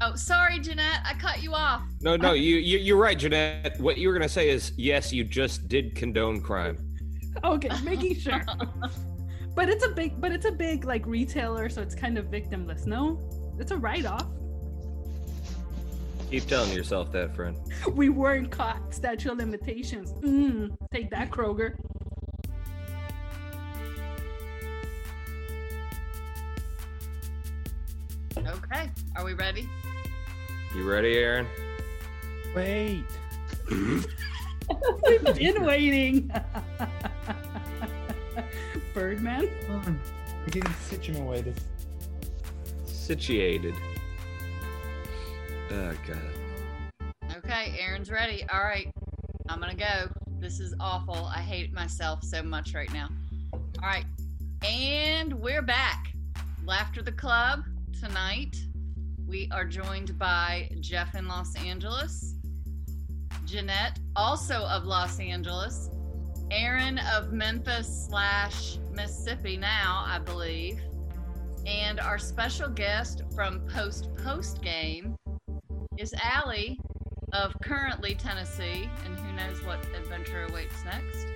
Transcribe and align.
Oh, 0.00 0.14
sorry, 0.14 0.60
Jeanette. 0.60 1.00
I 1.04 1.14
cut 1.14 1.42
you 1.42 1.54
off. 1.54 1.82
No, 2.00 2.16
no, 2.16 2.32
you, 2.32 2.56
you 2.56 2.78
you're 2.78 2.96
right, 2.96 3.18
Jeanette. 3.18 3.80
What 3.80 3.98
you 3.98 4.08
were 4.08 4.14
gonna 4.14 4.28
say 4.28 4.48
is 4.48 4.72
yes, 4.76 5.12
you 5.12 5.24
just 5.24 5.68
did 5.68 5.96
condone 5.96 6.40
crime. 6.40 6.78
Okay, 7.42 7.70
making 7.82 8.14
sure. 8.20 8.44
but 9.54 9.68
it's 9.68 9.84
a 9.84 9.88
big, 9.88 10.20
but 10.20 10.30
it's 10.30 10.46
a 10.46 10.52
big 10.52 10.84
like 10.84 11.04
retailer, 11.06 11.68
so 11.68 11.82
it's 11.82 11.96
kind 11.96 12.16
of 12.16 12.26
victimless. 12.26 12.86
No, 12.86 13.20
it's 13.58 13.72
a 13.72 13.76
write-off. 13.76 14.26
Keep 16.30 16.46
telling 16.46 16.72
yourself 16.72 17.10
that, 17.12 17.34
friend. 17.34 17.56
We 17.92 18.08
weren't 18.10 18.50
caught. 18.50 18.94
Statute 18.94 19.32
of 19.32 19.38
limitations. 19.38 20.12
Mm, 20.12 20.76
take 20.92 21.10
that, 21.10 21.30
Kroger. 21.30 21.74
Okay. 28.36 28.90
Are 29.16 29.24
we 29.24 29.34
ready? 29.34 29.68
You 30.74 30.88
ready, 30.88 31.16
Aaron? 31.16 31.46
Wait. 32.54 33.04
We've 33.70 34.06
been 35.34 35.64
waiting. 35.64 36.30
Birdman. 38.94 39.48
I'm 39.70 40.00
getting 40.50 40.72
situated. 40.74 41.58
Situated. 42.84 43.74
Oh 45.70 45.94
god. 46.06 47.12
Okay, 47.36 47.74
Aaron's 47.78 48.10
ready. 48.10 48.44
All 48.52 48.60
right. 48.60 48.90
I'm 49.48 49.60
going 49.60 49.70
to 49.70 49.76
go. 49.76 50.08
This 50.38 50.60
is 50.60 50.74
awful. 50.80 51.30
I 51.34 51.40
hate 51.40 51.72
myself 51.72 52.22
so 52.22 52.42
much 52.42 52.74
right 52.74 52.92
now. 52.92 53.08
All 53.52 53.88
right. 53.88 54.04
And 54.62 55.32
we're 55.32 55.62
back. 55.62 56.12
Laughter 56.64 57.02
the 57.02 57.12
Club 57.12 57.64
tonight. 57.98 58.56
We 59.28 59.46
are 59.52 59.66
joined 59.66 60.18
by 60.18 60.70
Jeff 60.80 61.14
in 61.14 61.28
Los 61.28 61.54
Angeles, 61.56 62.34
Jeanette, 63.44 63.98
also 64.16 64.64
of 64.64 64.84
Los 64.84 65.20
Angeles, 65.20 65.90
Aaron 66.50 66.98
of 67.14 67.30
Memphis 67.30 68.06
slash 68.08 68.78
Mississippi 68.90 69.58
now, 69.58 70.02
I 70.06 70.18
believe, 70.18 70.80
and 71.66 72.00
our 72.00 72.18
special 72.18 72.70
guest 72.70 73.22
from 73.34 73.60
Post 73.66 74.08
Post 74.16 74.62
Game 74.62 75.14
is 75.98 76.14
Allie 76.22 76.80
of 77.34 77.54
currently 77.62 78.14
Tennessee, 78.14 78.88
and 79.04 79.18
who 79.18 79.36
knows 79.36 79.62
what 79.62 79.84
adventure 79.94 80.46
awaits 80.48 80.82
next. 80.86 81.26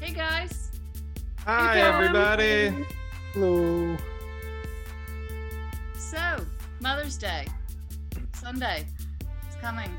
Hey 0.00 0.14
guys. 0.14 0.70
Hi, 1.44 1.78
Tom. 1.78 1.94
everybody. 1.94 2.86
Hello. 3.34 3.98
So, 6.10 6.42
Mother's 6.80 7.18
Day, 7.18 7.46
Sunday, 8.32 8.86
it's 9.46 9.56
coming. 9.56 9.90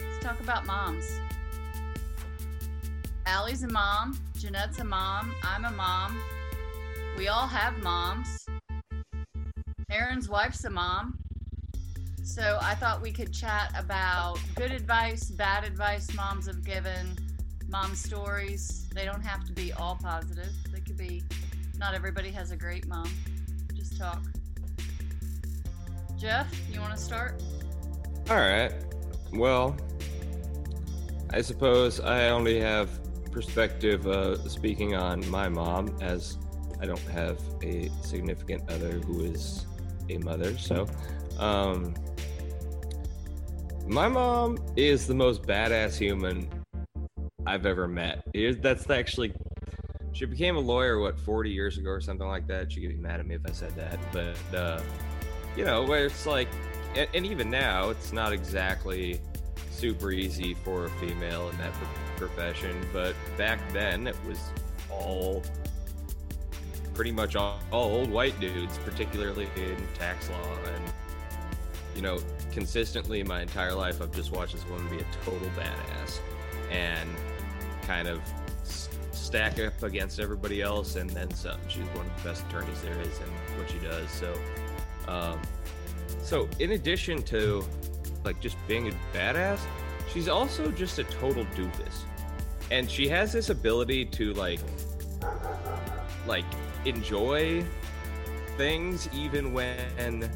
Let's 0.00 0.24
talk 0.24 0.38
about 0.38 0.64
moms. 0.64 1.04
Allie's 3.26 3.64
a 3.64 3.68
mom, 3.68 4.16
Jeanette's 4.38 4.78
a 4.78 4.84
mom, 4.84 5.34
I'm 5.42 5.64
a 5.64 5.72
mom. 5.72 6.16
We 7.18 7.26
all 7.26 7.48
have 7.48 7.82
moms. 7.82 8.46
Aaron's 9.90 10.28
wife's 10.28 10.62
a 10.62 10.70
mom. 10.70 11.18
So 12.22 12.60
I 12.62 12.76
thought 12.76 13.02
we 13.02 13.10
could 13.10 13.32
chat 13.32 13.72
about 13.76 14.38
good 14.54 14.70
advice, 14.70 15.32
bad 15.32 15.64
advice 15.64 16.14
moms 16.14 16.46
have 16.46 16.62
given, 16.64 17.18
mom 17.68 17.96
stories. 17.96 18.86
They 18.94 19.04
don't 19.04 19.22
have 19.22 19.44
to 19.46 19.52
be 19.52 19.72
all 19.72 19.98
positive. 20.00 20.52
They 20.72 20.78
could 20.78 20.96
be, 20.96 21.24
not 21.76 21.92
everybody 21.92 22.30
has 22.30 22.52
a 22.52 22.56
great 22.56 22.86
mom. 22.86 23.10
Just 23.74 23.98
talk. 23.98 24.22
Jeff, 26.20 26.54
you 26.70 26.80
want 26.82 26.94
to 26.94 27.00
start? 27.00 27.42
All 28.28 28.36
right. 28.36 28.72
Well, 29.32 29.74
I 31.30 31.40
suppose 31.40 31.98
I 31.98 32.28
only 32.28 32.60
have 32.60 32.90
perspective 33.32 34.06
uh, 34.06 34.46
speaking 34.46 34.94
on 34.94 35.28
my 35.30 35.48
mom, 35.48 35.96
as 36.02 36.36
I 36.78 36.84
don't 36.84 37.00
have 37.08 37.40
a 37.62 37.88
significant 38.02 38.70
other 38.70 38.98
who 38.98 39.24
is 39.24 39.64
a 40.10 40.18
mother. 40.18 40.58
So, 40.58 40.86
um, 41.38 41.94
my 43.86 44.06
mom 44.06 44.58
is 44.76 45.06
the 45.06 45.14
most 45.14 45.44
badass 45.44 45.96
human 45.96 46.50
I've 47.46 47.64
ever 47.64 47.88
met. 47.88 48.24
That's 48.60 48.90
actually. 48.90 49.32
She 50.12 50.26
became 50.26 50.56
a 50.56 50.60
lawyer, 50.60 50.98
what, 50.98 51.18
40 51.18 51.50
years 51.50 51.78
ago 51.78 51.88
or 51.88 52.00
something 52.00 52.26
like 52.26 52.46
that? 52.48 52.70
She 52.70 52.80
could 52.80 52.90
be 52.90 52.96
mad 52.96 53.20
at 53.20 53.26
me 53.26 53.36
if 53.36 53.42
I 53.46 53.52
said 53.52 53.70
that. 53.76 53.98
But, 54.12 54.58
uh, 54.58 54.82
you 55.56 55.64
know, 55.64 55.84
where 55.84 56.06
it's 56.06 56.26
like, 56.26 56.48
and, 56.94 57.24
even 57.26 57.50
now, 57.50 57.90
it's 57.90 58.12
not 58.12 58.32
exactly 58.32 59.20
super 59.70 60.10
easy 60.10 60.54
for 60.54 60.86
a 60.86 60.90
female 60.90 61.48
in 61.50 61.56
that 61.58 61.72
profession. 62.16 62.76
But 62.92 63.14
back 63.36 63.60
then, 63.72 64.06
it 64.06 64.16
was 64.26 64.38
all 64.90 65.42
pretty 66.94 67.12
much 67.12 67.36
all, 67.36 67.60
all 67.70 67.90
old 67.90 68.10
white 68.10 68.38
dudes, 68.40 68.78
particularly 68.78 69.48
in 69.56 69.76
tax 69.98 70.28
law. 70.30 70.58
And, 70.74 70.84
you 71.94 72.02
know, 72.02 72.18
consistently 72.52 73.22
my 73.22 73.42
entire 73.42 73.74
life, 73.74 74.02
I've 74.02 74.12
just 74.12 74.32
watched 74.32 74.54
this 74.54 74.66
woman 74.68 74.88
be 74.88 75.02
a 75.02 75.06
total 75.24 75.48
badass 75.50 76.18
and 76.70 77.08
kind 77.82 78.08
of 78.08 78.20
stack 79.12 79.60
up 79.60 79.82
against 79.84 80.18
everybody 80.18 80.60
else 80.60 80.96
and 80.96 81.08
then 81.10 81.32
some. 81.34 81.60
She's 81.68 81.84
one 81.94 82.06
of 82.06 82.22
the 82.22 82.28
best 82.28 82.44
attorneys 82.48 82.82
there 82.82 83.00
is 83.00 83.18
in 83.18 83.58
what 83.58 83.70
she 83.70 83.78
does. 83.78 84.10
So, 84.10 84.34
um, 85.08 85.40
so 86.22 86.48
in 86.58 86.72
addition 86.72 87.22
to 87.24 87.64
like 88.24 88.40
just 88.40 88.56
being 88.68 88.88
a 88.88 88.92
badass, 89.14 89.60
she's 90.12 90.28
also 90.28 90.70
just 90.70 90.98
a 90.98 91.04
total 91.04 91.44
doofus, 91.56 92.02
and 92.70 92.90
she 92.90 93.08
has 93.08 93.32
this 93.32 93.50
ability 93.50 94.04
to 94.06 94.32
like, 94.34 94.60
like 96.26 96.44
enjoy 96.84 97.64
things 98.56 99.08
even 99.14 99.52
when 99.52 100.30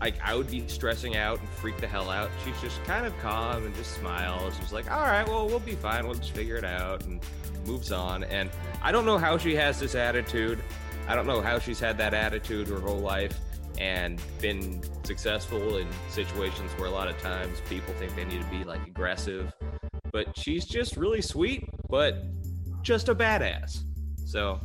like 0.00 0.14
I 0.22 0.34
would 0.34 0.50
be 0.50 0.66
stressing 0.68 1.16
out 1.16 1.40
and 1.40 1.48
freak 1.48 1.78
the 1.78 1.86
hell 1.86 2.10
out. 2.10 2.30
She's 2.44 2.60
just 2.60 2.82
kind 2.84 3.06
of 3.06 3.16
calm 3.18 3.64
and 3.64 3.74
just 3.74 3.94
smiles. 3.94 4.54
She's 4.60 4.72
like, 4.72 4.90
all 4.90 5.02
right, 5.02 5.26
well, 5.26 5.46
we'll 5.46 5.58
be 5.58 5.74
fine. 5.74 6.06
We'll 6.06 6.16
just 6.16 6.32
figure 6.32 6.56
it 6.56 6.64
out 6.64 7.04
and 7.04 7.20
moves 7.66 7.92
on. 7.92 8.24
And 8.24 8.50
I 8.82 8.92
don't 8.92 9.06
know 9.06 9.18
how 9.18 9.38
she 9.38 9.54
has 9.56 9.80
this 9.80 9.94
attitude. 9.94 10.62
I 11.08 11.14
don't 11.14 11.26
know 11.26 11.40
how 11.40 11.58
she's 11.58 11.80
had 11.80 11.96
that 11.98 12.14
attitude 12.14 12.68
her 12.68 12.80
whole 12.80 12.98
life 12.98 13.40
and 13.78 14.20
been 14.40 14.82
successful 15.04 15.78
in 15.78 15.86
situations 16.08 16.70
where 16.72 16.88
a 16.88 16.92
lot 16.92 17.08
of 17.08 17.18
times 17.18 17.60
people 17.68 17.92
think 17.94 18.14
they 18.16 18.24
need 18.24 18.42
to 18.42 18.48
be 18.48 18.64
like 18.64 18.86
aggressive. 18.86 19.52
But 20.12 20.36
she's 20.38 20.66
just 20.66 20.96
really 20.96 21.20
sweet, 21.20 21.68
but 21.90 22.24
just 22.82 23.08
a 23.08 23.14
badass. 23.14 23.82
So 24.24 24.60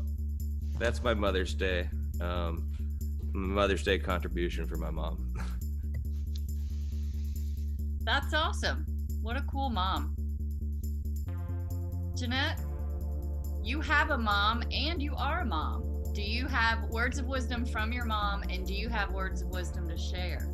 that's 0.80 1.04
my 1.04 1.14
Mother's 1.14 1.54
Day. 1.54 1.90
Um, 2.20 2.72
Mother's 3.34 3.84
Day 3.84 4.00
contribution 4.00 4.68
for 4.68 4.78
my 4.78 4.90
mom. 4.90 5.34
That's 8.04 8.34
awesome. 8.34 8.86
What 9.22 9.38
a 9.38 9.42
cool 9.44 9.70
mom. 9.70 10.16
Jeanette, 12.16 12.60
you 13.64 13.80
have 13.82 14.10
a 14.10 14.18
mom 14.18 14.64
and 14.72 15.02
you 15.02 15.16
are 15.16 15.42
a 15.42 15.46
mom. 15.46 15.91
Do 16.14 16.22
you 16.22 16.46
have 16.48 16.90
words 16.90 17.20
of 17.20 17.28
wisdom 17.28 17.66
from 17.66 17.94
your 17.94 18.04
mom 18.04 18.44
and 18.50 18.68
do 18.68 18.74
you 18.74 18.90
have 18.90 19.14
words 19.14 19.44
of 19.44 19.48
wisdom 19.48 19.88
to 19.88 19.98
share 19.98 20.54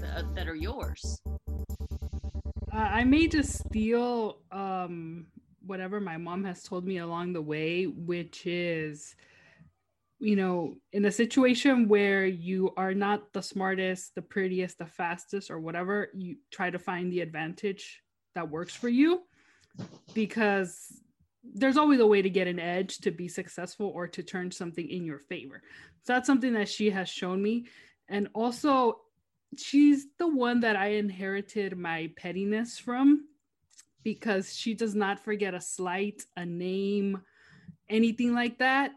that, 0.00 0.34
that 0.34 0.48
are 0.48 0.54
yours? 0.54 1.20
Uh, 2.72 2.76
I 2.76 3.04
may 3.04 3.26
just 3.26 3.58
steal 3.58 4.38
um, 4.50 5.26
whatever 5.66 6.00
my 6.00 6.16
mom 6.16 6.44
has 6.44 6.62
told 6.62 6.86
me 6.86 6.96
along 6.96 7.34
the 7.34 7.42
way, 7.42 7.84
which 7.84 8.46
is, 8.46 9.14
you 10.18 10.34
know, 10.34 10.76
in 10.92 11.04
a 11.04 11.12
situation 11.12 11.86
where 11.86 12.24
you 12.24 12.72
are 12.78 12.94
not 12.94 13.34
the 13.34 13.42
smartest, 13.42 14.14
the 14.14 14.22
prettiest, 14.22 14.78
the 14.78 14.86
fastest, 14.86 15.50
or 15.50 15.60
whatever, 15.60 16.08
you 16.14 16.36
try 16.50 16.70
to 16.70 16.78
find 16.78 17.12
the 17.12 17.20
advantage 17.20 18.00
that 18.34 18.48
works 18.48 18.74
for 18.74 18.88
you 18.88 19.24
because 20.14 21.02
there's 21.42 21.76
always 21.76 22.00
a 22.00 22.06
way 22.06 22.22
to 22.22 22.30
get 22.30 22.46
an 22.46 22.58
edge 22.58 22.98
to 22.98 23.10
be 23.10 23.28
successful 23.28 23.90
or 23.94 24.06
to 24.08 24.22
turn 24.22 24.50
something 24.50 24.88
in 24.88 25.04
your 25.04 25.18
favor. 25.18 25.62
So 26.02 26.12
that's 26.12 26.26
something 26.26 26.52
that 26.54 26.68
she 26.68 26.90
has 26.90 27.08
shown 27.08 27.42
me. 27.42 27.66
And 28.08 28.28
also, 28.34 29.00
she's 29.56 30.06
the 30.18 30.28
one 30.28 30.60
that 30.60 30.76
I 30.76 30.88
inherited 30.92 31.76
my 31.76 32.10
pettiness 32.16 32.78
from 32.78 33.26
because 34.02 34.54
she 34.54 34.74
does 34.74 34.94
not 34.94 35.20
forget 35.20 35.54
a 35.54 35.60
slight, 35.60 36.24
a 36.36 36.44
name, 36.44 37.20
anything 37.88 38.34
like 38.34 38.58
that. 38.58 38.92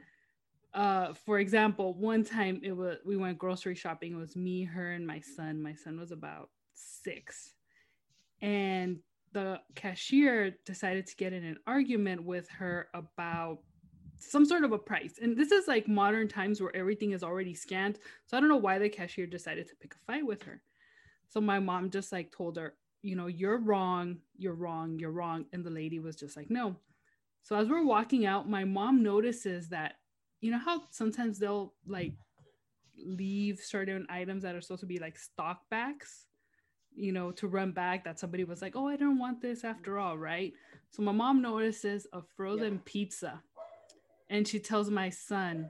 Uh, 0.74 1.13
for 1.25 1.40
example, 1.40 1.94
one 1.94 2.24
time 2.24 2.60
it 2.63 2.72
was 2.72 2.98
we 3.06 3.16
went 3.16 3.38
grocery 3.38 3.75
shopping. 3.75 4.13
It 4.13 4.18
was 4.18 4.36
me, 4.36 4.63
her, 4.63 4.92
and 4.92 5.06
my 5.06 5.19
son. 5.19 5.62
My 5.62 5.75
son 5.75 6.00
was 6.00 6.12
about 6.12 6.50
six, 6.74 7.54
and 8.42 9.00
the 9.33 9.59
cashier 9.75 10.56
decided 10.65 11.07
to 11.07 11.15
get 11.15 11.33
in 11.33 11.44
an 11.44 11.57
argument 11.68 12.24
with 12.24 12.47
her 12.50 12.88
about 12.94 13.59
some 14.18 14.45
sort 14.45 14.63
of 14.63 14.71
a 14.71 14.77
price. 14.77 15.19
And 15.21 15.35
this 15.35 15.51
is 15.51 15.68
like 15.68 15.88
modern 15.88 16.27
times 16.27 16.62
where 16.62 16.75
everything 16.75 17.12
is 17.12 17.24
already 17.24 17.53
scanned. 17.53 18.00
So 18.25 18.38
I 18.38 18.39
don't 18.39 18.50
know 18.50 18.56
why 18.57 18.80
the 18.80 18.89
cashier 18.89 19.27
decided 19.27 19.68
to 19.68 19.75
pick 19.75 19.95
a 19.95 19.97
fight 20.06 20.25
with 20.25 20.44
her. 20.44 20.62
So 21.27 21.41
my 21.41 21.59
mom 21.59 21.89
just 21.89 22.12
like 22.12 22.31
told 22.31 22.57
her, 22.57 22.75
you 23.01 23.15
know, 23.15 23.27
you're 23.27 23.57
wrong, 23.57 24.18
you're 24.38 24.56
wrong, 24.56 24.97
you're 25.00 25.12
wrong. 25.12 25.45
And 25.51 25.63
the 25.65 25.69
lady 25.69 26.00
was 26.00 26.15
just 26.15 26.38
like, 26.38 26.50
no. 26.50 26.75
So 27.41 27.57
as 27.57 27.68
we're 27.68 27.85
walking 27.85 28.25
out, 28.25 28.50
my 28.50 28.63
mom 28.63 29.03
notices 29.03 29.68
that, 29.69 29.95
you 30.39 30.51
know, 30.51 30.59
how 30.59 30.83
sometimes 30.91 31.39
they'll 31.39 31.74
like 31.85 32.13
leave 33.03 33.59
certain 33.59 34.06
items 34.09 34.44
that 34.44 34.56
are 34.56 34.62
supposed 34.62 34.81
to 34.81 34.85
be 34.85 35.00
like 35.00 35.18
stock 35.18 35.62
backs, 35.69 36.27
you 36.95 37.12
know, 37.12 37.31
to 37.31 37.48
run 37.48 37.72
back 37.72 38.04
that 38.04 38.19
somebody 38.19 38.44
was 38.44 38.62
like, 38.62 38.75
oh, 38.75 38.88
I 38.88 38.95
don't 38.95 39.19
want 39.19 39.42
this 39.42 39.63
after 39.63 40.00
all, 40.00 40.18
right? 40.18 40.54
So 40.92 41.01
my 41.01 41.12
mom 41.12 41.42
notices 41.42 42.07
a 42.13 42.22
frozen 42.36 42.80
pizza 42.80 43.42
and 44.30 44.48
she 44.48 44.60
tells 44.60 44.90
my 44.90 45.10
son, 45.10 45.69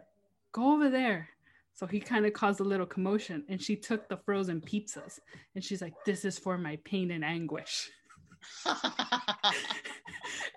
go 0.52 0.74
over 0.74 0.90
there. 0.90 1.30
So 1.74 1.88
he 1.88 2.00
kind 2.00 2.25
of 2.25 2.34
caused 2.34 2.60
a 2.60 2.64
little 2.64 2.86
commotion 2.86 3.44
and 3.50 3.62
she 3.62 3.75
took 3.75 4.08
the 4.08 4.18
frozen 4.18 4.62
pizzas 4.62 5.20
and 5.56 5.64
she's 5.64 5.81
like, 5.81 5.94
this 6.06 6.24
is 6.24 6.38
for 6.38 6.58
my 6.58 6.78
pain 6.84 7.12
and 7.12 7.25
anguish. 7.25 7.90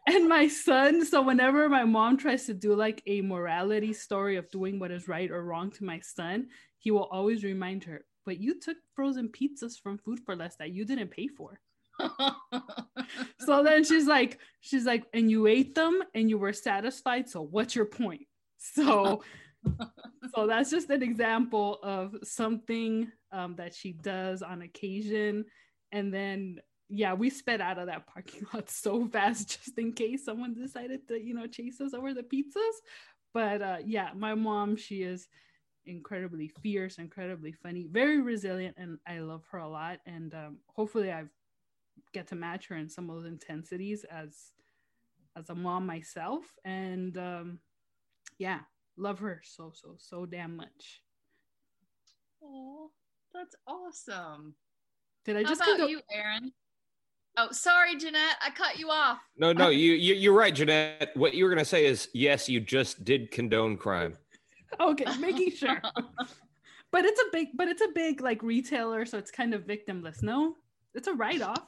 and 0.06 0.28
my 0.28 0.48
son, 0.48 1.04
so 1.04 1.22
whenever 1.22 1.68
my 1.68 1.84
mom 1.84 2.16
tries 2.16 2.46
to 2.46 2.54
do 2.54 2.74
like 2.74 3.02
a 3.06 3.22
morality 3.22 3.92
story 3.92 4.36
of 4.36 4.50
doing 4.50 4.78
what 4.78 4.90
is 4.90 5.08
right 5.08 5.30
or 5.30 5.42
wrong 5.44 5.70
to 5.70 5.84
my 5.84 6.00
son, 6.00 6.48
he 6.78 6.90
will 6.90 7.08
always 7.10 7.44
remind 7.44 7.84
her, 7.84 8.04
but 8.26 8.40
you 8.40 8.60
took 8.60 8.76
frozen 8.94 9.28
pizzas 9.28 9.80
from 9.80 9.98
Food 9.98 10.20
for 10.26 10.36
Less 10.36 10.56
that 10.56 10.72
you 10.72 10.84
didn't 10.84 11.12
pay 11.12 11.28
for. 11.28 11.60
so 13.38 13.62
then 13.62 13.84
she's 13.84 14.06
like, 14.06 14.38
she's 14.60 14.84
like, 14.84 15.04
and 15.14 15.30
you 15.30 15.46
ate 15.46 15.74
them 15.74 16.02
and 16.14 16.28
you 16.28 16.36
were 16.36 16.52
satisfied. 16.52 17.28
So 17.28 17.40
what's 17.40 17.74
your 17.74 17.86
point? 17.86 18.26
So, 18.58 19.22
so 20.34 20.46
that's 20.46 20.70
just 20.70 20.90
an 20.90 21.02
example 21.02 21.78
of 21.82 22.16
something 22.24 23.10
um, 23.32 23.54
that 23.56 23.74
she 23.74 23.92
does 23.92 24.42
on 24.42 24.62
occasion. 24.62 25.44
And 25.92 26.12
then, 26.12 26.60
yeah, 26.88 27.14
we 27.14 27.30
sped 27.30 27.60
out 27.60 27.78
of 27.78 27.86
that 27.86 28.06
parking 28.06 28.44
lot 28.54 28.68
so 28.68 29.06
fast 29.06 29.64
just 29.64 29.78
in 29.78 29.92
case 29.92 30.24
someone 30.24 30.54
decided 30.54 31.06
to, 31.08 31.18
you 31.18 31.32
know, 31.32 31.46
chase 31.46 31.80
us 31.80 31.94
over 31.94 32.12
the 32.12 32.22
pizzas. 32.22 32.76
But 33.32 33.62
uh, 33.62 33.78
yeah, 33.84 34.10
my 34.16 34.34
mom, 34.34 34.76
she 34.76 35.02
is 35.02 35.28
incredibly 35.86 36.48
fierce, 36.62 36.98
incredibly 36.98 37.52
funny, 37.52 37.86
very 37.90 38.20
resilient, 38.20 38.76
and 38.78 38.98
I 39.06 39.18
love 39.20 39.44
her 39.50 39.58
a 39.58 39.68
lot. 39.68 40.00
And 40.06 40.34
um, 40.34 40.56
hopefully, 40.66 41.12
I 41.12 41.24
get 42.12 42.26
to 42.28 42.34
match 42.34 42.68
her 42.68 42.76
in 42.76 42.88
some 42.88 43.08
of 43.08 43.16
those 43.16 43.26
intensities 43.26 44.04
as 44.04 44.52
as 45.36 45.50
a 45.50 45.54
mom 45.54 45.86
myself. 45.86 46.44
And 46.64 47.16
um, 47.18 47.58
yeah, 48.38 48.60
love 48.96 49.18
her 49.20 49.40
so 49.44 49.72
so 49.74 49.96
so 49.98 50.26
damn 50.26 50.56
much. 50.56 51.02
Oh, 52.42 52.90
that's 53.34 53.56
awesome. 53.66 54.54
Did 55.24 55.36
I 55.36 55.42
How 55.42 55.48
just 55.48 55.60
about 55.62 55.78
go- 55.78 55.86
you, 55.86 56.00
Aaron? 56.12 56.52
Oh, 57.38 57.48
sorry, 57.50 57.96
Jeanette. 57.96 58.36
I 58.40 58.48
cut 58.50 58.78
you 58.78 58.88
off. 58.90 59.18
No, 59.36 59.52
no, 59.52 59.68
you, 59.68 59.92
you 59.92 60.14
you're 60.14 60.32
right, 60.32 60.54
Jeanette. 60.54 61.10
What 61.14 61.34
you 61.34 61.44
were 61.44 61.50
gonna 61.50 61.66
say 61.66 61.84
is 61.84 62.08
yes, 62.14 62.48
you 62.48 62.60
just 62.60 63.04
did 63.04 63.30
condone 63.30 63.76
crime. 63.76 64.16
Okay, 64.80 65.04
making 65.18 65.52
sure. 65.52 65.80
but 66.90 67.04
it's 67.04 67.20
a 67.20 67.24
big, 67.32 67.48
but 67.54 67.68
it's 67.68 67.82
a 67.82 67.88
big 67.94 68.20
like 68.20 68.42
retailer, 68.42 69.06
so 69.06 69.18
it's 69.18 69.30
kind 69.30 69.54
of 69.54 69.66
victimless. 69.66 70.22
No, 70.22 70.56
it's 70.94 71.08
a 71.08 71.14
write 71.14 71.42
off. 71.42 71.66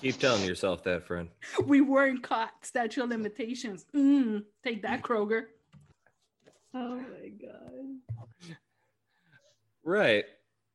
Keep 0.00 0.18
telling 0.18 0.44
yourself 0.44 0.82
that, 0.82 1.06
friend. 1.06 1.28
We 1.64 1.80
weren't 1.80 2.24
caught. 2.24 2.50
Statute 2.62 3.04
of 3.04 3.10
limitations. 3.10 3.86
Mm, 3.94 4.42
take 4.64 4.82
that, 4.82 5.02
Kroger. 5.02 5.44
Oh 6.74 6.96
my 6.96 7.28
god. 7.28 8.56
Right. 9.84 10.24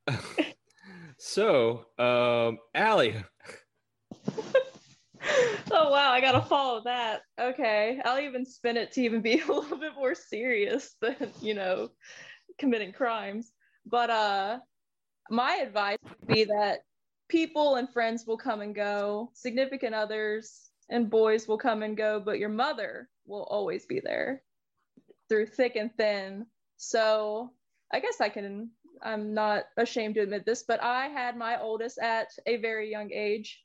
so, 1.17 1.87
um, 1.97 2.59
Allie, 2.75 3.15
oh 5.71 5.89
wow, 5.91 6.11
I 6.11 6.21
gotta 6.21 6.41
follow 6.41 6.81
that. 6.83 7.21
Okay. 7.39 7.99
I'll 8.03 8.19
even 8.19 8.45
spin 8.45 8.77
it 8.77 8.91
to 8.93 9.01
even 9.01 9.21
be 9.21 9.39
a 9.47 9.51
little 9.51 9.77
bit 9.77 9.93
more 9.95 10.15
serious 10.15 10.95
than, 11.01 11.31
you 11.41 11.53
know, 11.53 11.89
committing 12.59 12.93
crimes. 12.93 13.51
But 13.85 14.09
uh 14.09 14.59
my 15.29 15.55
advice 15.55 15.97
would 16.03 16.27
be 16.27 16.45
that 16.45 16.79
people 17.27 17.75
and 17.75 17.91
friends 17.91 18.25
will 18.25 18.37
come 18.37 18.61
and 18.61 18.73
go, 18.73 19.31
significant 19.33 19.93
others 19.93 20.69
and 20.89 21.09
boys 21.09 21.47
will 21.47 21.57
come 21.57 21.83
and 21.83 21.97
go, 21.97 22.21
but 22.23 22.39
your 22.39 22.49
mother 22.49 23.09
will 23.25 23.43
always 23.43 23.85
be 23.85 23.99
there 23.99 24.41
through 25.27 25.47
thick 25.47 25.75
and 25.75 25.91
thin. 25.97 26.45
So 26.77 27.51
I 27.91 27.99
guess 27.99 28.21
I 28.21 28.29
can 28.29 28.69
I'm 29.01 29.33
not 29.33 29.65
ashamed 29.77 30.15
to 30.15 30.21
admit 30.21 30.45
this, 30.45 30.63
but 30.67 30.81
I 30.81 31.07
had 31.07 31.37
my 31.37 31.59
oldest 31.61 31.99
at 31.99 32.29
a 32.45 32.57
very 32.57 32.89
young 32.89 33.11
age 33.11 33.61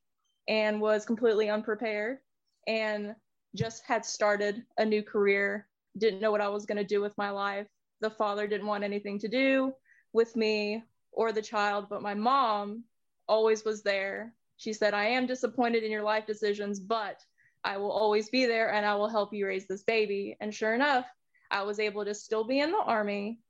and 0.48 0.80
was 0.80 1.04
completely 1.04 1.48
unprepared 1.48 2.18
and 2.66 3.14
just 3.54 3.84
had 3.86 4.04
started 4.04 4.64
a 4.78 4.84
new 4.84 5.02
career, 5.02 5.68
didn't 5.98 6.20
know 6.20 6.30
what 6.30 6.40
I 6.40 6.48
was 6.48 6.66
going 6.66 6.78
to 6.78 6.84
do 6.84 7.00
with 7.00 7.16
my 7.18 7.30
life. 7.30 7.66
The 8.00 8.10
father 8.10 8.46
didn't 8.46 8.66
want 8.66 8.84
anything 8.84 9.18
to 9.20 9.28
do 9.28 9.72
with 10.12 10.34
me 10.36 10.82
or 11.12 11.32
the 11.32 11.42
child, 11.42 11.86
but 11.88 12.02
my 12.02 12.14
mom 12.14 12.84
always 13.28 13.64
was 13.64 13.82
there. 13.82 14.34
She 14.56 14.72
said, 14.72 14.94
I 14.94 15.06
am 15.06 15.26
disappointed 15.26 15.84
in 15.84 15.90
your 15.90 16.02
life 16.02 16.26
decisions, 16.26 16.80
but 16.80 17.22
I 17.64 17.76
will 17.76 17.92
always 17.92 18.28
be 18.28 18.46
there 18.46 18.72
and 18.72 18.84
I 18.84 18.94
will 18.94 19.08
help 19.08 19.32
you 19.32 19.46
raise 19.46 19.66
this 19.68 19.84
baby. 19.84 20.36
And 20.40 20.54
sure 20.54 20.74
enough, 20.74 21.06
I 21.50 21.62
was 21.62 21.78
able 21.78 22.04
to 22.04 22.14
still 22.14 22.44
be 22.44 22.60
in 22.60 22.72
the 22.72 22.78
army 22.78 23.40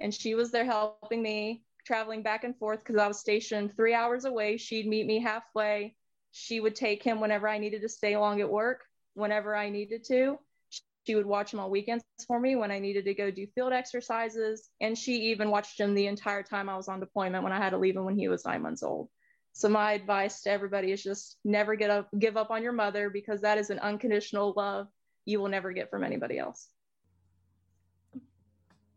and 0.00 0.12
she 0.12 0.34
was 0.34 0.50
there 0.50 0.64
helping 0.64 1.22
me 1.22 1.62
traveling 1.86 2.22
back 2.22 2.44
and 2.44 2.56
forth 2.56 2.80
because 2.80 2.96
I 2.96 3.08
was 3.08 3.20
stationed 3.20 3.74
three 3.74 3.94
hours 3.94 4.24
away. 4.24 4.56
She'd 4.56 4.86
meet 4.86 5.06
me 5.06 5.20
halfway. 5.20 5.94
She 6.32 6.60
would 6.60 6.74
take 6.74 7.02
him 7.02 7.20
whenever 7.20 7.48
I 7.48 7.58
needed 7.58 7.82
to 7.82 7.88
stay 7.88 8.16
long 8.16 8.40
at 8.40 8.50
work, 8.50 8.84
whenever 9.14 9.54
I 9.54 9.70
needed 9.70 10.04
to. 10.04 10.38
She 11.06 11.14
would 11.14 11.26
watch 11.26 11.52
him 11.52 11.60
on 11.60 11.70
weekends 11.70 12.04
for 12.26 12.38
me 12.38 12.56
when 12.56 12.70
I 12.70 12.78
needed 12.78 13.04
to 13.04 13.14
go 13.14 13.30
do 13.30 13.46
field 13.54 13.72
exercises. 13.72 14.70
And 14.80 14.96
she 14.96 15.30
even 15.30 15.50
watched 15.50 15.78
him 15.78 15.94
the 15.94 16.06
entire 16.06 16.42
time 16.42 16.68
I 16.68 16.76
was 16.76 16.88
on 16.88 17.00
deployment 17.00 17.42
when 17.44 17.52
I 17.52 17.58
had 17.58 17.70
to 17.70 17.78
leave 17.78 17.96
him 17.96 18.04
when 18.04 18.16
he 18.16 18.28
was 18.28 18.44
nine 18.44 18.62
months 18.62 18.82
old. 18.82 19.08
So 19.52 19.68
my 19.68 19.92
advice 19.92 20.42
to 20.42 20.50
everybody 20.50 20.92
is 20.92 21.02
just 21.02 21.36
never 21.44 21.74
get 21.74 21.90
up, 21.90 22.08
give 22.18 22.36
up 22.36 22.50
on 22.50 22.62
your 22.62 22.72
mother 22.72 23.10
because 23.10 23.42
that 23.42 23.58
is 23.58 23.70
an 23.70 23.80
unconditional 23.80 24.54
love 24.56 24.88
you 25.24 25.40
will 25.40 25.48
never 25.48 25.72
get 25.72 25.90
from 25.90 26.04
anybody 26.04 26.38
else. 26.38 26.68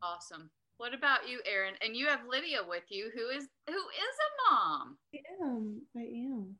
Awesome. 0.01 0.49
What 0.77 0.93
about 0.93 1.27
you, 1.27 1.41
Erin? 1.45 1.75
And 1.81 1.95
you 1.95 2.07
have 2.07 2.21
Lydia 2.29 2.59
with 2.67 2.83
you, 2.89 3.09
who 3.13 3.29
is 3.29 3.47
who 3.67 3.73
is 3.73 3.77
a 3.77 4.53
mom. 4.53 4.97
I 5.13 5.19
am. 5.43 5.81
I 5.95 6.01
am. 6.01 6.55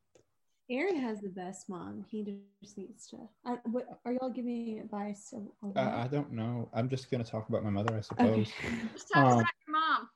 Aaron 0.70 0.96
has 1.00 1.22
the 1.22 1.30
best 1.30 1.70
mom. 1.70 2.04
He 2.10 2.42
just 2.64 2.78
needs 2.78 3.08
to. 3.08 3.30
I, 3.46 3.58
what 3.66 3.88
are 4.06 4.14
y'all 4.14 4.30
giving 4.32 4.80
advice? 4.80 5.32
Of, 5.34 5.44
of 5.70 5.78
Uh. 5.78 5.98
I 6.04 6.08
don't 6.08 6.32
know. 6.32 6.70
I'm 6.74 6.90
just 6.90 7.12
gonna 7.12 7.24
talk 7.24 7.50
about 7.50 7.64
my 7.64 7.70
mother, 7.70 7.96
I 7.96 8.02
suppose. 8.02 8.52
Okay. 8.60 8.76
Just 8.94 9.10
talk 9.14 9.26
Um, 9.26 9.40
about 9.40 9.52
your 9.68 9.80
mom. 9.80 10.10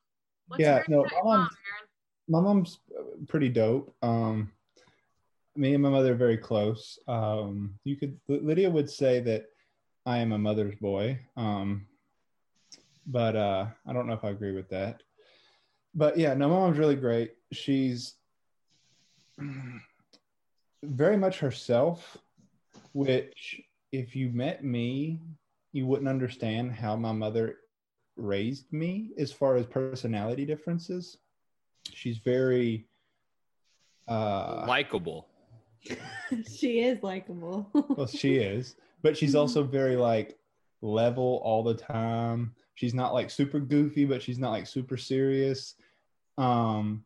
What's 0.48 0.62
yeah, 0.62 0.76
great 0.78 0.90
no, 0.90 1.02
about 1.02 1.12
my 1.14 1.18
mom, 1.24 1.40
mom's- 1.40 1.58
Aaron? 1.68 1.88
my 2.28 2.42
mom's 2.42 2.80
uh, 2.98 3.04
pretty 3.28 3.50
dope. 3.50 3.96
Um, 4.02 4.52
me 5.56 5.74
and 5.76 5.84
my 5.84 5.90
mother 5.90 6.14
are 6.14 6.18
very 6.18 6.38
close. 6.38 6.98
Um, 7.08 7.76
you 7.84 7.96
could 7.96 8.20
Lydia 8.28 8.70
would 8.70 8.90
say 8.90 9.20
that 9.20 9.46
I 10.06 10.18
am 10.20 10.32
a 10.32 10.38
mother's 10.38 10.76
boy, 10.76 11.20
um, 11.38 11.86
but 13.06 13.36
uh, 13.36 13.68
I 13.86 13.94
don't 13.94 14.08
know 14.08 14.14
if 14.14 14.24
I 14.24 14.30
agree 14.30 14.54
with 14.54 14.70
that. 14.70 15.04
But 15.94 16.18
yeah, 16.18 16.34
no, 16.34 16.50
my 16.50 16.56
mom's 16.56 16.78
really 16.80 16.96
great. 16.96 17.34
She's 17.52 18.16
very 20.84 21.18
much 21.18 21.40
herself, 21.40 22.18
which 22.94 23.62
if 23.92 24.16
you 24.16 24.30
met 24.30 24.64
me, 24.64 25.20
you 25.72 25.86
wouldn't 25.86 26.10
understand 26.10 26.72
how 26.72 26.96
my 26.96 27.12
mother 27.12 27.58
raised 28.16 28.72
me 28.74 29.12
as 29.18 29.32
far 29.32 29.56
as 29.56 29.66
personality 29.66 30.46
differences 30.46 31.18
she's 31.94 32.18
very 32.18 32.86
uh 34.08 34.66
likable. 34.68 35.28
she 36.60 36.80
is 36.80 37.02
likable. 37.04 37.70
well 37.96 38.08
she 38.08 38.36
is 38.38 38.76
but 39.02 39.18
she's 39.18 39.36
also 39.42 39.64
very 39.64 39.96
like 39.96 40.38
level 40.82 41.42
all 41.44 41.64
the 41.64 41.74
time 41.74 42.54
she's 42.76 42.94
not 42.94 43.14
like 43.14 43.30
super 43.30 43.60
goofy 43.60 44.06
but 44.06 44.22
she's 44.22 44.40
not 44.40 44.52
like 44.52 44.68
super 44.68 44.98
serious 44.98 45.76
um 46.38 47.04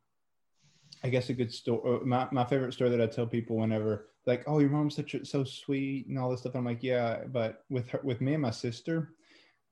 i 1.03 1.10
guess 1.10 1.29
a 1.29 1.33
good 1.33 1.51
story 1.51 2.00
my, 2.05 2.27
my 2.31 2.45
favorite 2.45 2.74
story 2.74 2.89
that 2.89 3.01
i 3.01 3.05
tell 3.05 3.27
people 3.27 3.57
whenever 3.57 4.07
like 4.25 4.43
oh 4.48 4.60
your 4.60 4.69
mom's 4.69 4.95
such 4.95 5.13
a, 5.13 5.25
so 5.25 5.43
sweet 5.43 6.07
and 6.07 6.17
all 6.17 6.29
this 6.29 6.41
stuff 6.41 6.55
i'm 6.55 6.65
like 6.65 6.83
yeah 6.83 7.24
but 7.31 7.63
with 7.69 7.89
her 7.89 8.00
with 8.03 8.22
me 8.22 8.33
and 8.33 8.41
my 8.41 8.51
sister 8.51 9.13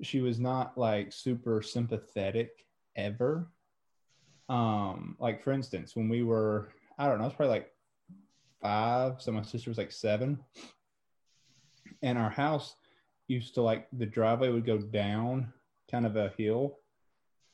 she 0.01 0.21
was 0.21 0.39
not 0.39 0.77
like 0.77 1.11
super 1.11 1.61
sympathetic 1.61 2.65
ever 2.95 3.47
um 4.49 5.15
like 5.19 5.41
for 5.43 5.51
instance 5.51 5.95
when 5.95 6.09
we 6.09 6.23
were 6.23 6.69
i 6.97 7.07
don't 7.07 7.19
know 7.19 7.25
it's 7.25 7.35
probably 7.35 7.53
like 7.53 7.71
five 8.61 9.21
so 9.21 9.31
my 9.31 9.41
sister 9.41 9.69
was 9.69 9.77
like 9.77 9.91
seven 9.91 10.39
and 12.01 12.17
our 12.17 12.29
house 12.29 12.75
used 13.27 13.53
to 13.53 13.61
like 13.61 13.87
the 13.93 14.05
driveway 14.05 14.49
would 14.49 14.65
go 14.65 14.77
down 14.77 15.51
kind 15.89 16.05
of 16.05 16.15
a 16.15 16.33
hill 16.37 16.77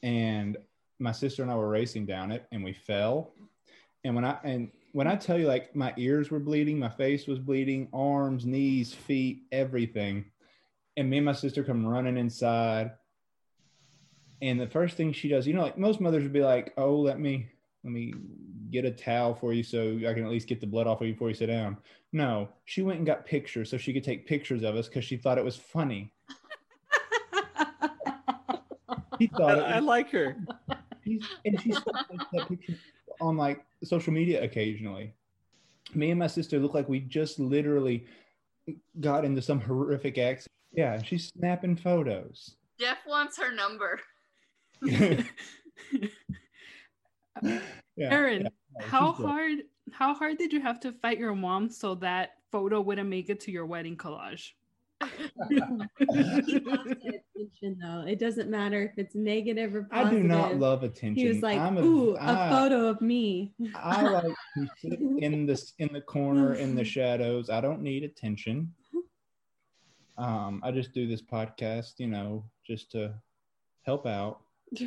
and 0.03 0.57
my 0.99 1.11
sister 1.11 1.41
and 1.41 1.51
I 1.51 1.55
were 1.55 1.69
racing 1.69 2.05
down 2.05 2.31
it 2.31 2.45
and 2.51 2.63
we 2.63 2.73
fell. 2.73 3.33
And 4.07 4.15
when 4.15 4.23
I 4.23 4.37
and 4.45 4.71
when 4.93 5.05
I 5.05 5.17
tell 5.17 5.37
you 5.37 5.47
like 5.47 5.75
my 5.75 5.93
ears 5.97 6.31
were 6.31 6.39
bleeding, 6.39 6.79
my 6.79 6.87
face 6.87 7.27
was 7.27 7.39
bleeding, 7.39 7.89
arms, 7.91 8.45
knees, 8.45 8.93
feet, 8.93 9.43
everything. 9.51 10.31
And 10.95 11.09
me 11.09 11.17
and 11.17 11.25
my 11.25 11.33
sister 11.33 11.61
come 11.61 11.85
running 11.85 12.15
inside. 12.15 12.91
And 14.41 14.57
the 14.59 14.67
first 14.67 14.95
thing 14.95 15.11
she 15.11 15.27
does, 15.27 15.45
you 15.45 15.53
know, 15.53 15.61
like 15.61 15.77
most 15.77 15.99
mothers 15.99 16.23
would 16.23 16.31
be 16.31 16.41
like, 16.41 16.73
"Oh, 16.77 16.95
let 16.95 17.19
me 17.19 17.49
let 17.83 17.91
me 17.91 18.13
get 18.71 18.85
a 18.85 18.91
towel 18.91 19.35
for 19.35 19.51
you 19.51 19.61
so 19.61 19.99
I 20.07 20.13
can 20.13 20.23
at 20.23 20.31
least 20.31 20.47
get 20.47 20.61
the 20.61 20.67
blood 20.67 20.87
off 20.87 21.01
of 21.01 21.07
you 21.07 21.13
before 21.13 21.27
you 21.27 21.35
sit 21.35 21.47
down." 21.47 21.75
No, 22.13 22.47
she 22.63 22.83
went 22.83 22.99
and 22.99 23.05
got 23.05 23.25
pictures 23.25 23.69
so 23.69 23.77
she 23.77 23.91
could 23.91 24.05
take 24.05 24.25
pictures 24.25 24.63
of 24.63 24.77
us 24.77 24.87
because 24.87 25.03
she 25.03 25.17
thought 25.17 25.37
it 25.37 25.43
was 25.43 25.57
funny. 25.57 26.13
he 29.19 29.27
thought 29.27 29.59
I 29.59 29.75
was 29.75 29.85
like 29.85 30.11
her. 30.11 30.37
And 31.45 31.61
she 31.61 31.71
that 31.71 32.45
picture 32.47 32.75
on 33.21 33.37
like 33.37 33.65
social 33.83 34.13
media 34.13 34.43
occasionally. 34.43 35.13
Me 35.93 36.11
and 36.11 36.19
my 36.19 36.27
sister 36.27 36.59
look 36.59 36.73
like 36.73 36.89
we 36.89 36.99
just 36.99 37.39
literally 37.39 38.05
got 38.99 39.23
into 39.23 39.41
some 39.41 39.59
horrific 39.59 40.17
accident. 40.17 40.51
Yeah, 40.73 41.01
she's 41.01 41.29
snapping 41.29 41.77
photos. 41.77 42.55
Jeff 42.79 42.97
wants 43.07 43.37
her 43.37 43.51
number. 43.53 43.99
yeah, 44.81 45.19
Aaron, 47.97 48.43
yeah, 48.43 48.85
how 48.85 49.11
hard 49.11 49.59
how 49.91 50.13
hard 50.13 50.37
did 50.37 50.51
you 50.53 50.61
have 50.61 50.79
to 50.81 50.91
fight 50.91 51.17
your 51.17 51.33
mom 51.33 51.69
so 51.69 51.95
that 51.95 52.31
photo 52.51 52.81
wouldn't 52.81 53.09
make 53.09 53.29
it 53.29 53.39
to 53.41 53.51
your 53.51 53.65
wedding 53.65 53.95
collage? 53.95 54.51
He 55.49 55.59
loves 55.59 55.87
the 55.99 57.21
attention 57.35 57.77
though. 57.81 58.03
It 58.07 58.19
doesn't 58.19 58.49
matter 58.49 58.81
if 58.83 58.97
it's 58.97 59.13
negative 59.15 59.75
or 59.75 59.83
positive. 59.83 60.19
I 60.19 60.21
do 60.21 60.27
not 60.27 60.55
love 60.57 60.83
attention. 60.83 61.15
He 61.15 61.27
was 61.27 61.41
like, 61.41 61.59
I'm 61.59 61.77
"Ooh, 61.77 62.15
a 62.15 62.19
I- 62.21 62.49
photo 62.49 62.87
of 62.87 62.99
me." 63.01 63.53
I 63.75 64.01
like 64.01 64.23
to 64.55 64.67
sit 64.79 64.99
in 64.99 65.45
this 65.45 65.73
in 65.79 65.93
the 65.93 66.01
corner 66.01 66.55
in 66.55 66.73
the 66.75 66.83
shadows. 66.83 67.49
I 67.49 67.61
don't 67.61 67.81
need 67.81 68.03
attention. 68.03 68.73
Um, 70.17 70.61
I 70.63 70.71
just 70.71 70.93
do 70.93 71.05
this 71.07 71.21
podcast, 71.21 71.99
you 71.99 72.07
know, 72.07 72.43
just 72.65 72.91
to 72.93 73.13
help 73.83 74.07
out. 74.07 74.41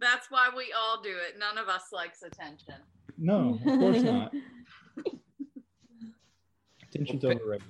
That's 0.00 0.30
why 0.30 0.48
we 0.56 0.72
all 0.78 1.02
do 1.02 1.10
it. 1.10 1.36
None 1.38 1.58
of 1.58 1.68
us 1.68 1.88
likes 1.92 2.22
attention. 2.22 2.74
No, 3.18 3.54
of 3.54 3.62
course 3.64 4.02
not. 4.02 4.32
Attention's 6.88 7.24
overrated. 7.24 7.66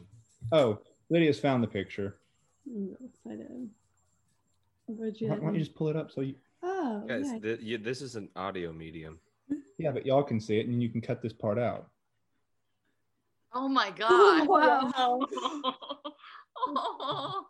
Oh, 0.52 0.78
Lydia's 1.11 1.38
found 1.40 1.62
the 1.62 1.69
picture. 1.69 2.16
I'm 2.66 2.97
excited. 3.04 3.69
What'd 4.87 5.21
you 5.21 5.28
Why, 5.28 5.35
why 5.37 5.40
don't 5.47 5.54
you 5.54 5.61
just 5.61 5.75
pull 5.75 5.88
it 5.88 5.97
up 5.97 6.11
so 6.11 6.21
you? 6.23 6.35
Oh, 6.62 7.04
Guys, 7.07 7.26
yeah. 7.33 7.38
th- 7.38 7.61
you, 7.61 7.78
this 7.78 8.02
is 8.02 8.16
an 8.16 8.28
audio 8.37 8.73
medium. 8.73 9.19
Yeah, 9.78 9.92
but 9.92 10.04
y'all 10.04 10.23
can 10.23 10.40
see 10.40 10.59
it, 10.59 10.66
and 10.66 10.83
you 10.83 10.88
can 10.88 11.00
cut 11.00 11.23
this 11.23 11.33
part 11.33 11.59
out. 11.59 11.88
Oh 13.52 13.69
my 13.69 13.90
god. 13.99 14.47
wow. 14.49 15.21
Oh. 16.66 17.47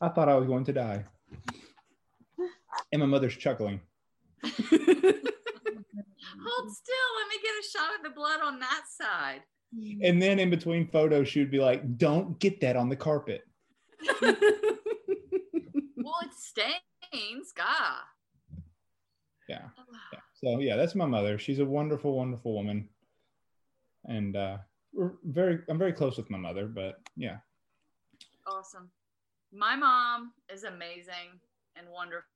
I 0.00 0.08
thought 0.08 0.28
I 0.28 0.34
was 0.36 0.46
going 0.46 0.64
to 0.64 0.72
die. 0.72 1.04
And 2.92 3.00
my 3.00 3.06
mother's 3.06 3.36
chuckling. 3.36 3.80
Hold 4.42 4.62
still. 6.72 7.10
Let 7.18 7.28
me 7.28 7.36
get 7.42 7.52
a 7.60 7.68
shot 7.70 7.90
of 7.98 8.02
the 8.04 8.10
blood 8.14 8.40
on 8.42 8.58
that 8.60 8.82
side. 8.90 9.42
And 9.72 10.20
then 10.20 10.38
in 10.38 10.50
between 10.50 10.88
photos, 10.88 11.28
she 11.28 11.38
would 11.38 11.50
be 11.50 11.60
like, 11.60 11.96
"Don't 11.96 12.38
get 12.38 12.60
that 12.60 12.76
on 12.76 12.88
the 12.88 12.96
carpet." 12.96 13.46
Well, 16.10 16.14
it 16.22 16.34
stains. 16.34 17.52
God. 17.52 18.02
Yeah. 19.48 19.68
yeah. 20.12 20.18
So 20.34 20.58
yeah, 20.58 20.76
that's 20.76 20.94
my 20.94 21.06
mother. 21.06 21.38
She's 21.38 21.58
a 21.58 21.64
wonderful, 21.64 22.16
wonderful 22.16 22.54
woman, 22.54 22.88
and 24.06 24.34
uh, 24.36 24.58
we're 24.92 25.12
very. 25.24 25.60
I'm 25.68 25.78
very 25.78 25.92
close 25.92 26.16
with 26.16 26.30
my 26.30 26.38
mother, 26.38 26.66
but 26.66 27.00
yeah. 27.16 27.36
Awesome. 28.46 28.90
My 29.52 29.76
mom 29.76 30.32
is 30.52 30.64
amazing 30.64 31.38
and 31.76 31.86
wonderful 31.88 32.26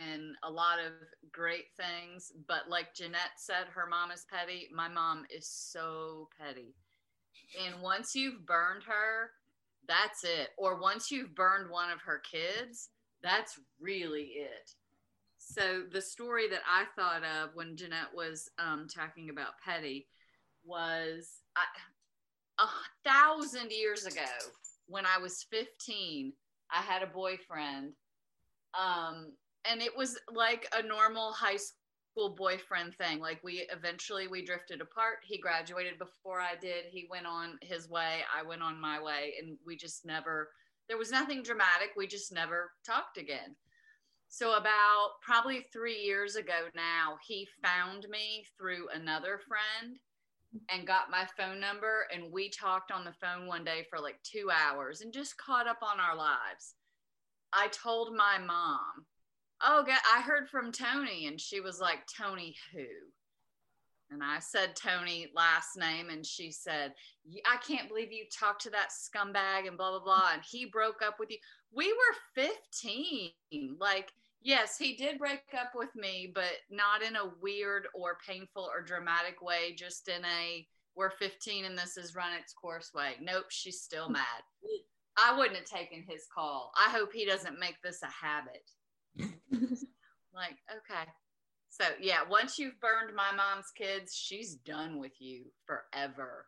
and 0.00 0.36
a 0.42 0.50
lot 0.50 0.78
of 0.78 0.92
great 1.30 1.66
things. 1.76 2.32
But 2.46 2.68
like 2.68 2.94
Jeanette 2.94 3.36
said, 3.36 3.66
her 3.72 3.86
mom 3.86 4.10
is 4.10 4.26
petty. 4.30 4.68
My 4.74 4.88
mom 4.88 5.24
is 5.34 5.46
so 5.46 6.28
petty. 6.40 6.74
And 7.64 7.82
once 7.82 8.14
you've 8.14 8.46
burned 8.46 8.82
her, 8.84 9.30
that's 9.86 10.24
it. 10.24 10.50
Or 10.56 10.80
once 10.80 11.10
you've 11.10 11.34
burned 11.34 11.70
one 11.70 11.90
of 11.90 12.00
her 12.02 12.20
kids, 12.20 12.90
that's 13.22 13.58
really 13.80 14.32
it. 14.36 14.72
So 15.38 15.82
the 15.90 16.00
story 16.00 16.48
that 16.48 16.62
I 16.68 16.84
thought 16.96 17.22
of 17.24 17.50
when 17.54 17.76
Jeanette 17.76 18.14
was 18.14 18.48
um, 18.58 18.86
talking 18.88 19.28
about 19.28 19.60
petty 19.64 20.06
was 20.64 21.40
I, 21.56 21.64
a 22.62 23.08
thousand 23.08 23.72
years 23.72 24.06
ago 24.06 24.22
when 24.86 25.04
I 25.06 25.18
was 25.18 25.44
15, 25.50 26.32
I 26.70 26.82
had 26.82 27.02
a 27.02 27.06
boyfriend. 27.06 27.92
Um, 28.78 29.32
and 29.70 29.80
it 29.80 29.96
was 29.96 30.18
like 30.32 30.66
a 30.76 30.82
normal 30.82 31.32
high 31.32 31.56
school 31.56 32.34
boyfriend 32.36 32.94
thing. 32.94 33.20
Like 33.20 33.40
we 33.42 33.66
eventually 33.72 34.28
we 34.28 34.44
drifted 34.44 34.80
apart. 34.80 35.18
He 35.24 35.38
graduated 35.38 35.98
before 35.98 36.40
I 36.40 36.54
did. 36.60 36.84
He 36.90 37.06
went 37.10 37.26
on 37.26 37.58
his 37.62 37.88
way, 37.88 38.20
I 38.36 38.42
went 38.42 38.62
on 38.62 38.80
my 38.80 39.00
way, 39.00 39.34
and 39.40 39.56
we 39.66 39.76
just 39.76 40.04
never 40.04 40.50
there 40.88 40.98
was 40.98 41.12
nothing 41.12 41.42
dramatic. 41.42 41.90
We 41.96 42.06
just 42.06 42.32
never 42.32 42.72
talked 42.84 43.16
again. 43.16 43.56
So 44.28 44.56
about 44.56 45.10
probably 45.22 45.66
3 45.72 45.94
years 45.94 46.36
ago 46.36 46.68
now, 46.74 47.16
he 47.26 47.46
found 47.62 48.06
me 48.10 48.44
through 48.58 48.88
another 48.94 49.40
friend 49.46 49.98
and 50.70 50.86
got 50.86 51.10
my 51.10 51.26
phone 51.36 51.60
number 51.60 52.06
and 52.12 52.32
we 52.32 52.50
talked 52.50 52.90
on 52.90 53.04
the 53.04 53.14
phone 53.20 53.46
one 53.46 53.64
day 53.64 53.86
for 53.88 53.98
like 53.98 54.18
two 54.22 54.50
hours 54.50 55.00
and 55.00 55.12
just 55.12 55.36
caught 55.38 55.66
up 55.66 55.78
on 55.82 55.98
our 55.98 56.16
lives 56.16 56.74
i 57.52 57.68
told 57.68 58.14
my 58.14 58.38
mom 58.38 59.06
oh 59.62 59.82
God, 59.86 59.98
i 60.14 60.20
heard 60.20 60.48
from 60.48 60.72
tony 60.72 61.26
and 61.26 61.40
she 61.40 61.60
was 61.60 61.80
like 61.80 62.00
tony 62.06 62.54
who 62.72 62.84
and 64.10 64.22
i 64.22 64.38
said 64.38 64.76
tony 64.76 65.28
last 65.34 65.76
name 65.78 66.10
and 66.10 66.24
she 66.24 66.50
said 66.50 66.92
i 67.46 67.56
can't 67.66 67.88
believe 67.88 68.12
you 68.12 68.24
talked 68.32 68.62
to 68.62 68.70
that 68.70 68.88
scumbag 68.90 69.66
and 69.66 69.76
blah 69.76 69.90
blah 69.90 70.04
blah 70.04 70.30
and 70.32 70.42
he 70.48 70.66
broke 70.66 71.02
up 71.02 71.16
with 71.18 71.30
you 71.30 71.38
we 71.74 71.92
were 71.92 72.44
15 72.44 73.30
like 73.78 74.12
Yes, 74.44 74.76
he 74.76 74.96
did 74.96 75.18
break 75.18 75.42
up 75.58 75.70
with 75.74 75.94
me, 75.94 76.30
but 76.34 76.50
not 76.68 77.02
in 77.02 77.14
a 77.14 77.30
weird 77.40 77.86
or 77.94 78.18
painful 78.26 78.68
or 78.74 78.82
dramatic 78.82 79.40
way, 79.40 79.74
just 79.76 80.08
in 80.08 80.24
a 80.24 80.66
we're 80.94 81.10
15 81.10 81.64
and 81.64 81.78
this 81.78 81.94
has 81.96 82.14
run 82.14 82.32
its 82.38 82.52
course 82.52 82.90
way. 82.94 83.12
Nope, 83.20 83.46
she's 83.48 83.80
still 83.80 84.08
mad. 84.10 84.42
I 85.18 85.36
wouldn't 85.36 85.56
have 85.56 85.66
taken 85.66 86.04
his 86.08 86.26
call. 86.34 86.72
I 86.76 86.90
hope 86.90 87.12
he 87.12 87.26
doesn't 87.26 87.58
make 87.58 87.80
this 87.82 88.02
a 88.02 88.06
habit. 88.06 88.70
like, 90.34 90.56
okay. 90.70 91.10
So, 91.68 91.84
yeah, 92.00 92.20
once 92.28 92.58
you've 92.58 92.78
burned 92.80 93.14
my 93.14 93.32
mom's 93.34 93.70
kids, 93.76 94.14
she's 94.14 94.56
done 94.56 94.98
with 94.98 95.12
you 95.20 95.44
forever. 95.66 96.46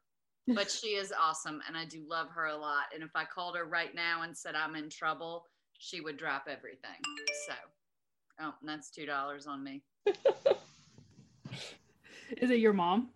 But 0.49 0.71
she 0.81 0.89
is 0.89 1.13
awesome 1.19 1.61
and 1.67 1.77
I 1.77 1.85
do 1.85 2.05
love 2.09 2.29
her 2.31 2.47
a 2.47 2.57
lot. 2.57 2.85
And 2.95 3.03
if 3.03 3.11
I 3.15 3.25
called 3.25 3.57
her 3.57 3.65
right 3.65 3.95
now 3.95 4.23
and 4.23 4.37
said 4.37 4.55
I'm 4.55 4.77
in 4.77 4.91
trouble, 4.91 5.47
she 5.79 6.01
would 6.01 6.17
drop 6.17 6.45
everything. 6.49 7.01
So, 7.49 7.55
oh, 8.41 8.55
that's 8.63 8.91
two 8.91 9.07
dollars 9.07 9.47
on 9.47 9.63
me. 9.65 9.83
Is 12.39 12.51
it 12.51 12.59
your 12.59 12.73
mom? 12.73 13.11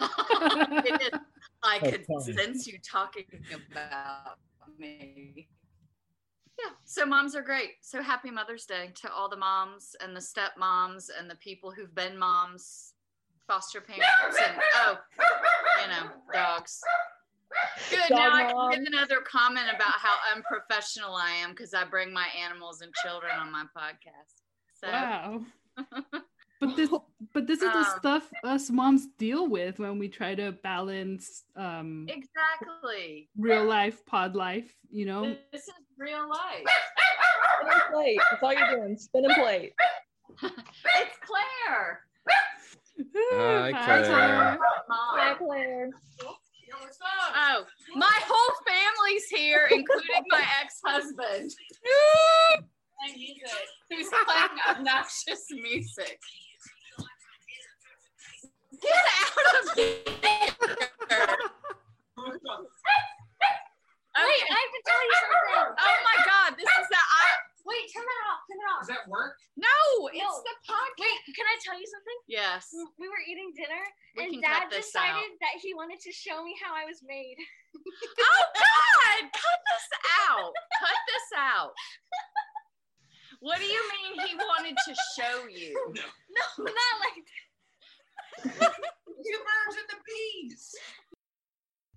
It 0.00 1.02
is. 1.02 1.20
I 1.62 1.78
could 1.78 2.04
sense 2.22 2.66
you 2.66 2.78
talking 2.78 3.24
about 3.70 4.38
me. 4.78 5.48
Yeah, 6.58 6.70
so 6.84 7.04
moms 7.04 7.34
are 7.34 7.42
great. 7.42 7.72
So 7.82 8.02
happy 8.02 8.30
Mother's 8.30 8.64
Day 8.64 8.90
to 9.02 9.12
all 9.12 9.28
the 9.28 9.36
moms 9.36 9.96
and 10.00 10.14
the 10.14 10.20
stepmoms 10.20 11.10
and 11.18 11.28
the 11.28 11.34
people 11.36 11.72
who've 11.72 11.94
been 11.94 12.16
moms, 12.16 12.92
foster 13.46 13.80
parents, 13.80 14.38
and 14.46 14.56
oh, 14.76 14.98
you 15.82 15.88
know, 15.88 16.10
dogs. 16.32 16.80
Good. 17.90 18.08
Dog 18.08 18.18
now 18.18 18.30
I 18.32 18.52
can 18.52 18.84
give 18.84 18.92
another 18.92 19.20
comment 19.20 19.66
about 19.74 19.94
how 19.94 20.14
unprofessional 20.34 21.14
I 21.14 21.30
am 21.30 21.50
because 21.50 21.74
I 21.74 21.84
bring 21.84 22.12
my 22.12 22.26
animals 22.44 22.80
and 22.82 22.92
children 23.04 23.32
on 23.38 23.50
my 23.50 23.64
podcast. 23.76 24.42
So 24.80 24.88
Wow. 24.88 25.40
but 26.60 26.76
this 26.76 26.90
but 27.34 27.46
this 27.46 27.60
is 27.60 27.70
the 27.72 27.78
Um, 27.78 27.98
stuff 27.98 28.30
us 28.44 28.70
moms 28.70 29.06
deal 29.18 29.48
with 29.48 29.78
when 29.78 29.98
we 29.98 30.08
try 30.08 30.34
to 30.34 30.52
balance 30.52 31.44
um 31.56 32.06
exactly. 32.08 33.28
real 33.36 33.64
life 33.64 34.04
pod 34.06 34.34
life, 34.34 34.74
you 34.90 35.04
know. 35.04 35.36
This 35.52 35.68
is 35.68 35.74
real 35.98 36.28
life. 36.28 36.64
Spin 36.64 37.72
and 37.72 37.82
plate. 37.92 38.20
That's 38.30 38.42
all 38.42 38.52
you're 38.54 38.70
doing. 38.76 38.96
Spin 38.96 39.24
and 39.24 39.34
plate. 39.34 39.72
it's 40.42 41.16
Claire. 41.26 42.00
Hi, 43.32 43.72
Hi, 43.72 44.02
Claire. 44.02 44.58
Mom. 44.88 44.98
Hi, 45.18 45.34
Claire. 45.34 45.90
Oh, 47.36 47.64
my 47.94 48.18
whole 48.26 48.54
family's 48.66 49.26
here, 49.26 49.68
including 49.70 50.24
my 50.28 50.44
ex-husband. 50.62 51.50
Who's 53.90 54.08
playing 54.08 54.58
obnoxious 54.68 55.46
music. 55.50 56.18
Wanted 75.94 76.10
to 76.10 76.12
show 76.12 76.42
me 76.42 76.54
how 76.62 76.74
I 76.74 76.84
was 76.84 77.00
made. 77.06 77.36
Oh 77.76 78.44
god, 78.54 79.30
cut 79.32 79.60
this 79.66 79.88
out. 80.30 80.52
Cut 80.80 80.96
this 81.06 81.38
out. 81.38 81.72
What 83.40 83.58
do 83.58 83.64
you 83.64 83.82
mean 83.90 84.26
he 84.26 84.36
wanted 84.36 84.76
to 84.86 84.94
show 85.16 85.48
you? 85.48 85.74
No, 85.88 86.64
not 86.64 86.74
like 87.00 87.24
Two 88.42 88.50
birds 88.50 89.76
and 89.76 89.88
the 89.88 89.96
bees. 90.06 90.74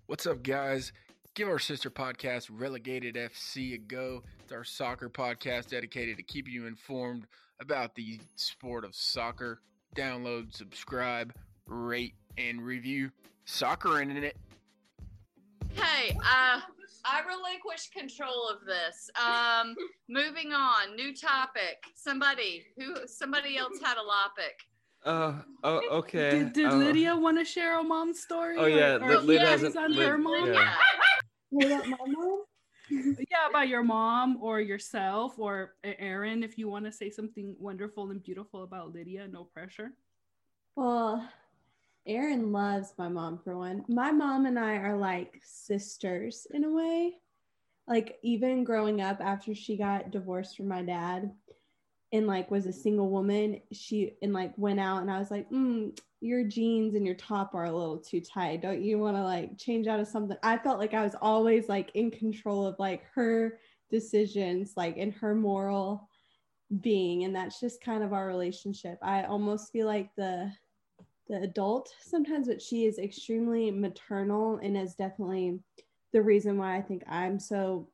What's 0.08 0.26
up, 0.26 0.44
guys? 0.44 0.92
Give 1.36 1.48
our 1.48 1.60
sister 1.60 1.90
podcast, 1.90 2.50
Relegated 2.52 3.16
FC, 3.16 3.76
a 3.76 3.78
go. 3.78 4.24
It's 4.44 4.52
our 4.52 4.64
soccer 4.64 5.10
podcast 5.10 5.70
dedicated 5.70 6.18
to 6.18 6.24
keeping 6.24 6.54
you 6.54 6.66
informed 6.66 7.28
about 7.62 7.96
the 7.96 8.20
sport 8.36 8.84
of 8.84 8.96
soccer. 8.96 9.62
Download, 9.96 10.54
subscribe, 10.56 11.34
rate, 11.68 12.16
and 12.38 12.62
review. 12.62 13.12
Soccer 13.58 14.02
in 14.02 14.12
it. 14.12 14.36
Hey, 15.74 16.12
uh, 16.20 16.60
I 17.06 17.22
relinquish 17.26 17.90
control 17.96 18.50
of 18.50 18.66
this. 18.66 19.10
Um, 19.16 19.74
moving 20.10 20.52
on. 20.52 20.96
New 20.98 21.16
topic. 21.16 21.78
Somebody 21.96 22.66
who 22.78 23.08
somebody 23.08 23.58
else 23.58 23.80
had 23.82 23.94
a 23.94 24.06
topic. 24.06 24.60
Uh, 25.06 25.42
oh, 25.64 25.82
okay. 26.00 26.32
Did, 26.32 26.54
did 26.54 26.66
uh, 26.66 26.76
Lydia 26.76 27.16
want 27.16 27.38
to 27.40 27.46
share 27.46 27.80
a 27.80 27.84
mom 27.84 28.14
story? 28.14 28.58
Oh, 28.58 28.66
yeah, 28.66 28.96
or, 28.96 29.00
Lyd- 29.00 29.16
or 29.16 29.22
Lyd 29.22 29.36
yeah, 29.40 29.46
hasn't- 29.46 29.78
on 29.78 29.94
Lyd- 29.94 30.08
her 30.10 30.18
mom? 30.18 30.54
yeah. 30.54 30.74
What 31.50 31.66
about 31.68 31.88
my 31.88 31.98
mom? 32.06 32.44
Yeah, 32.90 33.48
about 33.50 33.70
your 33.70 33.84
mom 33.84 34.38
or 34.42 34.60
yourself 34.60 35.40
or 35.40 35.76
Aaron. 35.86 36.44
If 36.44 36.58
you 36.58 36.68
want 36.68 36.84
to 36.86 36.92
say 36.92 37.10
something 37.10 37.56
wonderful 37.60 38.12
and 38.12 38.22
beautiful 38.22 38.64
about 38.64 38.92
Lydia, 38.94 39.26
no 39.30 39.46
pressure. 39.46 39.92
Well, 40.76 41.26
Aaron 42.08 42.52
loves 42.52 42.94
my 42.98 43.10
mom 43.10 43.38
for 43.44 43.58
one. 43.58 43.84
My 43.88 44.12
mom 44.12 44.46
and 44.46 44.58
I 44.58 44.78
are 44.78 44.98
like 44.98 45.42
sisters 45.44 46.48
in 46.52 46.64
a 46.64 46.72
way. 46.72 47.16
Like 47.88 48.18
even 48.24 48.64
growing 48.64 49.02
up 49.02 49.20
after 49.22 49.54
she 49.54 49.78
got 49.78 50.12
divorced 50.12 50.58
from 50.58 50.68
my 50.68 50.82
dad 50.82 51.32
and 52.14 52.28
like 52.28 52.50
was 52.50 52.66
a 52.66 52.74
single 52.74 53.10
woman, 53.10 53.62
she 53.72 54.14
and 54.22 54.34
like 54.34 54.58
went 54.58 54.80
out 54.80 55.02
and 55.02 55.12
I 55.12 55.20
was 55.20 55.32
like, 55.32 55.50
mm, 55.50 55.98
your 56.22 56.44
jeans 56.46 56.96
and 56.96 57.06
your 57.06 57.16
top 57.16 57.54
are 57.54 57.66
a 57.66 57.72
little 57.72 57.98
too 57.98 58.22
tight. 58.22 58.62
Don't 58.62 58.82
you 58.82 58.98
want 58.98 59.18
to 59.18 59.24
like 59.24 59.58
change 59.58 59.88
out 59.88 60.00
of 60.00 60.08
something? 60.08 60.38
I 60.44 60.58
felt 60.58 60.80
like 60.80 60.94
I 60.94 61.04
was 61.04 61.16
always 61.22 61.68
like 61.68 61.92
in 61.94 62.10
control 62.10 62.66
of 62.66 62.80
like 62.80 63.04
her 63.14 63.60
decisions, 63.92 64.74
like 64.76 64.98
in 64.98 65.12
her 65.12 65.36
moral 65.36 66.10
being. 66.82 67.24
And 67.24 67.36
that's 67.36 67.60
just 67.60 67.82
kind 67.82 68.04
of 68.04 68.14
our 68.14 68.28
relationship. 68.28 68.98
I 69.02 69.24
almost 69.24 69.72
feel 69.72 69.88
like 69.88 70.10
the 70.16 70.52
the 71.28 71.42
adult 71.42 71.94
sometimes, 72.02 72.48
but 72.48 72.62
she 72.62 72.86
is 72.86 73.00
extremely 73.00 73.72
maternal 73.72 74.58
and 74.58 74.78
is 74.78 74.96
definitely 74.96 75.60
the 76.14 76.22
reason 76.22 76.58
why 76.58 76.76
I 76.78 76.82
think 76.82 77.04
I'm 77.08 77.40
so 77.40 77.90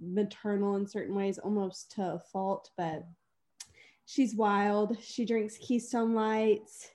maternal 0.00 0.76
in 0.76 0.86
certain 0.86 1.14
ways, 1.14 1.38
almost 1.38 1.92
to 1.92 2.14
a 2.14 2.18
fault. 2.18 2.70
But 2.76 3.06
she's 4.06 4.34
wild. 4.34 4.96
She 5.02 5.24
drinks 5.24 5.58
Keystone 5.58 6.14
Lights. 6.14 6.90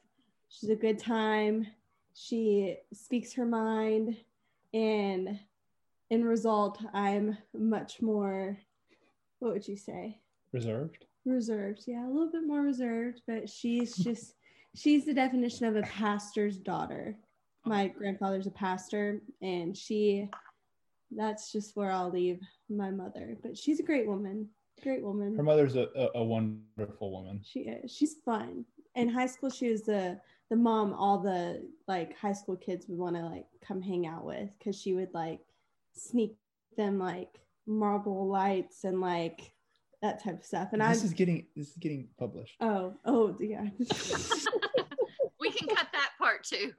She's 0.48 0.70
a 0.70 0.76
good 0.76 0.98
time. 1.00 1.68
She 2.14 2.78
speaks 2.94 3.34
her 3.34 3.46
mind. 3.46 4.18
And 4.74 5.40
in 6.10 6.24
result, 6.24 6.80
I'm 6.94 7.38
much 7.54 8.02
more, 8.02 8.58
what 9.40 9.54
would 9.54 9.68
you 9.68 9.76
say? 9.78 10.20
Reserved. 10.52 11.06
reserved 11.26 11.84
yeah 11.86 12.08
a 12.08 12.10
little 12.10 12.32
bit 12.32 12.48
more 12.48 12.62
reserved 12.64 13.22
but 13.28 13.48
she's 13.48 13.96
just 13.96 14.34
she's 14.76 15.06
the 15.06 15.14
definition 15.14 15.66
of 15.66 15.76
a 15.76 15.82
pastor's 15.84 16.58
daughter. 16.58 17.18
My 17.66 17.88
grandfather's 17.88 18.48
a 18.48 18.52
pastor 18.52 19.22
and 19.42 19.76
she 19.76 20.30
that's 21.12 21.52
just 21.52 21.76
where 21.76 21.92
i'll 21.92 22.12
leave 22.12 22.40
my 22.70 22.92
mother. 22.92 23.38
But 23.42 23.58
she's 23.58 23.80
a 23.80 23.84
great 23.84 24.08
woman 24.08 24.50
great 24.82 25.04
woman. 25.04 25.36
Her 25.36 25.44
mother's 25.44 25.76
a, 25.76 25.88
a, 25.96 26.20
a 26.20 26.24
wonderful 26.24 27.12
woman. 27.12 27.42
she 27.44 27.62
is. 27.62 27.92
She's 27.92 28.16
fun. 28.26 28.66
In 28.96 29.10
high 29.10 29.28
school 29.28 29.50
she 29.50 29.70
was 29.70 29.84
the 29.84 30.20
the 30.50 30.56
mom 30.56 30.94
all 30.94 31.20
the 31.20 31.64
like 31.88 32.18
high 32.18 32.34
school 32.34 32.56
kids 32.56 32.88
would 32.88 32.98
want 32.98 33.16
to 33.16 33.22
like 33.22 33.46
come 33.66 33.82
hang 33.82 34.08
out 34.08 34.26
with 34.26 34.50
because 34.58 34.80
she 34.80 34.94
would 34.94 35.14
like 35.14 35.42
sneak 35.94 36.36
them 36.76 36.98
like 36.98 37.40
Marlboro 37.68 38.24
Lights 38.24 38.84
and 38.84 39.00
like 39.00 39.54
that 40.02 40.24
type 40.24 40.40
of 40.40 40.46
stuff 40.46 40.70
and 40.72 40.82
i 40.82 40.94
this 40.94 41.04
is 41.04 41.14
getting 41.14 41.46
this 41.56 41.70
is 41.70 41.76
getting 41.78 42.08
published. 42.18 42.56
Oh, 42.62 42.94
oh, 43.06 43.36
yeah. 43.40 43.66
We 45.40 45.52
can 45.52 45.68
cut 45.70 45.88
that 45.94 46.12
part 46.20 46.44
too. 46.44 46.74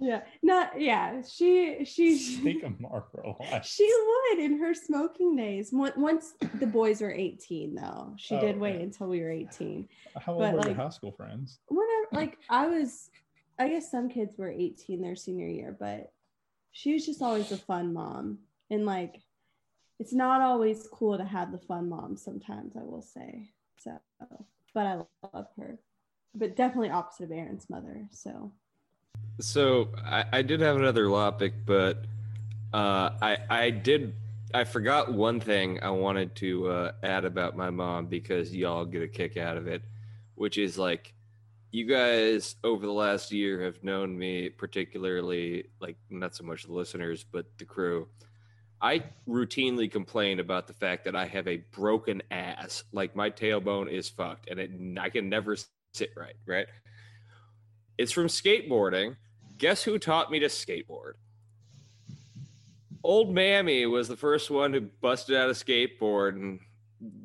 yeah. 0.00 0.22
Not, 0.42 0.80
yeah. 0.80 1.22
She, 1.22 1.84
she, 1.84 2.40
Take 2.42 2.64
a 2.64 2.72
Marlboro 2.80 3.36
Light. 3.38 3.64
she 3.64 3.88
would 4.30 4.40
in 4.40 4.58
her 4.58 4.74
smoking 4.74 5.36
days. 5.36 5.70
Once, 5.72 5.96
once 5.96 6.34
the 6.54 6.66
boys 6.66 7.00
were 7.00 7.12
18, 7.12 7.74
though, 7.76 8.12
she 8.16 8.34
Oh, 8.34 8.40
did 8.40 8.58
wait 8.58 8.74
okay. 8.74 8.82
until 8.84 9.06
we 9.06 9.20
were 9.22 9.30
18. 9.30 9.88
How 10.20 10.32
old 10.32 10.42
but, 10.42 10.52
were 10.52 10.58
like- 10.58 10.66
your 10.66 10.74
high 10.76 10.88
school 10.88 11.12
friends? 11.12 11.60
Whenever, 11.68 12.08
like, 12.12 12.38
I 12.50 12.66
was, 12.66 13.08
I 13.58 13.68
guess 13.68 13.88
some 13.90 14.08
kids 14.08 14.36
were 14.36 14.50
18 14.50 15.00
their 15.00 15.14
senior 15.16 15.46
year, 15.46 15.76
but 15.78 16.12
she 16.72 16.92
was 16.92 17.06
just 17.06 17.22
always 17.22 17.52
a 17.52 17.56
fun 17.56 17.94
mom. 17.94 18.38
And, 18.68 18.84
like, 18.84 19.22
it's 19.98 20.12
not 20.12 20.40
always 20.40 20.86
cool 20.92 21.16
to 21.16 21.24
have 21.24 21.52
the 21.52 21.58
fun 21.58 21.88
mom 21.88 22.16
sometimes, 22.16 22.76
I 22.76 22.82
will 22.82 23.02
say. 23.02 23.50
So, 23.78 23.98
but 24.74 24.86
I 24.86 24.96
love 25.32 25.46
her. 25.58 25.78
But 26.34 26.56
definitely 26.56 26.90
opposite 26.90 27.24
of 27.24 27.32
Aaron's 27.32 27.70
mother. 27.70 28.06
So, 28.10 28.52
So 29.40 29.88
I, 30.04 30.24
I 30.32 30.42
did 30.42 30.60
have 30.60 30.76
another 30.76 31.08
topic, 31.08 31.54
but 31.64 32.04
uh, 32.74 33.10
I 33.22 33.38
I 33.48 33.70
did 33.70 34.14
I 34.52 34.64
forgot 34.64 35.12
one 35.12 35.40
thing 35.40 35.82
I 35.82 35.90
wanted 35.90 36.34
to 36.36 36.68
uh, 36.68 36.92
add 37.02 37.24
about 37.24 37.56
my 37.56 37.70
mom 37.70 38.06
because 38.06 38.54
y'all 38.54 38.84
get 38.84 39.02
a 39.02 39.08
kick 39.08 39.36
out 39.36 39.56
of 39.56 39.66
it, 39.66 39.82
which 40.34 40.58
is 40.58 40.78
like 40.78 41.14
you 41.72 41.84
guys 41.84 42.56
over 42.64 42.86
the 42.86 42.92
last 42.92 43.32
year 43.32 43.62
have 43.62 43.82
known 43.82 44.16
me 44.16 44.48
particularly 44.48 45.66
like 45.80 45.96
not 46.10 46.34
so 46.34 46.44
much 46.44 46.64
the 46.64 46.72
listeners 46.72 47.24
but 47.24 47.46
the 47.58 47.64
crew. 47.64 48.08
I 48.80 49.04
routinely 49.28 49.90
complain 49.90 50.38
about 50.38 50.66
the 50.66 50.74
fact 50.74 51.04
that 51.04 51.16
I 51.16 51.26
have 51.26 51.48
a 51.48 51.58
broken 51.72 52.22
ass, 52.30 52.84
like 52.92 53.16
my 53.16 53.30
tailbone 53.30 53.90
is 53.90 54.08
fucked, 54.08 54.50
and 54.50 54.60
it, 54.60 54.70
I 55.00 55.08
can 55.08 55.28
never 55.28 55.56
sit 55.94 56.10
right. 56.16 56.36
Right? 56.46 56.66
It's 57.98 58.12
from 58.12 58.26
skateboarding. 58.26 59.16
Guess 59.58 59.82
who 59.84 59.98
taught 59.98 60.30
me 60.30 60.38
to 60.40 60.46
skateboard? 60.46 61.12
Old 63.02 63.32
Mammy 63.32 63.86
was 63.86 64.08
the 64.08 64.16
first 64.16 64.50
one 64.50 64.72
who 64.72 64.80
busted 64.80 65.36
out 65.36 65.48
a 65.48 65.52
skateboard 65.52 66.30
and 66.30 66.60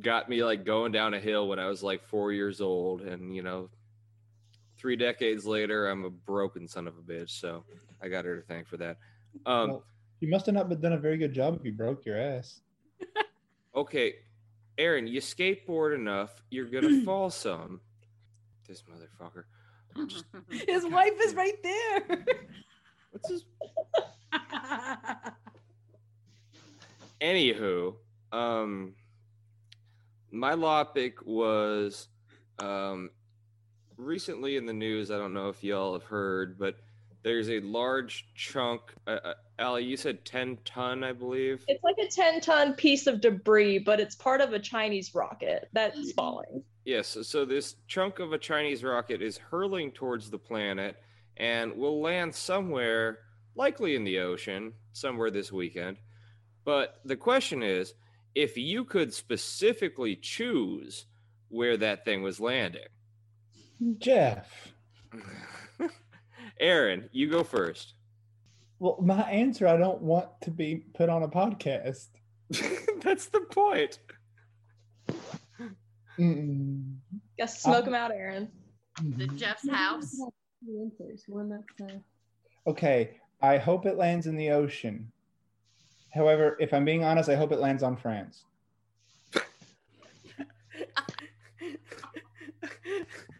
got 0.01 0.29
me 0.29 0.43
like 0.43 0.63
going 0.63 0.91
down 0.91 1.13
a 1.13 1.19
hill 1.19 1.47
when 1.47 1.59
I 1.59 1.67
was 1.67 1.83
like 1.83 2.03
four 2.05 2.31
years 2.31 2.61
old. 2.61 3.01
And 3.01 3.35
you 3.35 3.41
know, 3.41 3.69
three 4.77 4.95
decades 4.95 5.45
later, 5.45 5.89
I'm 5.89 6.05
a 6.05 6.09
broken 6.09 6.67
son 6.67 6.87
of 6.87 6.97
a 6.97 7.01
bitch. 7.01 7.31
So 7.31 7.65
I 8.01 8.07
got 8.07 8.25
her 8.25 8.37
to 8.37 8.41
thank 8.43 8.67
for 8.67 8.77
that. 8.77 8.97
Um, 9.45 9.69
Well, 9.71 9.83
you 10.21 10.29
must 10.29 10.45
have 10.45 10.55
not 10.55 10.69
been 10.69 10.79
done 10.79 10.93
a 10.93 10.97
very 10.97 11.17
good 11.17 11.33
job 11.33 11.57
if 11.59 11.65
you 11.65 11.73
broke 11.73 12.05
your 12.05 12.17
ass. 12.17 12.61
okay, 13.75 14.13
Aaron, 14.77 15.07
you 15.07 15.19
skateboard 15.19 15.95
enough, 15.95 16.41
you're 16.51 16.67
gonna 16.67 17.01
fall 17.05 17.29
some. 17.29 17.81
This 18.67 18.83
motherfucker. 18.83 19.43
His 20.67 20.85
wife 20.85 21.13
is 21.21 21.33
right 21.33 21.61
there. 21.61 22.25
What's 23.11 23.29
his 23.29 23.43
Anywho, 27.21 27.95
um, 28.31 28.93
my 30.31 30.55
topic 30.55 31.25
was 31.25 32.07
um, 32.59 33.09
recently 33.97 34.55
in 34.55 34.65
the 34.65 34.73
news. 34.73 35.11
I 35.11 35.17
don't 35.17 35.33
know 35.33 35.49
if 35.49 35.61
y'all 35.61 35.91
have 35.93 36.03
heard, 36.03 36.57
but 36.57 36.77
there's 37.23 37.49
a 37.49 37.59
large 37.59 38.27
chunk. 38.35 38.81
Uh, 39.05 39.17
uh, 39.23 39.33
Allie, 39.59 39.83
you 39.83 39.97
said 39.97 40.25
10 40.25 40.57
ton, 40.65 41.03
I 41.03 41.11
believe. 41.11 41.63
It's 41.67 41.83
like 41.83 41.97
a 41.99 42.07
10 42.07 42.41
ton 42.41 42.73
piece 42.73 43.07
of 43.07 43.21
debris, 43.21 43.79
but 43.79 43.99
it's 43.99 44.15
part 44.15 44.41
of 44.41 44.53
a 44.53 44.59
Chinese 44.59 45.13
rocket 45.13 45.69
that's 45.73 46.11
falling. 46.13 46.63
Yes. 46.83 47.15
so 47.23 47.45
this 47.45 47.75
chunk 47.87 48.19
of 48.19 48.33
a 48.33 48.39
Chinese 48.39 48.83
rocket 48.83 49.21
is 49.21 49.37
hurling 49.37 49.91
towards 49.91 50.31
the 50.31 50.39
planet 50.39 50.97
and 51.37 51.73
will 51.75 52.01
land 52.01 52.33
somewhere 52.33 53.19
likely 53.55 53.95
in 53.95 54.03
the 54.03 54.19
ocean 54.19 54.73
somewhere 54.93 55.29
this 55.29 55.51
weekend. 55.51 55.97
But 56.65 56.99
the 57.05 57.15
question 57.15 57.61
is 57.61 57.93
if 58.33 58.57
you 58.57 58.83
could 58.85 59.13
specifically 59.13 60.15
choose 60.15 61.05
where 61.49 61.77
that 61.77 62.05
thing 62.05 62.23
was 62.23 62.39
landing. 62.39 62.87
Jeff. 63.97 64.73
Aaron, 66.61 67.09
you 67.11 67.29
go 67.29 67.43
first. 67.43 67.95
Well, 68.79 68.97
my 69.01 69.21
answer 69.23 69.67
I 69.67 69.77
don't 69.77 70.01
want 70.01 70.29
to 70.41 70.51
be 70.51 70.85
put 70.93 71.09
on 71.09 71.23
a 71.23 71.27
podcast. 71.27 72.07
That's 73.01 73.27
the 73.27 73.41
point. 73.41 73.99
Mm-mm. 76.17 76.95
Guess 77.37 77.61
smoke 77.63 77.83
Um, 77.83 77.89
him 77.89 77.95
out, 77.95 78.11
Aaron. 78.11 78.49
The 79.01 79.27
Jeff's 79.27 79.67
house. 79.69 80.11
The 80.11 80.81
answers, 80.81 81.23
one 81.27 81.49
that's 81.49 81.91
uh, 81.91 81.97
Okay, 82.67 83.17
I 83.41 83.57
hope 83.57 83.87
it 83.87 83.97
lands 83.97 84.27
in 84.27 84.35
the 84.35 84.51
ocean. 84.51 85.11
However, 86.13 86.57
if 86.59 86.73
I'm 86.73 86.85
being 86.85 87.03
honest, 87.03 87.29
I 87.29 87.35
hope 87.35 87.51
it 87.51 87.59
lands 87.59 87.81
on 87.81 87.97
France. 87.97 88.43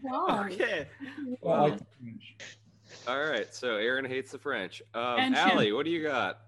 why? 0.01 0.49
Okay. 0.51 0.87
Well, 1.41 1.77
I 3.07 3.11
like 3.11 3.23
the 3.25 3.25
French. 3.25 3.25
All 3.25 3.31
right. 3.31 3.53
So 3.53 3.75
Aaron 3.77 4.05
hates 4.05 4.31
the 4.31 4.39
French. 4.39 4.81
Um, 4.93 5.19
And 5.19 5.35
Shem. 5.35 5.51
Allie, 5.51 5.71
what 5.71 5.85
do 5.85 5.91
you 5.91 6.03
got? 6.03 6.39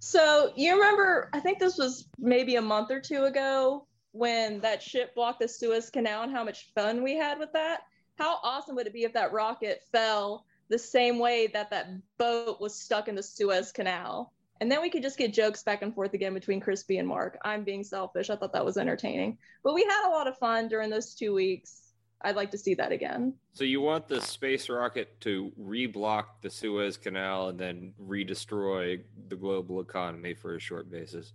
So 0.00 0.52
you 0.54 0.74
remember, 0.74 1.30
I 1.32 1.40
think 1.40 1.58
this 1.58 1.78
was 1.78 2.06
maybe 2.18 2.56
a 2.56 2.62
month 2.62 2.90
or 2.90 3.00
two 3.00 3.24
ago 3.24 3.86
when 4.12 4.60
that 4.60 4.82
ship 4.82 5.14
blocked 5.14 5.40
the 5.40 5.48
Suez 5.48 5.90
Canal 5.90 6.22
and 6.22 6.32
how 6.32 6.44
much 6.44 6.70
fun 6.74 7.02
we 7.02 7.16
had 7.16 7.38
with 7.38 7.52
that. 7.54 7.80
How 8.16 8.38
awesome 8.42 8.76
would 8.76 8.86
it 8.86 8.92
be 8.92 9.04
if 9.04 9.14
that 9.14 9.32
rocket 9.32 9.82
fell 9.90 10.44
the 10.68 10.78
same 10.78 11.18
way 11.18 11.48
that 11.48 11.70
that 11.70 11.88
boat 12.18 12.60
was 12.60 12.78
stuck 12.78 13.08
in 13.08 13.14
the 13.14 13.22
Suez 13.22 13.72
Canal? 13.72 14.32
And 14.60 14.70
then 14.70 14.82
we 14.82 14.90
could 14.90 15.02
just 15.02 15.18
get 15.18 15.32
jokes 15.32 15.62
back 15.64 15.82
and 15.82 15.92
forth 15.94 16.14
again 16.14 16.32
between 16.32 16.60
Crispy 16.60 16.98
and 16.98 17.08
Mark. 17.08 17.38
I'm 17.44 17.64
being 17.64 17.82
selfish. 17.82 18.30
I 18.30 18.36
thought 18.36 18.52
that 18.52 18.64
was 18.64 18.76
entertaining. 18.76 19.38
But 19.64 19.74
we 19.74 19.82
had 19.82 20.08
a 20.08 20.12
lot 20.12 20.28
of 20.28 20.38
fun 20.38 20.68
during 20.68 20.90
those 20.90 21.14
two 21.14 21.34
weeks. 21.34 21.83
I'd 22.24 22.36
like 22.36 22.50
to 22.52 22.58
see 22.58 22.74
that 22.74 22.90
again. 22.90 23.34
So 23.52 23.64
you 23.64 23.82
want 23.82 24.08
the 24.08 24.20
space 24.20 24.70
rocket 24.70 25.20
to 25.20 25.52
reblock 25.60 26.24
the 26.40 26.48
Suez 26.48 26.96
Canal 26.96 27.48
and 27.50 27.58
then 27.60 27.92
redestroy 28.02 29.00
the 29.28 29.36
global 29.36 29.80
economy 29.80 30.32
for 30.32 30.56
a 30.56 30.58
short 30.60 30.90
basis. 30.90 31.34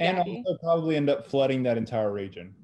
And 0.00 0.18
also 0.18 0.58
probably 0.62 0.96
end 0.96 1.08
up 1.10 1.26
flooding 1.26 1.62
that 1.64 1.76
entire 1.76 2.12
region, 2.12 2.54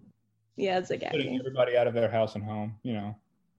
Yeah, 0.56 0.80
putting 0.80 1.36
everybody 1.40 1.76
out 1.76 1.88
of 1.88 1.94
their 1.94 2.08
house 2.10 2.34
and 2.36 2.44
home. 2.44 2.76
You 2.84 2.92
know. 2.92 3.16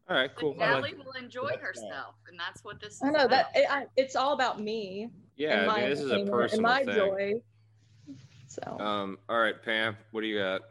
All 0.07 0.15
right, 0.15 0.31
cool. 0.35 0.55
I 0.59 0.65
Allie 0.65 0.81
like- 0.93 0.97
will 1.05 1.11
enjoy 1.13 1.49
That's 1.49 1.61
herself, 1.61 2.15
and 2.29 2.39
that's 2.39 2.63
what 2.63 2.79
this 2.79 2.93
is. 2.95 3.01
I 3.03 3.09
know 3.09 3.27
that 3.27 3.47
it, 3.55 3.69
I, 3.69 3.85
it's 3.97 4.15
all 4.15 4.33
about 4.33 4.61
me. 4.61 5.09
yeah, 5.35 5.61
and 5.61 5.61
I 5.69 5.73
my 5.73 5.79
mean, 5.81 5.89
this 5.89 5.99
is 5.99 6.11
a 6.11 6.25
personal 6.25 6.51
and 6.53 6.61
my 6.61 6.83
thing. 6.85 6.95
joy. 6.95 7.41
So 8.47 8.79
Um, 8.79 9.17
all 9.27 9.39
right, 9.39 9.61
Pam, 9.61 9.97
what 10.11 10.21
do 10.21 10.27
you 10.27 10.39
got? 10.39 10.61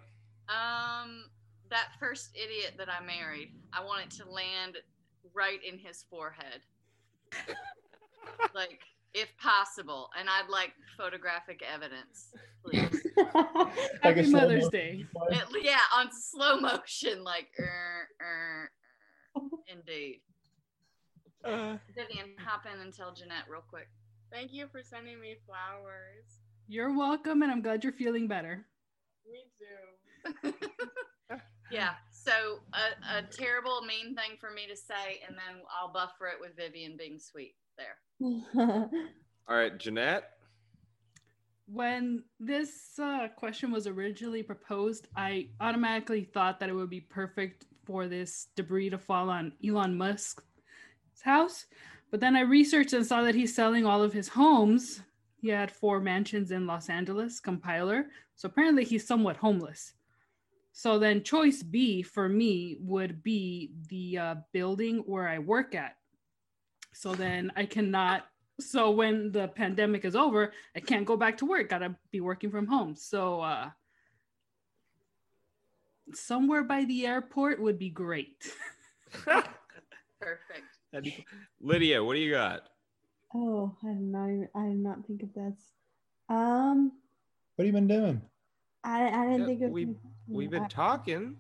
Um, 0.49 1.25
that 1.71 1.89
first 1.99 2.31
idiot 2.35 2.75
that 2.79 2.89
I 2.89 3.05
married, 3.05 3.55
I 3.73 3.85
want 3.85 4.05
it 4.05 4.11
to 4.23 4.31
land 4.31 4.79
right 5.35 5.59
in 5.65 5.79
his 5.79 6.05
forehead, 6.11 6.61
like 8.55 8.81
if 9.15 9.29
possible, 9.39 10.11
and 10.19 10.29
I'd 10.29 10.51
like 10.51 10.73
photographic 10.97 11.63
evidence, 11.63 12.33
please. 12.65 13.07
Happy 14.03 14.31
Mother's 14.31 14.65
motion 14.65 14.71
Day. 14.71 15.07
It- 15.31 15.65
yeah, 15.65 15.81
on 15.95 16.09
slow 16.13 16.61
motion, 16.61 17.25
like 17.25 17.49
er, 17.59 18.09
er, 18.21 18.71
er. 19.37 19.41
indeed. 19.67 20.21
Vivian, 21.45 22.35
hop 22.45 22.65
in 22.73 22.81
and 22.81 22.95
tell 22.95 23.15
Jeanette 23.15 23.45
real 23.49 23.65
quick. 23.69 23.89
Thank 24.33 24.53
you 24.53 24.67
for 24.71 24.83
sending 24.83 25.21
me 25.21 25.37
flowers. 25.47 26.41
You're 26.67 26.95
welcome, 26.97 27.43
and 27.43 27.51
I'm 27.51 27.63
glad 27.63 27.83
you're 27.83 27.95
feeling 27.95 28.29
better. 28.29 28.67
Me 29.31 29.45
too. 30.43 30.53
Yeah, 31.71 31.91
so 32.11 32.61
a, 32.73 33.19
a 33.19 33.23
terrible, 33.23 33.83
mean 33.83 34.15
thing 34.15 34.37
for 34.41 34.51
me 34.51 34.67
to 34.69 34.77
say, 34.77 35.21
and 35.27 35.37
then 35.37 35.63
I'll 35.79 35.93
buffer 35.93 36.27
it 36.27 36.41
with 36.41 36.57
Vivian 36.57 36.97
being 36.97 37.19
sweet. 37.19 37.55
There. 37.77 37.99
All 39.49 39.57
right, 39.57 39.79
Jeanette. 39.79 40.31
When 41.67 42.25
this 42.41 42.99
uh, 43.01 43.29
question 43.37 43.71
was 43.71 43.87
originally 43.87 44.43
proposed, 44.43 45.07
I 45.15 45.49
automatically 45.61 46.25
thought 46.25 46.61
that 46.61 46.69
it 46.69 46.75
would 46.75 46.91
be 46.91 47.01
perfect 47.01 47.67
for 47.85 48.09
this 48.09 48.49
debris 48.57 48.91
to 48.91 48.99
fall 48.99 49.31
on 49.31 49.53
Elon 49.67 49.97
Musk's 49.97 50.43
house. 51.23 51.67
But 52.11 52.21
then 52.21 52.37
I 52.37 52.41
researched 52.41 52.95
and 52.95 53.07
saw 53.07 53.23
that 53.23 53.35
he's 53.35 53.55
selling 53.55 53.87
all 53.87 54.03
of 54.03 54.13
his 54.13 54.29
homes. 54.29 55.03
He 55.41 55.49
had 55.49 55.71
four 55.71 56.01
mansions 56.01 56.51
in 56.51 56.67
Los 56.67 56.89
Angeles, 56.89 57.39
compiler. 57.39 58.07
So 58.35 58.47
apparently 58.49 58.85
he's 58.85 59.07
somewhat 59.07 59.37
homeless. 59.37 59.93
So 60.79 61.01
then 61.01 61.25
choice 61.25 61.61
B 61.61 62.03
for 62.03 62.29
me 62.29 62.77
would 62.79 63.25
be 63.25 63.73
the 63.89 64.19
uh, 64.19 64.35
building 64.53 64.99
where 65.07 65.27
I 65.27 65.41
work 65.41 65.75
at. 65.75 65.97
So 66.95 67.17
then 67.17 67.51
I 67.57 67.67
cannot 67.67 68.27
so 68.61 68.93
when 68.93 69.31
the 69.31 69.47
pandemic 69.47 70.05
is 70.05 70.17
over 70.17 70.53
i 70.75 70.81
can't 70.81 71.07
go 71.07 71.17
back 71.17 71.37
to 71.39 71.47
work 71.47 71.69
gotta 71.69 71.95
be 72.11 72.21
working 72.21 72.51
from 72.51 72.67
home 72.67 72.97
so 72.97 73.41
uh 73.41 73.71
somewhere 76.13 76.65
by 76.65 76.85
the 76.87 77.07
airport 77.07 77.63
would 77.63 77.79
be 77.79 77.89
great 77.89 78.51
Perfect. 80.21 81.23
Lydia, 81.61 82.03
what 82.03 82.15
do 82.15 82.19
you 82.19 82.33
got? 82.33 82.63
oh, 83.33 83.77
I 83.85 83.93
did 83.93 84.01
not 84.01 84.27
even, 84.27 84.49
I 84.57 84.67
did 84.67 84.79
not 84.79 85.07
think 85.07 85.23
of 85.23 85.33
this. 85.33 85.55
Um, 86.29 86.91
What 87.55 87.65
have 87.65 87.67
you 87.67 87.73
been 87.73 87.87
doing? 87.87 88.23
I, 88.85 89.09
I 89.09 89.25
didn't 89.27 89.41
Yeah, 89.41 89.47
think 89.47 89.63
of. 89.63 89.71
we- 89.71 89.95
We've 90.31 90.51
been 90.51 90.65
I- 90.65 90.69
talking. 90.69 91.37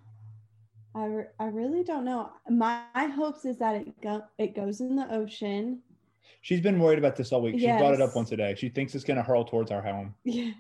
I, 0.95 1.25
I 1.39 1.47
really 1.49 1.85
don't 1.85 2.05
know. 2.07 2.31
My, 2.49 2.83
my 2.95 3.05
hopes 3.07 3.45
is 3.45 3.59
that 3.59 3.75
it 3.77 4.01
go 4.01 4.23
it 4.39 4.55
goes 4.57 4.81
in 4.81 4.97
the 4.97 5.13
ocean. 5.15 5.81
She's 6.41 6.61
been 6.63 6.79
worried 6.81 6.99
about 6.99 7.15
this 7.15 7.31
all 7.33 7.43
week. 7.43 7.59
She 7.61 7.67
brought 7.67 7.93
it 7.95 8.01
up 8.01 8.17
once 8.17 8.33
a 8.33 8.37
day. 8.37 8.55
She 8.57 8.69
thinks 8.71 8.95
it's 8.95 9.05
going 9.05 9.19
to 9.19 9.23
hurl 9.23 9.45
towards 9.45 9.71
our 9.71 9.83
home. 9.83 10.15
Yeah. 10.25 10.53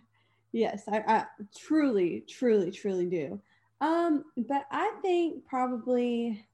Yes, 0.52 0.84
I, 0.88 1.02
I 1.06 1.24
truly, 1.56 2.24
truly, 2.28 2.70
truly 2.70 3.06
do. 3.06 3.38
Um, 3.80 4.24
but 4.36 4.64
I 4.70 4.92
think 5.02 5.44
probably 5.46 6.46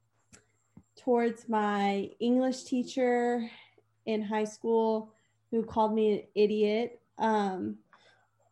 towards 0.97 1.47
my 1.47 2.09
English 2.19 2.63
teacher 2.63 3.49
in 4.05 4.21
high 4.21 4.43
school 4.43 5.11
who 5.51 5.63
called 5.63 5.93
me 5.93 6.13
an 6.13 6.21
idiot. 6.35 6.99
Um, 7.17 7.77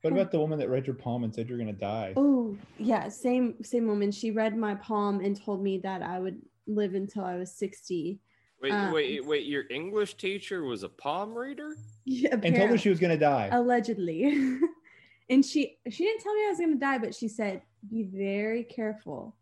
What 0.03 0.11
about 0.11 0.31
the 0.31 0.39
woman 0.39 0.59
that 0.59 0.67
read 0.69 0.85
your 0.85 0.97
palm 0.97 1.23
and 1.23 1.33
said 1.33 1.47
you're 1.47 1.57
going 1.57 1.73
to 1.73 1.79
die? 1.79 2.11
oh 2.17 2.57
yeah, 2.77 3.07
same 3.07 3.55
same 3.63 3.87
woman. 3.87 4.11
She 4.11 4.31
read 4.31 4.57
my 4.57 4.75
palm 4.75 5.21
and 5.21 5.39
told 5.41 5.63
me 5.63 5.77
that 5.79 6.01
I 6.01 6.19
would 6.19 6.41
live 6.67 6.93
until 6.93 7.23
I 7.23 7.35
was 7.35 7.53
60. 7.53 8.19
Wait, 8.61 8.71
Um, 8.71 8.91
wait, 8.93 9.25
wait. 9.25 9.45
Your 9.45 9.63
English 9.69 10.15
teacher 10.15 10.65
was 10.65 10.83
a 10.83 10.89
palm 10.89 11.33
reader? 11.33 11.75
Yeah, 12.03 12.33
And 12.43 12.53
told 12.53 12.69
her 12.71 12.77
she 12.77 12.89
was 12.89 12.99
going 12.99 13.11
to 13.11 13.17
die. 13.17 13.47
allegedly 13.53 14.23
and 15.29 15.45
she 15.45 15.77
she 15.89 16.03
didn't 16.03 16.21
tell 16.21 16.33
me 16.35 16.45
i 16.45 16.49
was 16.49 16.57
going 16.59 16.73
to 16.73 16.77
die 16.77 16.97
but 16.97 17.15
she 17.15 17.29
said 17.29 17.61
be 17.89 18.03
very 18.03 18.61
careful 18.65 19.37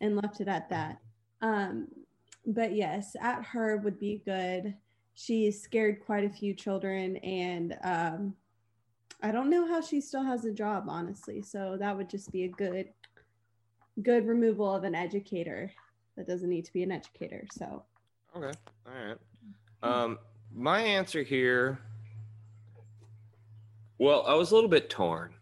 and 0.00 0.16
left 0.16 0.40
it 0.40 0.48
at 0.48 0.70
that 0.70 0.98
um 1.42 1.88
but 2.46 2.74
yes 2.74 3.14
at 3.20 3.44
her 3.44 3.76
would 3.76 4.00
be 4.00 4.22
good 4.24 4.74
she 5.12 5.50
scared 5.50 6.00
quite 6.06 6.24
a 6.24 6.30
few 6.30 6.54
children 6.54 7.16
and 7.18 7.76
um 7.84 8.34
i 9.22 9.32
don't 9.32 9.50
know 9.50 9.66
how 9.66 9.80
she 9.80 10.00
still 10.00 10.22
has 10.22 10.44
a 10.44 10.52
job 10.52 10.84
honestly 10.88 11.42
so 11.42 11.76
that 11.78 11.96
would 11.96 12.08
just 12.08 12.30
be 12.32 12.44
a 12.44 12.48
good 12.48 12.88
good 14.02 14.26
removal 14.26 14.74
of 14.74 14.84
an 14.84 14.94
educator 14.94 15.70
that 16.16 16.26
doesn't 16.26 16.48
need 16.48 16.64
to 16.64 16.72
be 16.72 16.82
an 16.82 16.92
educator 16.92 17.46
so 17.50 17.84
Okay. 18.34 18.58
All 18.86 18.92
right. 19.06 19.18
Um, 19.82 20.18
my 20.54 20.80
answer 20.80 21.22
here. 21.22 21.78
Well, 23.98 24.24
I 24.26 24.34
was 24.34 24.50
a 24.50 24.54
little 24.54 24.70
bit 24.70 24.88
torn. 24.88 25.34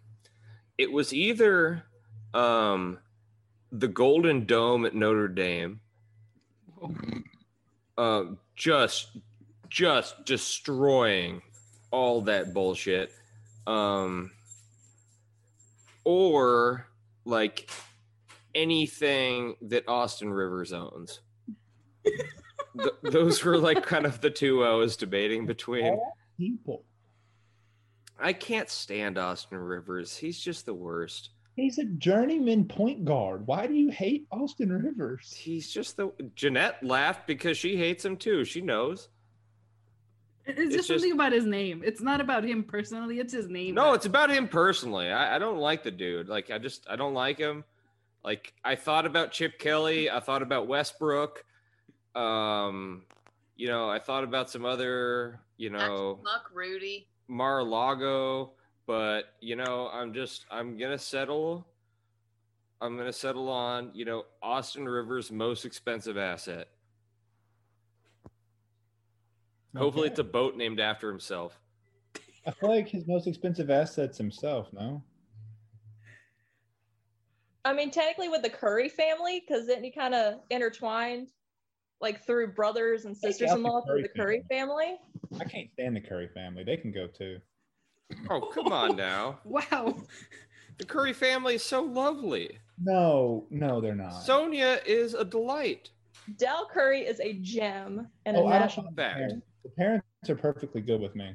It 0.77 0.90
was 0.90 1.14
either 1.14 1.85
um, 2.35 2.99
the 3.71 3.88
Golden 3.88 4.45
Dome 4.45 4.85
at 4.87 4.95
Notre 4.95 5.29
Dame, 5.29 5.81
um, 7.97 8.38
just 8.57 9.19
just 9.69 10.25
destroying 10.25 11.40
all 11.93 12.23
that 12.23 12.53
bullshit, 12.53 13.12
um, 13.66 14.31
or 16.05 16.87
like 17.25 17.70
anything 18.55 19.55
that 19.62 19.88
Austin 19.88 20.33
Rivers 20.33 20.73
owns. 20.73 21.20
Th- 22.05 22.94
those 23.03 23.44
were 23.44 23.59
like 23.59 23.83
kind 23.85 24.07
of 24.07 24.20
the 24.20 24.31
two 24.31 24.64
I 24.64 24.75
was 24.75 24.96
debating 24.96 25.46
between. 25.46 25.99
People. 26.38 26.85
I 28.18 28.33
can't 28.33 28.68
stand 28.68 29.18
Austin 29.18 29.59
Rivers. 29.59 30.16
He's 30.16 30.38
just 30.38 30.66
the 30.66 30.75
worst. 30.75 31.31
He's 31.57 31.79
a 31.79 31.85
journeyman 31.85 32.64
point 32.66 33.05
guard. 33.05 33.46
Why 33.46 33.66
do 33.66 33.75
you 33.75 33.90
hate 33.90 34.27
Austin 34.31 34.70
Rivers? 34.70 35.33
He's 35.33 35.70
just 35.70 35.96
the 35.96 36.11
Jeanette 36.35 36.83
laughed 36.83 37.27
because 37.27 37.57
she 37.59 37.77
hates 37.77 38.05
him 38.05 38.16
too. 38.16 38.44
She 38.44 38.61
knows. 38.61 39.09
It's 40.51 40.59
It's 40.61 40.75
just 40.77 40.89
just- 40.89 41.01
something 41.01 41.13
about 41.13 41.33
his 41.33 41.45
name. 41.47 41.83
It's 41.85 42.01
not 42.01 42.21
about 42.21 42.45
him 42.45 42.63
personally. 42.65 43.19
It's 43.21 43.33
his 43.33 43.49
name. 43.49 43.75
No, 43.75 43.93
it's 43.95 44.07
about 44.07 44.31
him 44.31 44.49
personally. 44.49 45.11
I, 45.11 45.37
I 45.37 45.39
don't 45.39 45.59
like 45.59 45.83
the 45.83 45.91
dude. 45.91 46.29
Like 46.29 46.51
I 46.51 46.59
just 46.59 46.87
I 46.89 46.97
don't 46.97 47.15
like 47.15 47.39
him. 47.39 47.65
Like 48.25 48.53
I 48.65 48.75
thought 48.77 49.07
about 49.07 49.33
Chip 49.33 49.59
Kelly. 49.59 50.11
I 50.11 50.21
thought 50.21 50.43
about 50.43 50.67
Westbrook. 50.69 51.45
Um, 52.15 53.03
you 53.57 53.69
know, 53.69 53.89
I 53.89 53.99
thought 53.99 54.25
about 54.25 54.51
some 54.51 54.65
other, 54.65 55.41
you 55.57 55.71
know, 55.71 56.19
Muck 56.25 56.51
Rudy. 56.53 57.07
Mar-a-Lago, 57.29 58.53
but 58.87 59.35
you 59.41 59.57
know, 59.57 59.89
I'm 59.93 60.13
just 60.13 60.45
I'm 60.51 60.77
gonna 60.77 60.99
settle. 60.99 61.67
I'm 62.81 62.97
gonna 62.97 63.13
settle 63.13 63.49
on 63.49 63.91
you 63.95 64.05
know 64.05 64.25
Austin 64.43 64.89
Rivers' 64.89 65.31
most 65.31 65.65
expensive 65.65 66.17
asset. 66.19 66.69
Hopefully, 69.76 70.06
Okay. 70.06 70.12
it's 70.12 70.18
a 70.20 70.24
boat 70.24 70.56
named 70.56 70.80
after 70.80 71.09
himself. 71.09 71.61
I 72.46 72.50
feel 72.52 72.70
like 72.70 72.88
his 72.88 73.06
most 73.06 73.26
expensive 73.26 73.70
asset's 73.70 74.18
himself. 74.18 74.72
No. 74.72 75.02
I 77.64 77.72
mean, 77.74 77.90
technically 77.90 78.28
with 78.28 78.42
the 78.42 78.50
Curry 78.50 78.88
family, 78.88 79.40
because 79.46 79.66
then 79.66 79.85
he 79.85 79.90
kind 79.90 80.14
of 80.14 80.40
intertwined, 80.48 81.28
like 82.00 82.24
through 82.24 82.48
brothers 82.52 83.04
and 83.04 83.14
Take 83.14 83.24
out 83.24 83.28
the 83.28 83.33
sisters-in-law 83.35 83.83
through 83.83 84.02
the 84.02 84.09
Curry 84.09 84.42
family. 84.48 84.96
I 85.38 85.44
can't 85.44 85.70
stand 85.72 85.94
the 85.94 86.00
Curry 86.00 86.28
family. 86.33 86.64
They 86.64 86.78
can 86.78 86.90
go 86.92 87.06
too. 87.06 87.38
Oh, 88.30 88.40
come 88.40 88.72
on 88.72 88.96
now. 88.96 89.38
Wow. 89.44 89.94
The 90.78 90.87
Curry 90.87 91.12
family 91.12 91.56
is 91.56 91.62
so 91.62 91.83
lovely. 91.83 92.59
No, 92.83 93.46
no, 93.50 93.83
they're 93.83 93.94
not. 93.94 94.14
Sonya 94.24 94.80
is 94.87 95.12
a 95.12 95.26
delight. 95.26 95.90
Del 96.38 96.66
Curry 96.72 97.02
is 97.02 97.20
a 97.20 97.35
gem 97.35 98.09
and 98.24 98.37
Oh, 98.38 98.44
a 98.44 98.46
I 98.46 98.52
don't 98.52 98.61
national. 98.61 98.85
mind 98.87 98.96
Fact. 98.96 99.33
The 99.62 99.70
parents. 99.70 100.07
Are 100.29 100.35
perfectly 100.35 100.81
good 100.83 101.01
with 101.01 101.14
me. 101.16 101.35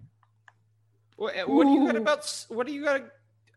What, 1.17 1.35
eh, 1.35 1.43
what 1.43 1.63
do 1.65 1.71
you 1.71 1.87
got 1.87 1.95
about? 1.95 2.45
What 2.49 2.67
do 2.67 2.73
you 2.73 2.83
got 2.83 3.03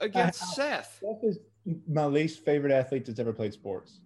against 0.01 0.43
I- 0.43 0.47
Seth? 0.55 1.01
Seth 1.03 1.23
is 1.25 1.39
my 1.87 2.07
least 2.07 2.45
favorite 2.45 2.73
athlete 2.73 3.05
that's 3.05 3.19
ever 3.21 3.33
played 3.33 3.53
sports. 3.53 4.01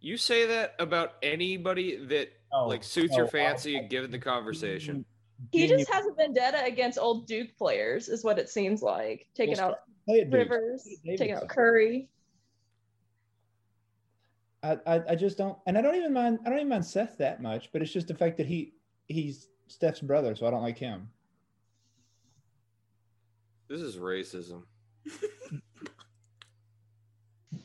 You 0.00 0.16
say 0.16 0.46
that 0.46 0.74
about 0.78 1.14
anybody 1.22 1.96
that 2.06 2.30
Oh, 2.52 2.68
like 2.68 2.84
suits 2.84 3.10
no, 3.12 3.18
your 3.18 3.26
I- 3.26 3.30
fancy, 3.30 3.86
given 3.88 4.10
the 4.10 4.18
conversation. 4.18 5.04
He 5.52 5.66
just 5.66 5.90
has 5.92 6.06
a 6.06 6.12
vendetta 6.14 6.64
against 6.64 6.98
old 6.98 7.26
Duke 7.26 7.54
players, 7.58 8.08
is 8.08 8.24
what 8.24 8.38
it 8.38 8.48
seems 8.48 8.80
like. 8.82 9.26
Taking 9.34 9.56
Well, 9.58 9.72
out 9.72 9.78
play 10.06 10.20
it, 10.20 10.30
dude. 10.30 10.48
Rivers, 10.48 10.88
taking 11.04 11.32
out 11.32 11.46
Curry. 11.48 12.08
I, 14.62 14.78
I 14.86 15.02
I 15.10 15.14
just 15.14 15.36
don't, 15.36 15.58
and 15.66 15.76
I 15.76 15.82
don't 15.82 15.94
even 15.96 16.12
mind. 16.14 16.38
I 16.46 16.48
don't 16.48 16.58
even 16.58 16.70
mind 16.70 16.86
Seth 16.86 17.18
that 17.18 17.42
much, 17.42 17.70
but 17.72 17.82
it's 17.82 17.92
just 17.92 18.08
the 18.08 18.14
fact 18.14 18.38
that 18.38 18.46
he 18.46 18.72
he's 19.08 19.48
Steph's 19.68 20.00
brother, 20.00 20.34
so 20.34 20.46
I 20.46 20.50
don't 20.50 20.62
like 20.62 20.78
him. 20.78 21.08
This 23.68 23.80
is 23.80 23.96
racism. 23.96 24.62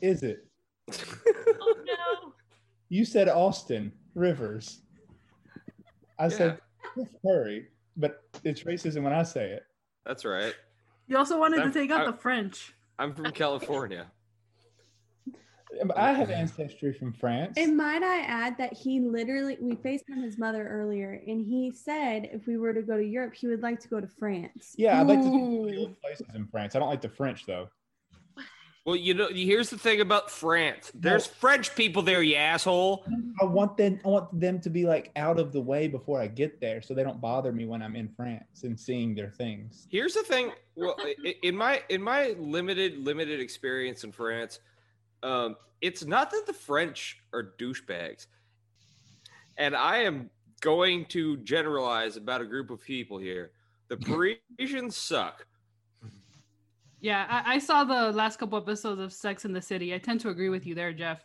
Is 0.00 0.22
it? 0.22 0.46
Oh 0.90 1.74
no. 1.84 2.32
You 2.88 3.04
said 3.04 3.28
Austin 3.28 3.92
Rivers. 4.14 4.80
I 6.18 6.28
said 6.28 6.58
Curry, 7.24 7.68
but 7.96 8.22
it's 8.44 8.64
racism 8.64 9.02
when 9.04 9.12
I 9.12 9.22
say 9.22 9.50
it. 9.52 9.62
That's 10.04 10.24
right. 10.24 10.54
You 11.06 11.16
also 11.18 11.38
wanted 11.38 11.60
I'm- 11.60 11.72
to 11.72 11.78
take 11.78 11.90
out 11.90 12.02
I- 12.02 12.10
the 12.10 12.16
French. 12.16 12.74
I'm 12.98 13.14
from 13.14 13.30
California. 13.32 14.10
I 15.96 16.12
have 16.12 16.30
ancestry 16.30 16.92
from 16.92 17.12
France. 17.12 17.54
And 17.56 17.76
might 17.76 18.02
I 18.02 18.20
add 18.20 18.58
that 18.58 18.72
he 18.72 19.00
literally, 19.00 19.56
we 19.60 19.76
faced 19.76 20.02
FaceTimed 20.08 20.24
his 20.24 20.38
mother 20.38 20.66
earlier, 20.68 21.22
and 21.26 21.44
he 21.44 21.72
said 21.72 22.28
if 22.32 22.46
we 22.46 22.56
were 22.56 22.72
to 22.72 22.82
go 22.82 22.96
to 22.96 23.04
Europe, 23.04 23.34
he 23.34 23.46
would 23.46 23.62
like 23.62 23.80
to 23.80 23.88
go 23.88 24.00
to 24.00 24.06
France. 24.06 24.74
Yeah, 24.76 25.00
I'd 25.00 25.06
like 25.06 25.20
to 25.20 25.28
see 25.30 25.84
Ooh. 25.84 25.96
places 26.02 26.26
in 26.34 26.46
France. 26.46 26.74
I 26.74 26.78
don't 26.78 26.88
like 26.88 27.00
the 27.00 27.08
French 27.08 27.46
though. 27.46 27.68
Well, 28.84 28.96
you 28.96 29.14
know, 29.14 29.28
here's 29.28 29.70
the 29.70 29.78
thing 29.78 30.00
about 30.00 30.28
France. 30.28 30.90
There's 30.92 31.24
French 31.24 31.72
people 31.76 32.02
there, 32.02 32.20
you 32.20 32.34
asshole. 32.34 33.04
I 33.40 33.44
want 33.44 33.76
them. 33.76 34.00
I 34.04 34.08
want 34.08 34.40
them 34.40 34.60
to 34.60 34.70
be 34.70 34.86
like 34.86 35.12
out 35.14 35.38
of 35.38 35.52
the 35.52 35.60
way 35.60 35.86
before 35.86 36.20
I 36.20 36.26
get 36.26 36.60
there, 36.60 36.82
so 36.82 36.92
they 36.92 37.04
don't 37.04 37.20
bother 37.20 37.52
me 37.52 37.64
when 37.64 37.80
I'm 37.80 37.94
in 37.94 38.08
France 38.08 38.64
and 38.64 38.78
seeing 38.78 39.14
their 39.14 39.30
things. 39.30 39.86
Here's 39.88 40.14
the 40.14 40.24
thing. 40.24 40.50
Well, 40.74 40.96
in 41.44 41.56
my 41.56 41.82
in 41.90 42.02
my 42.02 42.34
limited 42.40 42.98
limited 42.98 43.38
experience 43.38 44.02
in 44.02 44.10
France, 44.10 44.58
um, 45.22 45.56
it's 45.80 46.04
not 46.04 46.30
that 46.30 46.44
the 46.46 46.52
French 46.52 47.22
are 47.32 47.54
douchebags, 47.58 48.26
and 49.56 49.74
I 49.74 49.98
am 49.98 50.30
going 50.60 51.04
to 51.06 51.36
generalize 51.38 52.16
about 52.16 52.40
a 52.40 52.46
group 52.46 52.70
of 52.70 52.80
people 52.80 53.18
here. 53.18 53.50
The 53.88 53.96
Parisians 54.58 54.96
suck. 54.96 55.46
Yeah, 57.00 57.26
I, 57.28 57.54
I 57.54 57.58
saw 57.58 57.82
the 57.82 58.12
last 58.12 58.38
couple 58.38 58.56
episodes 58.56 59.00
of 59.00 59.12
Sex 59.12 59.44
in 59.44 59.52
the 59.52 59.60
City. 59.60 59.92
I 59.92 59.98
tend 59.98 60.20
to 60.20 60.28
agree 60.28 60.48
with 60.48 60.66
you 60.66 60.76
there, 60.76 60.92
Jeff. 60.92 61.24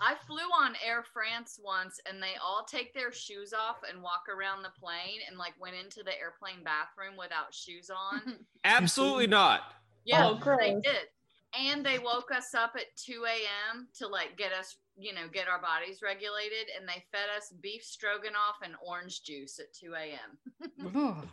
I 0.00 0.14
flew 0.26 0.38
on 0.38 0.74
Air 0.86 1.04
France 1.12 1.60
once 1.62 2.00
and 2.08 2.22
they 2.22 2.34
all 2.42 2.64
take 2.64 2.94
their 2.94 3.12
shoes 3.12 3.52
off 3.52 3.78
and 3.86 4.02
walk 4.02 4.24
around 4.34 4.62
the 4.62 4.70
plane 4.80 5.20
and 5.28 5.36
like 5.36 5.52
went 5.60 5.74
into 5.74 6.02
the 6.02 6.18
airplane 6.18 6.64
bathroom 6.64 7.16
without 7.18 7.52
shoes 7.52 7.90
on. 7.90 8.38
Absolutely 8.64 9.26
not. 9.26 9.74
Yeah, 10.04 10.28
Oh, 10.28 10.56
they 10.58 10.74
did. 10.82 11.08
And 11.58 11.84
they 11.84 11.98
woke 11.98 12.30
us 12.34 12.54
up 12.54 12.72
at 12.76 12.94
2 12.96 13.24
a.m. 13.26 13.88
to 13.98 14.06
like 14.06 14.36
get 14.36 14.52
us, 14.52 14.76
you 14.96 15.12
know, 15.12 15.28
get 15.32 15.48
our 15.48 15.60
bodies 15.60 16.00
regulated. 16.02 16.68
And 16.78 16.88
they 16.88 17.04
fed 17.12 17.28
us 17.36 17.52
beef 17.60 17.82
stroganoff 17.82 18.58
and 18.62 18.74
orange 18.86 19.22
juice 19.24 19.58
at 19.58 19.72
2 19.74 19.94
a.m. 19.94 20.94
Ugh. 20.96 21.28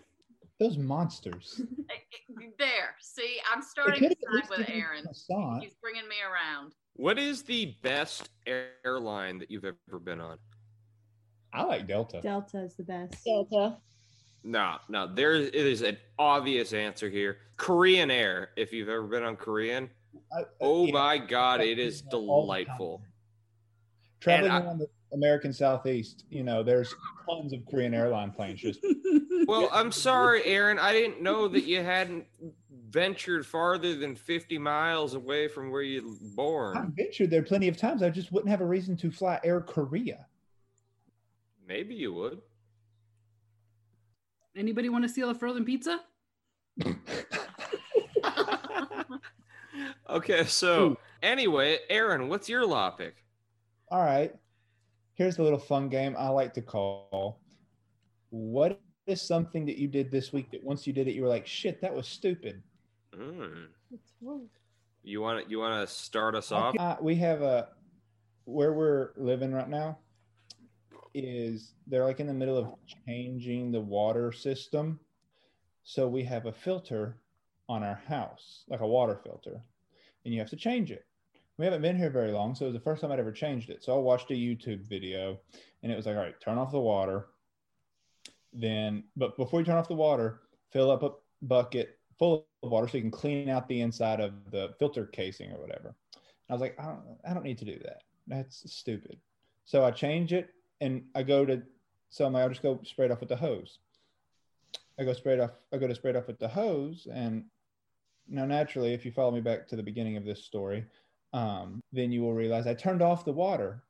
Those 0.59 0.77
monsters. 0.77 1.61
There. 2.59 2.95
See, 2.99 3.37
I'm 3.51 3.61
starting 3.61 4.09
to 4.09 4.09
side 4.09 4.49
with 4.49 4.69
Aaron. 4.69 5.05
He's 5.61 5.75
bringing 5.81 6.07
me 6.07 6.15
around. 6.21 6.73
What 6.93 7.17
is 7.17 7.43
the 7.43 7.75
best 7.83 8.29
airline 8.45 9.37
that 9.39 9.49
you've 9.49 9.65
ever 9.65 9.99
been 9.99 10.19
on? 10.19 10.37
I 11.53 11.63
like 11.63 11.87
Delta. 11.87 12.19
Delta 12.21 12.63
is 12.63 12.75
the 12.75 12.83
best. 12.83 13.23
Delta. 13.23 13.77
No, 14.43 14.75
no, 14.89 15.13
there 15.13 15.33
is, 15.33 15.47
it 15.47 15.55
is 15.55 15.81
an 15.81 15.97
obvious 16.19 16.73
answer 16.73 17.09
here. 17.09 17.37
Korean 17.57 18.11
Air, 18.11 18.49
if 18.55 18.71
you've 18.71 18.89
ever 18.89 19.03
been 19.03 19.23
on 19.23 19.35
Korean. 19.35 19.89
I- 20.31 20.41
I- 20.41 20.45
Oh 20.61 20.85
yeah, 20.85 20.91
my 20.93 21.17
God, 21.17 21.61
it 21.61 21.77
I 21.77 21.81
is 21.81 22.01
do 22.01 22.09
that 22.11 22.17
all 22.17 22.47
the 22.47 22.53
time. 22.53 22.65
delightful. 22.65 23.01
Traveling 24.19 24.51
and 24.51 24.63
I- 24.63 24.65
around 24.67 24.77
the 24.79 24.87
American 25.13 25.53
Southeast, 25.53 26.25
you 26.29 26.43
know, 26.43 26.63
there's 26.63 26.93
tons 27.29 27.53
of 27.53 27.65
Korean 27.65 27.93
airline 27.93 28.31
planes 28.31 28.59
just 28.61 28.79
Well, 29.47 29.69
I'm 29.71 29.91
sorry, 29.93 30.43
Aaron. 30.45 30.79
I 30.79 30.91
didn't 30.91 31.21
know 31.21 31.47
that 31.47 31.63
you 31.63 31.81
hadn't 31.81 32.25
ventured 32.89 33.45
farther 33.45 33.95
than 33.95 34.15
50 34.15 34.57
miles 34.57 35.13
away 35.13 35.47
from 35.47 35.71
where 35.71 35.81
you 35.81 36.07
were 36.07 36.15
born. 36.35 36.77
I've 36.77 36.89
ventured 36.89 37.29
there 37.29 37.43
plenty 37.43 37.67
of 37.67 37.77
times. 37.77 38.01
I 38.03 38.09
just 38.09 38.31
wouldn't 38.31 38.49
have 38.49 38.61
a 38.61 38.65
reason 38.65 38.97
to 38.97 39.11
fly 39.11 39.39
Air 39.43 39.61
Korea. 39.61 40.25
Maybe 41.67 41.95
you 41.95 42.13
would. 42.13 42.41
Anybody 44.55 44.89
want 44.89 45.03
to 45.03 45.09
steal 45.09 45.29
a 45.29 45.35
frozen 45.35 45.63
pizza? 45.65 45.99
Okay, 50.09 50.45
so 50.45 50.97
anyway, 51.21 51.79
Aaron, 51.89 52.29
what's 52.29 52.49
your 52.49 52.67
topic? 52.67 53.15
All 53.89 54.03
right. 54.03 54.33
Here's 55.15 55.39
a 55.39 55.43
little 55.43 55.59
fun 55.59 55.89
game 55.89 56.15
I 56.17 56.29
like 56.29 56.53
to 56.53 56.61
call 56.61 57.39
What 58.29 58.79
is 59.07 59.21
something 59.21 59.65
that 59.65 59.77
you 59.77 59.87
did 59.87 60.11
this 60.11 60.31
week 60.31 60.51
that 60.51 60.63
once 60.63 60.85
you 60.85 60.93
did 60.93 61.07
it, 61.07 61.13
you 61.13 61.23
were 61.23 61.27
like, 61.27 61.47
shit, 61.47 61.81
that 61.81 61.93
was 61.93 62.07
stupid? 62.07 62.61
Mm. 63.15 63.67
You 65.03 65.21
want 65.21 65.43
to 65.43 65.49
you 65.49 65.59
want 65.59 65.87
to 65.87 65.93
start 65.93 66.35
us 66.35 66.51
off? 66.51 66.75
Uh, 66.77 66.97
we 67.01 67.15
have 67.15 67.41
a 67.41 67.69
where 68.45 68.73
we're 68.73 69.11
living 69.15 69.53
right 69.53 69.69
now 69.69 69.97
is 71.13 71.73
they're 71.87 72.03
like 72.03 72.19
in 72.19 72.27
the 72.27 72.33
middle 72.33 72.57
of 72.57 72.73
changing 73.05 73.71
the 73.71 73.79
water 73.79 74.31
system. 74.31 74.99
So 75.83 76.07
we 76.07 76.23
have 76.23 76.45
a 76.45 76.51
filter 76.51 77.17
on 77.69 77.83
our 77.83 78.01
house, 78.07 78.63
like 78.67 78.81
a 78.81 78.87
water 78.87 79.19
filter, 79.23 79.61
and 80.25 80.33
you 80.33 80.39
have 80.39 80.49
to 80.49 80.55
change 80.55 80.91
it. 80.91 81.05
We 81.57 81.65
haven't 81.65 81.81
been 81.81 81.97
here 81.97 82.09
very 82.09 82.31
long, 82.31 82.53
so 82.53 82.65
it 82.65 82.69
was 82.69 82.75
the 82.75 82.81
first 82.81 83.01
time 83.01 83.11
I'd 83.11 83.19
ever 83.19 83.31
changed 83.31 83.69
it. 83.69 83.83
So 83.83 83.95
I 83.95 83.99
watched 83.99 84.29
a 84.29 84.35
YouTube 84.35 84.87
video 84.87 85.39
and 85.81 85.91
it 85.91 85.95
was 85.95 86.05
like, 86.05 86.15
all 86.15 86.21
right, 86.21 86.39
turn 86.39 86.57
off 86.59 86.71
the 86.71 86.79
water. 86.79 87.27
Then, 88.53 89.03
but 89.15 89.35
before 89.37 89.59
you 89.59 89.65
turn 89.65 89.77
off 89.77 89.87
the 89.87 89.95
water, 89.95 90.41
fill 90.71 90.91
up 90.91 91.01
a 91.01 91.11
bucket 91.41 91.97
full 92.19 92.45
of 92.61 92.71
water 92.71 92.87
so 92.87 92.97
you 92.97 93.01
can 93.01 93.11
clean 93.11 93.49
out 93.49 93.67
the 93.67 93.81
inside 93.81 94.19
of 94.19 94.33
the 94.51 94.75
filter 94.77 95.07
casing 95.07 95.51
or 95.51 95.59
whatever. 95.59 95.95
I 96.49 96.53
was 96.53 96.61
like, 96.61 96.79
I 96.79 96.85
don't, 96.85 97.01
I 97.27 97.33
don't 97.33 97.43
need 97.43 97.57
to 97.57 97.65
do 97.65 97.79
that. 97.83 98.03
That's 98.27 98.71
stupid. 98.71 99.17
So 99.65 99.83
I 99.83 99.91
change 99.91 100.33
it 100.33 100.49
and 100.79 101.03
I 101.15 101.23
go 101.23 101.43
to, 101.43 101.63
so 102.09 102.25
I'm 102.25 102.33
like, 102.33 102.43
I'll 102.43 102.49
just 102.49 102.61
go 102.61 102.79
spray 102.83 103.05
it 103.05 103.11
off 103.11 103.19
with 103.19 103.29
the 103.29 103.35
hose. 103.35 103.79
I 104.99 105.03
go 105.03 105.13
spray 105.13 105.33
it 105.33 105.39
off, 105.39 105.51
I 105.73 105.77
go 105.77 105.87
to 105.87 105.95
spray 105.95 106.11
it 106.11 106.17
off 106.17 106.27
with 106.27 106.39
the 106.39 106.47
hose. 106.47 107.07
And 107.11 107.45
now, 108.29 108.45
naturally, 108.45 108.93
if 108.93 109.05
you 109.05 109.11
follow 109.11 109.31
me 109.31 109.41
back 109.41 109.67
to 109.67 109.75
the 109.75 109.83
beginning 109.83 110.17
of 110.17 110.25
this 110.25 110.43
story, 110.43 110.85
um, 111.33 111.81
then 111.91 112.11
you 112.11 112.21
will 112.21 112.33
realize 112.33 112.67
I 112.67 112.73
turned 112.73 113.01
off 113.01 113.25
the 113.25 113.33
water. 113.33 113.83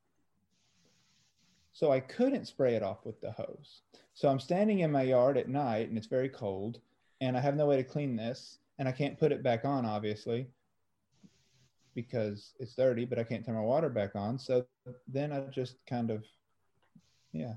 So 1.73 1.91
I 1.91 1.99
couldn't 1.99 2.45
spray 2.45 2.75
it 2.75 2.83
off 2.83 3.05
with 3.05 3.21
the 3.21 3.31
hose. 3.31 3.81
So 4.13 4.29
I'm 4.29 4.39
standing 4.39 4.79
in 4.79 4.91
my 4.91 5.03
yard 5.03 5.37
at 5.37 5.47
night 5.47 5.89
and 5.89 5.97
it's 5.97 6.07
very 6.07 6.29
cold 6.29 6.79
and 7.21 7.37
I 7.37 7.39
have 7.39 7.55
no 7.55 7.67
way 7.67 7.77
to 7.77 7.83
clean 7.83 8.15
this 8.15 8.57
and 8.79 8.87
I 8.87 8.91
can't 8.91 9.19
put 9.19 9.31
it 9.31 9.43
back 9.43 9.63
on, 9.63 9.85
obviously, 9.85 10.47
because 11.93 12.53
it's 12.59 12.73
dirty, 12.73 13.05
but 13.05 13.19
I 13.19 13.23
can't 13.23 13.45
turn 13.45 13.55
my 13.55 13.61
water 13.61 13.89
back 13.89 14.15
on. 14.15 14.39
So 14.39 14.65
then 15.07 15.31
I 15.31 15.41
just 15.51 15.75
kind 15.87 16.09
of, 16.09 16.23
yeah, 17.31 17.53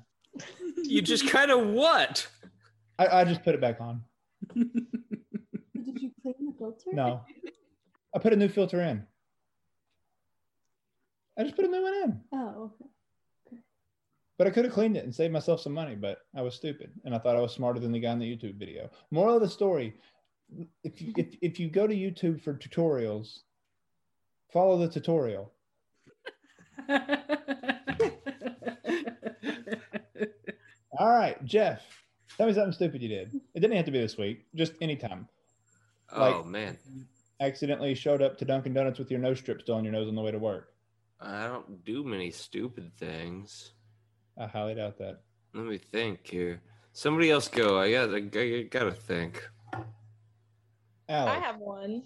You 0.84 1.02
just 1.02 1.28
kind 1.28 1.50
of 1.50 1.66
what? 1.68 2.26
I, 2.98 3.20
I 3.20 3.24
just 3.24 3.42
put 3.42 3.54
it 3.54 3.60
back 3.60 3.80
on. 3.80 4.02
Did 6.22 6.28
you 6.28 6.34
clean 6.34 6.46
the 6.50 6.58
filter? 6.58 6.90
No, 6.92 7.22
I 8.14 8.18
put 8.18 8.32
a 8.32 8.36
new 8.36 8.48
filter 8.48 8.80
in. 8.80 9.06
I 11.38 11.44
just 11.44 11.56
put 11.56 11.64
a 11.64 11.68
new 11.68 11.82
one 11.82 11.94
in. 11.94 12.20
Oh, 12.32 12.72
okay. 13.46 13.58
But 14.36 14.46
I 14.46 14.50
could 14.50 14.64
have 14.64 14.74
cleaned 14.74 14.96
it 14.96 15.04
and 15.04 15.14
saved 15.14 15.32
myself 15.32 15.60
some 15.60 15.72
money, 15.72 15.94
but 15.94 16.18
I 16.34 16.42
was 16.42 16.54
stupid 16.54 16.90
and 17.04 17.14
I 17.14 17.18
thought 17.18 17.36
I 17.36 17.40
was 17.40 17.52
smarter 17.52 17.78
than 17.78 17.92
the 17.92 18.00
guy 18.00 18.12
in 18.12 18.18
the 18.18 18.36
YouTube 18.36 18.58
video. 18.58 18.90
Moral 19.10 19.36
of 19.36 19.42
the 19.42 19.48
story 19.48 19.94
if 20.84 21.00
you, 21.00 21.12
if, 21.16 21.26
if 21.40 21.60
you 21.60 21.68
go 21.68 21.86
to 21.86 21.94
YouTube 21.94 22.42
for 22.42 22.54
tutorials, 22.54 23.40
follow 24.52 24.78
the 24.78 24.88
tutorial. 24.88 25.52
All 30.98 31.08
right, 31.08 31.42
Jeff, 31.44 31.80
tell 32.36 32.46
me 32.46 32.52
something 32.52 32.72
stupid 32.72 33.02
you 33.02 33.08
did. 33.08 33.40
It 33.54 33.60
didn't 33.60 33.76
have 33.76 33.86
to 33.86 33.92
be 33.92 34.00
this 34.00 34.18
week, 34.18 34.46
just 34.54 34.72
anytime. 34.80 35.28
Like- 36.16 36.34
Oh 36.34 36.44
man, 36.44 36.78
Accidentally 37.40 37.94
showed 37.94 38.20
up 38.20 38.36
to 38.38 38.44
Dunkin' 38.44 38.74
Donuts 38.74 38.98
with 38.98 39.10
your 39.10 39.18
nose 39.20 39.38
strip 39.38 39.62
still 39.62 39.76
on 39.76 39.84
your 39.84 39.92
nose 39.94 40.08
on 40.08 40.14
the 40.14 40.20
way 40.20 40.30
to 40.30 40.38
work. 40.38 40.74
I 41.20 41.46
don't 41.46 41.84
do 41.86 42.04
many 42.04 42.30
stupid 42.30 42.92
things. 42.98 43.72
I 44.38 44.46
highly 44.46 44.74
doubt 44.74 44.98
that. 44.98 45.20
Let 45.54 45.64
me 45.64 45.78
think 45.78 46.26
here. 46.26 46.60
Somebody 46.92 47.30
else 47.30 47.48
go. 47.48 47.78
I 47.78 47.90
got. 47.92 48.10
I, 48.14 48.18
I 48.38 48.62
gotta 48.64 48.92
think. 48.92 49.42
Alex, 51.08 51.36
I 51.36 51.40
have 51.40 51.56
one. 51.58 52.02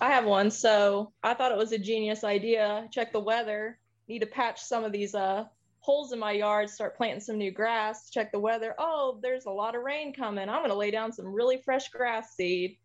I 0.00 0.08
have 0.10 0.24
one. 0.24 0.50
So 0.50 1.12
I 1.22 1.34
thought 1.34 1.52
it 1.52 1.58
was 1.58 1.72
a 1.72 1.78
genius 1.78 2.24
idea. 2.24 2.88
Check 2.90 3.12
the 3.12 3.20
weather. 3.20 3.78
Need 4.08 4.20
to 4.20 4.26
patch 4.26 4.60
some 4.60 4.84
of 4.84 4.92
these 4.92 5.14
uh 5.14 5.44
holes 5.80 6.12
in 6.12 6.18
my 6.18 6.32
yard. 6.32 6.68
Start 6.68 6.96
planting 6.96 7.20
some 7.20 7.38
new 7.38 7.50
grass. 7.52 8.10
Check 8.10 8.32
the 8.32 8.40
weather. 8.40 8.74
Oh, 8.78 9.18
there's 9.22 9.46
a 9.46 9.50
lot 9.50 9.74
of 9.76 9.82
rain 9.82 10.12
coming. 10.12 10.48
I'm 10.48 10.62
gonna 10.62 10.74
lay 10.74 10.90
down 10.90 11.12
some 11.12 11.26
really 11.26 11.58
fresh 11.64 11.88
grass 11.90 12.34
seed. 12.34 12.76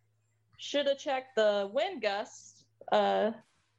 Should 0.62 0.88
have 0.88 1.00
checked 1.00 1.36
the 1.36 1.70
wind 1.72 2.02
gust 2.02 2.66
uh 2.92 3.32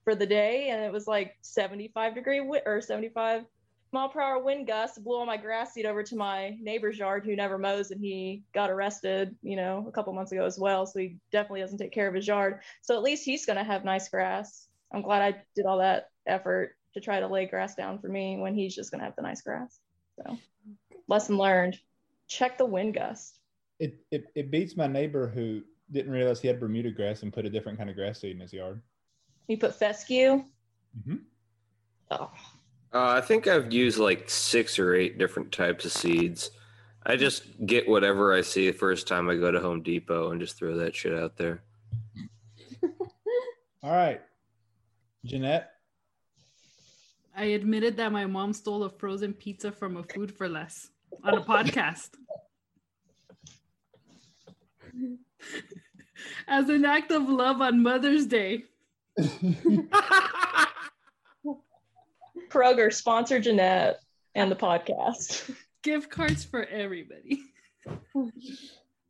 for 0.05 0.15
the 0.15 0.27
day, 0.27 0.71
and 0.71 0.83
it 0.83 0.93
was 0.93 1.07
like 1.07 1.37
75 1.43 2.15
degree 2.15 2.39
wi- 2.39 2.63
or 2.67 2.81
75 2.81 3.45
mile 3.93 4.09
per 4.09 4.21
hour 4.21 4.43
wind 4.43 4.67
gust 4.67 5.03
blew 5.03 5.17
all 5.17 5.27
my 5.27 5.37
grass 5.37 5.75
seed 5.75 5.85
over 5.85 6.03
to 6.03 6.17
my 6.17 6.57
neighbor's 6.61 6.99
yard 6.99 7.25
who 7.25 7.35
never 7.35 7.59
mows 7.59 7.91
and 7.91 8.01
he 8.01 8.43
got 8.55 8.71
arrested 8.71 9.35
you 9.43 9.57
know 9.57 9.85
a 9.89 9.91
couple 9.91 10.13
months 10.13 10.31
ago 10.31 10.45
as 10.45 10.59
well 10.59 10.87
so 10.87 11.01
he 11.01 11.17
definitely 11.33 11.61
doesn't 11.61 11.79
take 11.79 11.93
care 11.93 12.09
of 12.09 12.15
his 12.15 12.27
yard. 12.27 12.61
So 12.83 12.95
at 12.95 13.03
least 13.03 13.25
he's 13.25 13.47
going 13.47 13.59
to 13.59 13.65
have 13.65 13.85
nice 13.85 14.09
grass. 14.09 14.69
I'm 14.93 15.03
glad 15.03 15.23
i 15.23 15.43
did 15.55 15.67
all 15.67 15.79
that 15.79 16.09
effort 16.27 16.77
to 16.95 17.01
try 17.01 17.21
to 17.21 17.29
lay 17.29 17.47
grass 17.47 17.75
down 17.75 17.99
for 17.99 18.09
me 18.09 18.37
when 18.39 18.55
he's 18.55 18.75
just 18.75 18.91
going 18.91 19.01
to 19.01 19.05
have 19.05 19.17
the 19.17 19.23
nice 19.23 19.43
grass. 19.43 19.79
So 20.17 20.39
lesson 21.09 21.37
learned. 21.37 21.79
Check 22.27 22.59
the 22.59 22.67
wind 22.67 22.95
gust. 22.95 23.39
It, 23.79 23.99
it, 24.11 24.25
it 24.35 24.51
beats 24.51 24.77
my 24.77 24.87
neighbor 24.87 25.29
who 25.29 25.63
didn't 25.93 26.13
realize 26.13 26.41
he 26.41 26.49
had 26.49 26.61
Bermuda 26.61 26.91
grass 26.91 27.23
and 27.23 27.33
put 27.33 27.47
a 27.47 27.51
different 27.51 27.79
kind 27.79 27.91
of 27.91 27.97
grass 27.97 28.21
seed 28.21 28.35
in 28.35 28.41
his 28.41 28.53
yard. 28.53 28.81
you 29.49 29.57
put 29.59 29.75
fescue 29.75 30.45
Mhm. 30.99 31.21
oh 32.11 32.31
Uh, 32.93 33.15
I 33.17 33.21
think 33.21 33.47
I've 33.47 33.73
used 33.73 33.99
like 33.99 34.29
six 34.29 34.77
or 34.79 34.95
eight 34.95 35.17
different 35.19 35.53
types 35.53 35.85
of 35.85 35.93
seeds. 35.93 36.51
I 37.07 37.15
just 37.17 37.45
get 37.65 37.89
whatever 37.89 38.35
I 38.35 38.41
see 38.41 38.67
the 38.71 38.77
first 38.77 39.07
time 39.09 39.31
I 39.31 39.37
go 39.37 39.51
to 39.53 39.61
Home 39.61 39.83
Depot 39.83 40.33
and 40.33 40.41
just 40.41 40.59
throw 40.59 40.77
that 40.79 40.95
shit 40.97 41.15
out 41.17 41.37
there. 41.37 41.63
All 43.83 43.93
right, 43.93 44.21
Jeanette. 45.25 45.71
I 47.37 47.45
admitted 47.45 47.97
that 47.99 48.11
my 48.13 48.27
mom 48.27 48.53
stole 48.53 48.83
a 48.85 48.91
frozen 48.91 49.33
pizza 49.33 49.71
from 49.73 49.97
a 49.97 50.03
food 50.03 50.37
for 50.37 50.49
less 50.49 50.91
on 51.25 51.39
a 51.39 51.43
podcast. 51.43 52.11
As 56.49 56.69
an 56.69 56.85
act 56.85 57.11
of 57.13 57.29
love 57.29 57.61
on 57.61 57.83
Mother's 57.83 58.27
Day. 58.27 58.65
kroger 62.49 62.93
sponsor 62.93 63.39
jeanette 63.39 64.01
and 64.35 64.51
the 64.51 64.57
podcast 64.57 65.55
Gift 65.83 66.11
cards 66.11 66.45
for 66.45 66.65
everybody. 66.67 67.41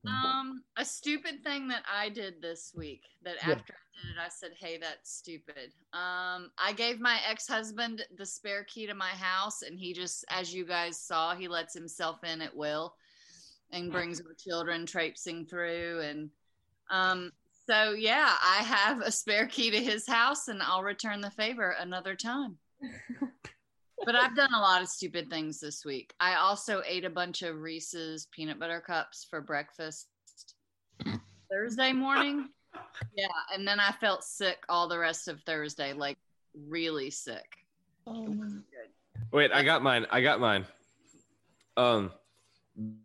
Um, 0.06 0.62
a 0.76 0.84
stupid 0.84 1.42
thing 1.42 1.66
that 1.68 1.82
I 1.92 2.08
did 2.10 2.40
this 2.40 2.72
week 2.76 3.02
that 3.22 3.36
Yeah. 3.44 3.54
after 3.54 3.74
I 3.74 4.06
did 4.06 4.10
it, 4.16 4.20
I 4.24 4.28
said, 4.28 4.52
Hey, 4.56 4.78
that's 4.78 5.12
stupid. 5.12 5.72
Um, 5.92 6.52
I 6.58 6.72
gave 6.76 7.00
my 7.00 7.18
ex 7.28 7.48
husband 7.48 8.06
the 8.16 8.24
spare 8.24 8.62
key 8.64 8.86
to 8.86 8.94
my 8.94 9.08
house, 9.10 9.62
and 9.62 9.78
he 9.78 9.92
just, 9.92 10.24
as 10.28 10.54
you 10.54 10.64
guys 10.64 11.00
saw, 11.00 11.34
he 11.34 11.48
lets 11.48 11.74
himself 11.74 12.22
in 12.22 12.40
at 12.40 12.54
will 12.54 12.94
and 13.72 13.92
brings 13.92 14.20
our 14.20 14.34
children 14.34 14.86
traipsing 14.86 15.46
through. 15.46 16.00
And 16.00 16.30
um, 16.90 17.32
so, 17.68 17.92
yeah, 17.92 18.32
I 18.42 18.62
have 18.62 19.00
a 19.00 19.12
spare 19.12 19.46
key 19.46 19.70
to 19.70 19.78
his 19.82 20.06
house, 20.06 20.48
and 20.48 20.62
I'll 20.62 20.82
return 20.82 21.20
the 21.20 21.30
favor 21.30 21.74
another 21.78 22.14
time. 22.14 22.56
but 24.04 24.14
I've 24.14 24.36
done 24.36 24.54
a 24.54 24.60
lot 24.60 24.82
of 24.82 24.88
stupid 24.88 25.30
things 25.30 25.60
this 25.60 25.84
week. 25.84 26.14
I 26.20 26.34
also 26.34 26.82
ate 26.86 27.04
a 27.04 27.10
bunch 27.10 27.42
of 27.42 27.60
Reese's 27.60 28.26
peanut 28.32 28.58
butter 28.58 28.80
cups 28.80 29.26
for 29.28 29.40
breakfast 29.40 30.08
Thursday 31.50 31.92
morning. 31.92 32.48
Yeah, 33.16 33.26
and 33.52 33.66
then 33.66 33.80
I 33.80 33.90
felt 33.90 34.22
sick 34.22 34.58
all 34.68 34.86
the 34.86 34.96
rest 34.96 35.26
of 35.26 35.40
Thursday, 35.42 35.92
like 35.92 36.18
really 36.54 37.10
sick. 37.10 37.56
Oh. 38.06 38.32
Wait, 39.32 39.50
I 39.52 39.64
got 39.64 39.82
mine. 39.82 40.06
I 40.08 40.20
got 40.20 40.38
mine. 40.38 40.64
Um, 41.76 42.12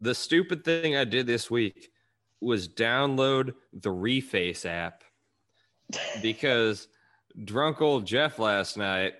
the 0.02 0.16
stupid 0.16 0.64
thing 0.64 0.96
I 0.96 1.04
did 1.04 1.28
this 1.28 1.50
week 1.50 1.90
was 2.42 2.68
download 2.68 3.54
the 3.74 3.90
Reface 3.90 4.66
app 4.66 5.04
because 6.22 6.88
drunk 7.44 7.82
old 7.82 8.06
Jeff 8.06 8.40
last 8.40 8.78
night 8.78 9.14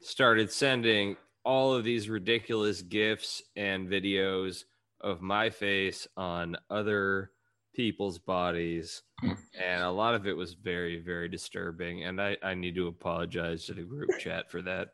started 0.00 0.50
sending 0.50 1.16
all 1.44 1.74
of 1.74 1.84
these 1.84 2.08
ridiculous 2.08 2.82
gifs 2.82 3.42
and 3.56 3.88
videos 3.88 4.64
of 5.00 5.20
my 5.20 5.50
face 5.50 6.06
on 6.16 6.56
other 6.70 7.32
people's 7.74 8.18
bodies 8.18 9.02
and 9.22 9.82
a 9.82 9.90
lot 9.90 10.14
of 10.14 10.26
it 10.26 10.36
was 10.36 10.52
very 10.52 11.00
very 11.00 11.26
disturbing 11.26 12.04
and 12.04 12.20
i, 12.20 12.36
I 12.42 12.54
need 12.54 12.74
to 12.74 12.88
apologize 12.88 13.64
to 13.64 13.72
the 13.72 13.82
group 13.82 14.10
chat 14.18 14.50
for 14.50 14.60
that 14.62 14.88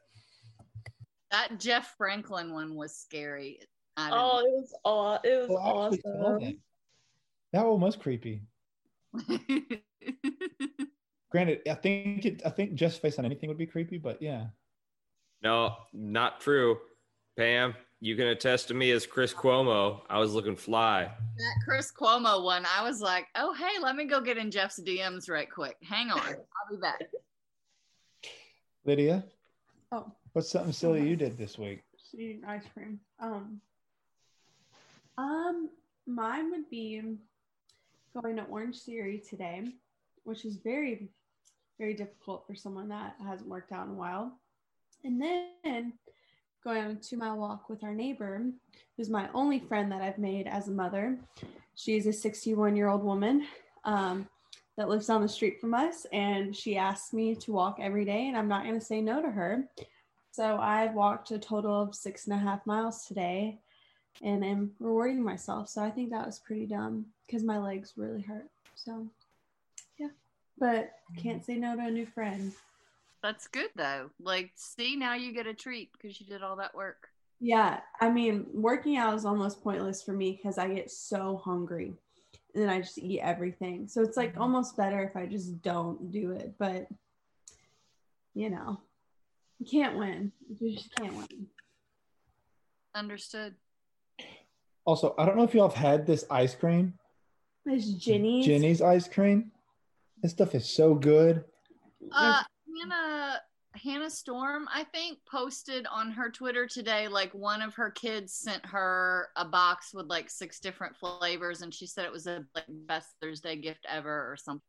That 1.30 1.58
Jeff 1.60 1.94
Franklin 1.98 2.52
one 2.52 2.74
was 2.74 2.94
scary. 2.96 3.60
I 3.98 4.10
oh 4.12 4.38
it 4.38 4.50
was 4.52 4.74
aw- 4.84 5.18
it 5.24 5.40
was 5.40 5.48
Well, 5.50 5.58
actually, 5.86 5.98
I 5.98 6.02
saw 6.02 6.08
awesome 6.26 6.40
that. 6.44 6.54
That 7.52 7.66
one 7.66 7.80
was 7.80 7.96
creepy. 7.96 8.42
Granted, 11.30 11.60
I 11.68 11.74
think 11.74 12.24
it, 12.24 12.42
I 12.46 12.50
think 12.50 12.74
just 12.74 13.02
face 13.02 13.18
on 13.18 13.24
anything 13.24 13.48
would 13.48 13.58
be 13.58 13.66
creepy, 13.66 13.98
but 13.98 14.22
yeah. 14.22 14.46
No, 15.42 15.74
not 15.92 16.40
true. 16.40 16.78
Pam, 17.36 17.74
you 18.00 18.16
can 18.16 18.28
attest 18.28 18.68
to 18.68 18.74
me 18.74 18.90
as 18.92 19.06
Chris 19.06 19.34
Cuomo. 19.34 20.00
I 20.08 20.18
was 20.18 20.32
looking 20.34 20.56
fly. 20.56 21.04
that 21.36 21.54
Chris 21.66 21.92
Cuomo 21.92 22.42
one, 22.42 22.64
I 22.66 22.82
was 22.82 23.00
like, 23.00 23.26
oh, 23.34 23.52
hey, 23.54 23.78
let 23.82 23.94
me 23.96 24.04
go 24.06 24.20
get 24.20 24.38
in 24.38 24.50
Jeff's 24.50 24.80
DMs 24.80 25.28
right 25.28 25.50
quick. 25.50 25.76
Hang 25.82 26.10
on. 26.10 26.20
I'll 26.20 26.36
be 26.70 26.76
back. 26.80 27.00
Lydia, 28.84 29.24
Oh, 29.92 30.10
what's 30.32 30.50
something 30.50 30.72
silly 30.72 31.06
you 31.08 31.16
did 31.16 31.36
this 31.36 31.58
week? 31.58 31.82
eating 32.14 32.42
ice 32.46 32.64
cream. 32.72 32.98
Um, 33.20 33.60
um, 35.18 35.68
mine 36.06 36.50
would 36.50 36.70
be 36.70 37.02
going 38.22 38.36
to 38.36 38.44
Orange 38.44 38.80
Theory 38.80 39.20
today, 39.28 39.64
which 40.24 40.44
is 40.44 40.56
very, 40.56 41.10
very 41.78 41.92
difficult 41.92 42.46
for 42.46 42.54
someone 42.54 42.88
that 42.88 43.16
hasn't 43.22 43.48
worked 43.48 43.72
out 43.72 43.86
in 43.86 43.92
a 43.92 43.96
while. 43.96 44.38
And 45.04 45.20
then 45.20 45.92
going 46.64 46.84
on 46.84 46.90
a 46.92 46.94
two 46.94 47.16
mile 47.16 47.36
walk 47.36 47.68
with 47.68 47.82
our 47.82 47.94
neighbor, 47.94 48.42
who's 48.96 49.10
my 49.10 49.28
only 49.34 49.58
friend 49.58 49.90
that 49.92 50.02
I've 50.02 50.18
made 50.18 50.46
as 50.46 50.68
a 50.68 50.72
mother. 50.72 51.18
She's 51.74 52.06
a 52.06 52.12
61 52.12 52.76
year 52.76 52.88
old 52.88 53.02
woman 53.02 53.46
um, 53.84 54.28
that 54.76 54.88
lives 54.88 55.06
down 55.06 55.22
the 55.22 55.28
street 55.28 55.60
from 55.60 55.74
us, 55.74 56.06
and 56.12 56.54
she 56.54 56.76
asked 56.76 57.12
me 57.12 57.34
to 57.34 57.52
walk 57.52 57.78
every 57.80 58.04
day, 58.04 58.28
and 58.28 58.36
I'm 58.36 58.48
not 58.48 58.64
going 58.64 58.78
to 58.78 58.84
say 58.84 59.00
no 59.00 59.20
to 59.20 59.30
her. 59.30 59.68
So 60.30 60.58
I've 60.58 60.94
walked 60.94 61.32
a 61.32 61.38
total 61.38 61.82
of 61.82 61.94
six 61.96 62.26
and 62.26 62.34
a 62.34 62.38
half 62.38 62.64
miles 62.66 63.04
today 63.04 63.58
and 64.22 64.44
am 64.44 64.72
rewarding 64.80 65.22
myself. 65.22 65.68
So 65.68 65.82
I 65.82 65.90
think 65.90 66.10
that 66.10 66.26
was 66.26 66.38
pretty 66.38 66.66
dumb 66.66 67.06
because 67.26 67.42
my 67.42 67.58
legs 67.58 67.92
really 67.96 68.22
hurt. 68.22 68.48
So 68.74 69.06
yeah, 69.98 70.08
but 70.58 70.92
can't 71.16 71.44
say 71.44 71.56
no 71.56 71.76
to 71.76 71.82
a 71.82 71.90
new 71.90 72.06
friend. 72.06 72.52
That's 73.22 73.48
good 73.48 73.70
though. 73.76 74.10
Like, 74.20 74.52
see, 74.54 74.96
now 74.96 75.14
you 75.14 75.32
get 75.32 75.46
a 75.46 75.54
treat 75.54 75.90
because 75.92 76.20
you 76.20 76.26
did 76.26 76.42
all 76.42 76.56
that 76.56 76.74
work. 76.74 77.08
Yeah, 77.40 77.80
I 78.00 78.10
mean, 78.10 78.46
working 78.52 78.96
out 78.96 79.14
is 79.14 79.24
almost 79.24 79.62
pointless 79.62 80.02
for 80.02 80.12
me 80.12 80.32
because 80.32 80.58
I 80.58 80.68
get 80.68 80.90
so 80.90 81.36
hungry 81.36 81.94
and 82.54 82.62
then 82.62 82.70
I 82.70 82.80
just 82.80 82.98
eat 82.98 83.20
everything. 83.20 83.86
So 83.86 84.02
it's 84.02 84.16
like 84.16 84.32
mm-hmm. 84.32 84.42
almost 84.42 84.76
better 84.76 85.02
if 85.02 85.16
I 85.16 85.26
just 85.26 85.62
don't 85.62 86.10
do 86.10 86.32
it. 86.32 86.54
But, 86.58 86.88
you 88.34 88.50
know, 88.50 88.80
you 89.58 89.66
can't 89.66 89.96
win. 89.96 90.32
You 90.48 90.74
just 90.74 90.94
can't 90.96 91.14
win. 91.14 91.46
Understood. 92.94 93.54
Also, 94.88 95.14
I 95.18 95.26
don't 95.26 95.36
know 95.36 95.42
if 95.42 95.52
y'all 95.54 95.68
have 95.68 95.76
had 95.76 96.06
this 96.06 96.24
ice 96.30 96.54
cream, 96.54 96.94
There's 97.66 97.92
Jeni's. 97.92 98.46
Jeni's 98.46 98.80
ice 98.80 99.06
cream. 99.06 99.52
This 100.22 100.32
stuff 100.32 100.54
is 100.54 100.66
so 100.66 100.94
good. 100.94 101.44
Uh, 102.10 102.42
Hannah 102.80 103.42
Hannah 103.74 104.08
Storm, 104.08 104.66
I 104.74 104.84
think, 104.84 105.18
posted 105.30 105.86
on 105.92 106.10
her 106.12 106.30
Twitter 106.30 106.66
today 106.66 107.06
like 107.06 107.34
one 107.34 107.60
of 107.60 107.74
her 107.74 107.90
kids 107.90 108.32
sent 108.32 108.64
her 108.64 109.28
a 109.36 109.44
box 109.44 109.92
with 109.92 110.06
like 110.06 110.30
six 110.30 110.58
different 110.58 110.96
flavors, 110.96 111.60
and 111.60 111.72
she 111.74 111.86
said 111.86 112.06
it 112.06 112.10
was 112.12 112.24
the 112.24 112.46
like, 112.54 112.64
best 112.68 113.08
Thursday 113.20 113.56
gift 113.56 113.84
ever 113.86 114.10
or 114.10 114.38
something. 114.38 114.62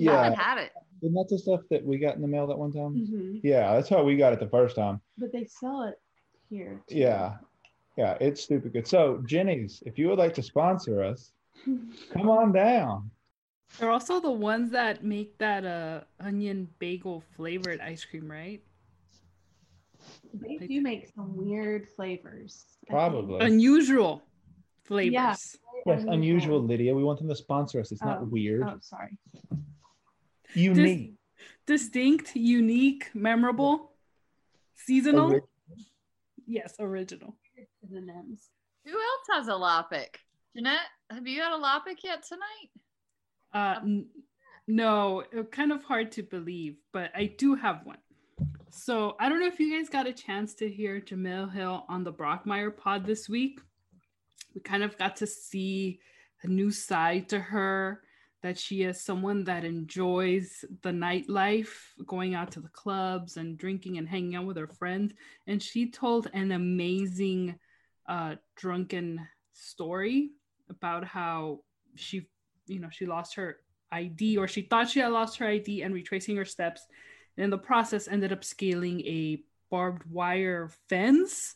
I 0.00 0.02
Yeah, 0.04 0.22
haven't 0.22 0.38
had 0.38 0.56
it. 0.56 0.72
isn't 1.02 1.14
that 1.14 1.26
the 1.28 1.38
stuff 1.38 1.60
that 1.68 1.84
we 1.84 1.98
got 1.98 2.16
in 2.16 2.22
the 2.22 2.28
mail 2.28 2.46
that 2.46 2.56
one 2.58 2.72
time? 2.72 2.94
Mhm. 2.96 3.40
Yeah, 3.44 3.74
that's 3.74 3.90
how 3.90 4.02
we 4.04 4.16
got 4.16 4.32
it 4.32 4.40
the 4.40 4.48
first 4.48 4.74
time. 4.74 5.02
But 5.18 5.32
they 5.32 5.44
sell 5.44 5.82
it 5.82 6.00
here. 6.48 6.80
too. 6.88 6.96
Yeah, 6.96 7.36
yeah, 7.96 8.16
it's 8.20 8.42
stupid 8.42 8.72
good. 8.72 8.86
So, 8.86 9.22
Jeni's, 9.26 9.82
if 9.86 9.98
you 9.98 10.08
would 10.08 10.18
like 10.18 10.34
to 10.34 10.42
sponsor 10.42 11.02
us, 11.02 11.32
come 12.12 12.28
on 12.28 12.52
down. 12.52 13.10
They're 13.78 13.90
also 13.90 14.20
the 14.20 14.30
ones 14.30 14.70
that 14.70 15.02
make 15.02 15.36
that 15.38 15.64
uh 15.64 16.00
onion 16.20 16.68
bagel 16.78 17.24
flavored 17.36 17.80
ice 17.80 18.04
cream, 18.04 18.30
right? 18.30 18.62
They 20.34 20.66
do 20.66 20.80
make 20.80 21.08
some 21.14 21.34
weird 21.36 21.88
flavors. 21.96 22.66
Probably. 22.88 23.40
Unusual 23.40 24.22
flavors. 24.84 25.12
Yeah. 25.14 25.36
Yes, 25.86 26.04
unusual, 26.08 26.62
Lydia. 26.62 26.94
We 26.94 27.04
want 27.04 27.18
them 27.18 27.28
to 27.28 27.36
sponsor 27.36 27.80
us. 27.80 27.92
It's 27.92 28.02
Oh, 28.02 28.06
not 28.06 28.30
weird. 28.30 28.62
Oh, 28.66 28.78
sorry. 28.80 29.18
Unique. 30.54 31.14
Distinct, 31.66 32.36
unique, 32.36 33.10
memorable, 33.14 33.92
seasonal. 34.74 35.32
Ori- 35.32 35.40
yes, 36.46 36.74
original. 36.78 37.36
M&Ms. 37.96 38.48
Who 38.84 38.92
else 38.92 39.26
has 39.32 39.48
a 39.48 39.52
Lopic? 39.52 40.16
Jeanette, 40.54 40.78
have 41.10 41.26
you 41.26 41.40
had 41.40 41.52
a 41.52 41.58
Lopic 41.58 42.02
yet 42.02 42.24
tonight? 42.24 42.70
Uh, 43.52 43.80
n- 43.82 44.06
no, 44.66 45.24
kind 45.50 45.72
of 45.72 45.82
hard 45.84 46.12
to 46.12 46.22
believe, 46.22 46.76
but 46.92 47.10
I 47.14 47.26
do 47.38 47.54
have 47.54 47.84
one. 47.84 47.98
So 48.70 49.14
I 49.20 49.28
don't 49.28 49.40
know 49.40 49.46
if 49.46 49.60
you 49.60 49.76
guys 49.76 49.88
got 49.88 50.06
a 50.06 50.12
chance 50.12 50.54
to 50.54 50.68
hear 50.68 51.00
Jemele 51.00 51.52
Hill 51.52 51.84
on 51.88 52.02
the 52.02 52.12
Brockmeyer 52.12 52.76
pod 52.76 53.06
this 53.06 53.28
week. 53.28 53.60
We 54.54 54.60
kind 54.60 54.82
of 54.82 54.98
got 54.98 55.16
to 55.16 55.26
see 55.26 56.00
a 56.42 56.48
new 56.48 56.70
side 56.70 57.28
to 57.30 57.38
her 57.38 58.02
that 58.42 58.58
she 58.58 58.82
is 58.82 59.00
someone 59.00 59.44
that 59.44 59.64
enjoys 59.64 60.64
the 60.82 60.90
nightlife, 60.90 61.70
going 62.06 62.34
out 62.34 62.52
to 62.52 62.60
the 62.60 62.68
clubs 62.68 63.38
and 63.38 63.56
drinking 63.56 63.96
and 63.96 64.08
hanging 64.08 64.34
out 64.34 64.44
with 64.44 64.58
her 64.58 64.66
friends. 64.66 65.14
And 65.46 65.62
she 65.62 65.90
told 65.90 66.28
an 66.34 66.52
amazing 66.52 67.58
uh, 68.06 68.34
drunken 68.56 69.26
story 69.52 70.30
about 70.68 71.04
how 71.04 71.60
she 71.94 72.26
you 72.66 72.80
know 72.80 72.88
she 72.90 73.06
lost 73.06 73.34
her 73.34 73.58
id 73.92 74.36
or 74.36 74.48
she 74.48 74.62
thought 74.62 74.88
she 74.88 75.00
had 75.00 75.12
lost 75.12 75.38
her 75.38 75.46
id 75.46 75.82
and 75.82 75.94
retracing 75.94 76.36
her 76.36 76.44
steps. 76.44 76.86
And 77.36 77.44
in 77.44 77.50
the 77.50 77.58
process 77.58 78.08
ended 78.08 78.32
up 78.32 78.44
scaling 78.44 79.00
a 79.00 79.42
barbed 79.70 80.04
wire 80.10 80.70
fence 80.88 81.54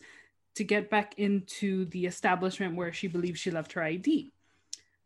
to 0.57 0.65
get 0.65 0.91
back 0.91 1.15
into 1.19 1.85
the 1.87 2.05
establishment 2.05 2.75
where 2.75 2.93
she 2.93 3.07
believes 3.07 3.39
she 3.39 3.53
left 3.53 3.73
her 3.75 3.83
id 3.85 4.33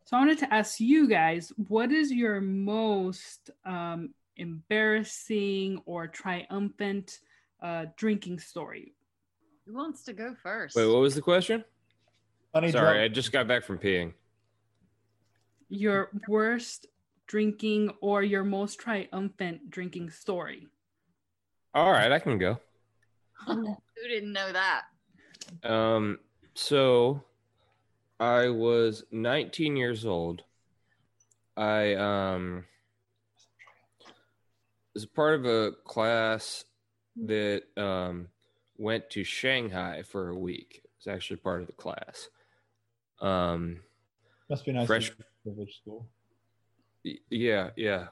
so 0.04 0.16
i 0.16 0.20
wanted 0.20 0.38
to 0.38 0.54
ask 0.54 0.80
you 0.80 1.06
guys 1.06 1.52
what 1.68 1.92
is 1.92 2.10
your 2.10 2.40
most 2.40 3.50
um, 3.66 4.14
embarrassing 4.38 5.78
or 5.84 6.06
triumphant 6.06 7.20
uh, 7.60 7.84
drinking 7.96 8.38
story 8.38 8.94
Who 9.66 9.74
wants 9.74 10.04
to 10.04 10.12
go 10.12 10.34
first? 10.42 10.74
Wait, 10.76 10.86
what 10.86 11.00
was 11.00 11.14
the 11.14 11.22
question? 11.22 11.64
Funny 12.52 12.72
Sorry, 12.72 13.02
I 13.02 13.08
just 13.08 13.32
got 13.32 13.48
back 13.48 13.64
from 13.64 13.78
peeing. 13.78 14.12
your 15.68 16.10
worst 16.28 16.86
drinking 17.26 17.90
or 18.02 18.22
your 18.22 18.44
most 18.44 18.78
triumphant 18.78 19.70
drinking 19.70 20.10
story 20.10 20.66
All 21.74 21.90
right, 21.90 22.12
I 22.12 22.18
can 22.18 22.36
go. 22.38 22.58
Who 23.46 23.76
didn't 24.06 24.32
know 24.32 24.52
that? 24.52 24.82
Um, 25.62 26.18
so 26.54 27.22
I 28.20 28.48
was 28.50 29.04
19 29.10 29.76
years 29.76 30.04
old. 30.04 30.42
I 31.56 31.94
um 31.94 32.64
was 34.94 35.06
part 35.06 35.34
of 35.34 35.46
a 35.46 35.72
class 35.84 36.64
that 37.24 37.62
um 37.76 38.28
went 38.78 39.10
to 39.10 39.24
Shanghai 39.24 40.02
for 40.02 40.28
a 40.28 40.38
week. 40.38 40.80
It 40.84 40.90
was 40.98 41.14
actually 41.14 41.36
part 41.38 41.60
of 41.60 41.66
the 41.66 41.72
class. 41.74 42.28
Um, 43.20 43.80
Must 44.50 44.64
be 44.64 44.72
nice. 44.72 44.86
fresh- 44.86 45.10
to 45.10 45.16
be 45.16 45.22
in 45.22 45.26
a 45.26 45.42
privileged 45.50 45.76
school. 45.76 46.08
yeah, 47.30 47.70
yeah. 47.76 48.08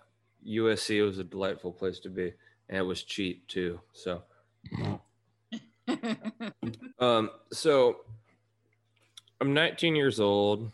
USC 0.47 1.05
was 1.05 1.19
a 1.19 1.25
delightful 1.25 1.73
place 1.73 1.99
to 2.01 2.09
be, 2.09 2.33
and 2.69 2.79
it 2.79 2.83
was 2.83 3.03
cheap 3.03 3.47
too. 3.49 3.81
So 3.93 4.23
Um, 6.99 7.31
so 7.53 7.97
I'm 9.41 9.53
19 9.55 9.97
years 9.97 10.21
old. 10.21 10.71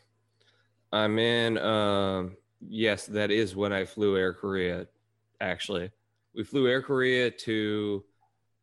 I'm 0.93 1.19
in 1.19 1.59
um 1.59 2.37
yes, 2.61 3.07
that 3.07 3.31
is 3.31 3.57
when 3.57 3.73
I 3.73 3.85
flew 3.85 4.17
Air 4.17 4.33
Korea 4.33 4.87
actually. 5.41 5.91
We 6.35 6.45
flew 6.45 6.69
Air 6.69 6.83
Korea 6.83 7.31
to 7.31 8.05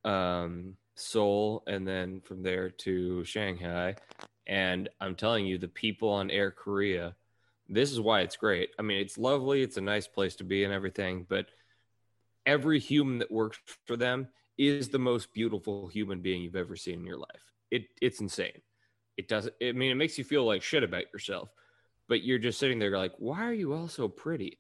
um 0.06 0.76
Seoul 0.96 1.64
and 1.68 1.88
then 1.88 2.22
from 2.22 2.44
there 2.44 2.70
to 2.70 3.24
Shanghai. 3.24 3.96
And 4.48 4.90
I'm 5.00 5.16
telling 5.16 5.46
you, 5.46 5.58
the 5.58 5.68
people 5.68 6.10
on 6.10 6.30
Air 6.30 6.52
Korea, 6.52 7.16
this 7.70 7.92
is 7.92 8.00
why 8.00 8.22
it's 8.22 8.36
great. 8.36 8.70
I 8.78 8.82
mean, 8.82 9.00
it's 9.00 9.18
lovely, 9.18 9.62
it's 9.62 9.78
a 9.78 9.82
nice 9.82 10.08
place 10.08 10.36
to 10.38 10.44
be 10.44 10.64
and 10.64 10.74
everything, 10.74 11.26
but 11.28 11.48
every 12.46 12.80
human 12.80 13.20
that 13.20 13.32
works 13.32 13.60
for 13.86 13.96
them 13.96 14.28
is 14.58 14.90
the 14.90 15.00
most 15.00 15.34
beautiful 15.34 15.88
human 15.88 16.22
being 16.22 16.42
you've 16.42 16.56
ever 16.56 16.76
seen 16.76 17.00
in 17.00 17.06
your 17.06 17.18
life. 17.18 17.52
It 17.72 17.86
it's 18.02 18.22
insane. 18.22 18.62
It 19.18 19.28
doesn't 19.28 19.56
I 19.62 19.72
mean 19.72 19.92
it 19.92 19.96
makes 19.96 20.18
you 20.18 20.24
feel 20.24 20.46
like 20.46 20.62
shit 20.62 20.84
about 20.84 21.12
yourself, 21.14 21.50
but 22.08 22.24
you're 22.24 22.40
just 22.40 22.60
sitting 22.60 22.80
there 22.80 22.96
like, 22.98 23.14
why 23.18 23.44
are 23.46 23.54
you 23.54 23.74
all 23.74 23.88
so 23.88 24.08
pretty? 24.08 24.60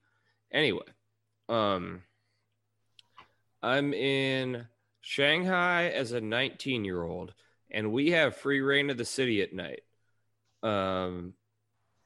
Anyway, 0.51 0.85
um 1.49 2.01
I'm 3.61 3.93
in 3.93 4.65
Shanghai 5.05 5.89
as 5.89 6.13
a 6.13 6.21
19 6.21 6.85
year 6.85 7.03
old, 7.03 7.33
and 7.69 7.91
we 7.91 8.11
have 8.11 8.37
free 8.37 8.61
reign 8.61 8.89
of 8.89 8.97
the 8.97 9.03
city 9.03 9.41
at 9.41 9.53
night. 9.53 9.83
Um, 10.63 11.33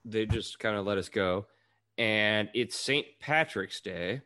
they 0.03 0.25
just 0.25 0.57
kind 0.57 0.75
of 0.75 0.85
let 0.87 0.97
us 0.97 1.07
go, 1.07 1.45
and 1.99 2.49
it's 2.55 2.75
St. 2.75 3.05
Patrick's 3.19 3.81
Day, 3.81 4.21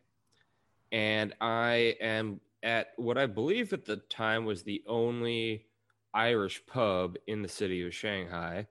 and 0.90 1.34
I 1.42 1.98
am 2.00 2.40
at 2.64 2.94
what 2.96 3.18
I 3.18 3.26
believe 3.26 3.74
at 3.74 3.84
the 3.84 3.98
time 3.98 4.46
was 4.46 4.64
the 4.64 4.84
only 4.88 5.66
Irish 6.14 6.66
pub 6.66 7.18
in 7.28 7.42
the 7.42 7.50
city 7.50 7.86
of 7.86 7.94
Shanghai. 7.94 8.68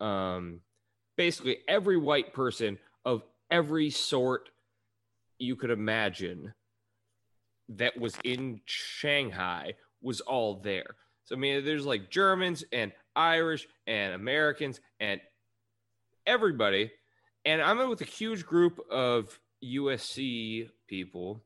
Um, 0.00 0.60
basically, 1.16 1.58
every 1.66 1.96
white 1.96 2.34
person 2.34 2.78
of 3.06 3.22
every 3.50 3.88
sort 3.88 4.50
you 5.38 5.56
could 5.56 5.70
imagine 5.70 6.52
that 7.70 7.98
was 7.98 8.16
in 8.24 8.60
Shanghai 8.64 9.74
was 10.02 10.20
all 10.20 10.60
there. 10.60 10.96
So 11.24 11.34
I 11.34 11.38
mean, 11.38 11.64
there's 11.64 11.86
like 11.86 12.10
Germans 12.10 12.64
and 12.72 12.92
Irish 13.16 13.66
and 13.86 14.14
Americans 14.14 14.80
and 15.00 15.20
everybody. 16.26 16.90
And 17.44 17.60
I'm 17.62 17.88
with 17.88 18.00
a 18.00 18.06
huge 18.06 18.46
group 18.46 18.80
of 18.90 19.38
USC 19.62 20.68
people, 20.88 21.44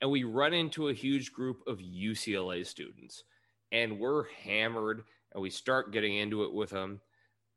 and 0.00 0.10
we 0.10 0.24
run 0.24 0.52
into 0.52 0.88
a 0.88 0.94
huge 0.94 1.32
group 1.32 1.62
of 1.66 1.78
UCLA 1.78 2.66
students, 2.66 3.24
and 3.72 3.98
we're 3.98 4.28
hammered, 4.44 5.02
and 5.32 5.42
we 5.42 5.50
start 5.50 5.92
getting 5.92 6.16
into 6.16 6.44
it 6.44 6.52
with 6.52 6.70
them. 6.70 7.00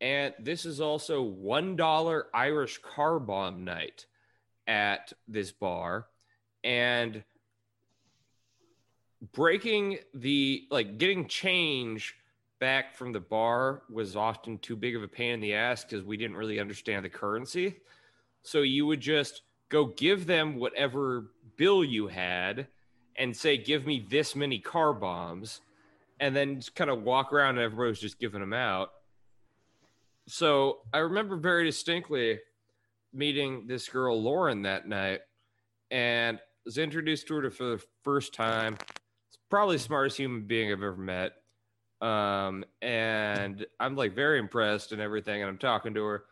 And 0.01 0.33
this 0.39 0.65
is 0.65 0.79
also 0.79 1.21
one 1.21 1.75
dollar 1.75 2.27
Irish 2.33 2.79
car 2.79 3.19
bomb 3.19 3.65
night 3.65 4.05
at 4.67 5.11
this 5.27 5.51
bar, 5.51 6.07
and 6.63 7.23
breaking 9.33 9.99
the 10.13 10.65
like 10.71 10.97
getting 10.97 11.27
change 11.27 12.15
back 12.59 12.95
from 12.95 13.11
the 13.13 13.19
bar 13.19 13.83
was 13.89 14.15
often 14.15 14.57
too 14.59 14.75
big 14.75 14.95
of 14.95 15.03
a 15.03 15.07
pain 15.07 15.33
in 15.33 15.39
the 15.39 15.53
ass 15.53 15.83
because 15.83 16.03
we 16.03 16.17
didn't 16.17 16.37
really 16.37 16.59
understand 16.59 17.05
the 17.05 17.09
currency. 17.09 17.75
So 18.41 18.61
you 18.61 18.85
would 18.85 19.01
just 19.01 19.43
go 19.69 19.85
give 19.85 20.25
them 20.25 20.55
whatever 20.57 21.31
bill 21.57 21.83
you 21.83 22.07
had 22.07 22.67
and 23.15 23.35
say, 23.35 23.57
give 23.57 23.85
me 23.85 24.05
this 24.09 24.35
many 24.35 24.59
car 24.59 24.93
bombs. 24.93 25.61
and 26.19 26.35
then 26.35 26.57
just 26.57 26.75
kind 26.75 26.89
of 26.89 27.03
walk 27.03 27.31
around 27.33 27.51
and 27.51 27.59
everybody 27.59 27.89
was 27.89 27.99
just 27.99 28.19
giving 28.19 28.41
them 28.41 28.53
out. 28.53 28.91
So 30.27 30.79
I 30.93 30.99
remember 30.99 31.37
very 31.37 31.65
distinctly 31.65 32.39
meeting 33.13 33.65
this 33.67 33.87
girl 33.89 34.21
Lauren 34.21 34.63
that 34.63 34.87
night, 34.87 35.21
and 35.89 36.39
was 36.65 36.77
introduced 36.77 37.27
to 37.27 37.35
her 37.35 37.49
for 37.49 37.63
the 37.63 37.83
first 38.03 38.33
time. 38.33 38.77
Probably 39.49 39.77
smartest 39.77 40.17
human 40.17 40.43
being 40.47 40.71
I've 40.71 40.83
ever 40.83 40.95
met. 40.95 41.33
Um, 42.01 42.63
and 42.81 43.65
I'm 43.79 43.95
like 43.95 44.13
very 44.15 44.39
impressed 44.39 44.91
and 44.91 45.01
everything, 45.01 45.41
and 45.41 45.49
I'm 45.49 45.57
talking 45.57 45.93
to 45.95 46.03
her, 46.05 46.25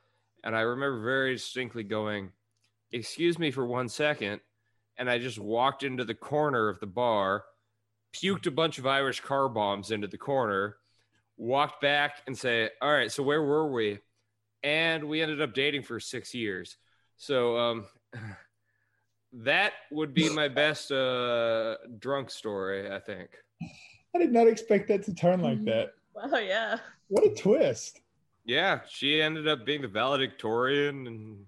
and 0.43 0.55
I 0.55 0.61
remember 0.61 1.01
very 1.03 1.33
distinctly 1.35 1.83
going, 1.83 2.31
"Excuse 2.91 3.37
me 3.39 3.51
for 3.51 3.65
one 3.65 3.89
second. 3.89 4.41
and 4.97 5.09
I 5.09 5.19
just 5.19 5.37
walked 5.39 5.83
into 5.83 6.03
the 6.05 6.15
corner 6.15 6.69
of 6.69 6.79
the 6.79 6.87
bar, 6.87 7.45
puked 8.13 8.47
a 8.47 8.51
bunch 8.51 8.79
of 8.79 8.87
Irish 8.87 9.19
car 9.21 9.47
bombs 9.49 9.91
into 9.91 10.07
the 10.07 10.17
corner, 10.17 10.77
walked 11.37 11.81
back 11.81 12.21
and 12.27 12.37
say, 12.37 12.69
"All 12.81 12.91
right, 12.91 13.11
so 13.11 13.23
where 13.23 13.43
were 13.43 13.71
we?" 13.71 13.99
And 14.63 15.03
we 15.05 15.21
ended 15.21 15.41
up 15.41 15.53
dating 15.53 15.83
for 15.83 15.99
six 15.99 16.33
years. 16.33 16.77
So 17.17 17.57
um, 17.57 17.85
that 19.43 19.73
would 19.91 20.13
be 20.13 20.29
my 20.29 20.47
best 20.63 20.91
uh, 20.91 21.77
drunk 21.99 22.29
story, 22.29 22.91
I 22.91 22.99
think. 22.99 23.29
I 24.15 24.19
did 24.19 24.31
not 24.31 24.47
expect 24.47 24.87
that 24.87 25.03
to 25.03 25.13
turn 25.13 25.41
like 25.41 25.63
that. 25.65 25.93
Oh 26.15 26.39
yeah. 26.39 26.77
What 27.09 27.25
a 27.25 27.33
twist. 27.35 28.01
Yeah, 28.45 28.79
she 28.89 29.21
ended 29.21 29.47
up 29.47 29.65
being 29.65 29.81
the 29.81 29.87
valedictorian 29.87 31.05
and 31.07 31.45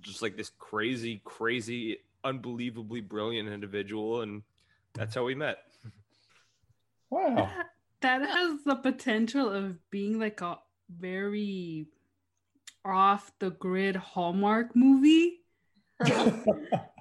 just 0.00 0.22
like 0.22 0.36
this 0.36 0.50
crazy, 0.58 1.20
crazy, 1.24 1.98
unbelievably 2.24 3.02
brilliant 3.02 3.48
individual, 3.48 4.22
and 4.22 4.42
that's 4.94 5.14
how 5.14 5.24
we 5.24 5.34
met. 5.34 5.58
Wow. 7.10 7.50
That 8.00 8.22
has 8.22 8.64
the 8.64 8.76
potential 8.76 9.48
of 9.50 9.78
being 9.90 10.18
like 10.18 10.40
a 10.40 10.58
very 10.90 11.86
off 12.84 13.30
the 13.38 13.50
grid 13.50 13.94
Hallmark 13.94 14.74
movie. 14.74 15.42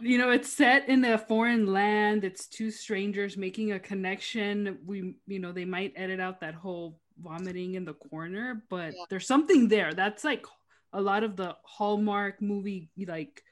you 0.00 0.18
know, 0.18 0.30
it's 0.30 0.52
set 0.52 0.88
in 0.88 1.04
a 1.04 1.18
foreign 1.18 1.66
land. 1.66 2.24
It's 2.24 2.46
two 2.46 2.70
strangers 2.70 3.36
making 3.36 3.72
a 3.72 3.78
connection. 3.78 4.78
We, 4.84 5.16
you 5.26 5.38
know, 5.38 5.52
they 5.52 5.64
might 5.64 5.92
edit 5.96 6.20
out 6.20 6.40
that 6.40 6.54
whole 6.54 6.98
vomiting 7.22 7.74
in 7.74 7.84
the 7.84 7.94
corner, 7.94 8.64
but 8.70 8.94
Yeah. 8.94 9.04
there's 9.10 9.26
something 9.26 9.68
there. 9.68 9.92
That's 9.94 10.24
like 10.24 10.46
a 10.92 11.00
lot 11.00 11.22
of 11.24 11.36
the 11.36 11.56
Hallmark 11.64 12.40
movie, 12.42 12.90
like, 13.06 13.42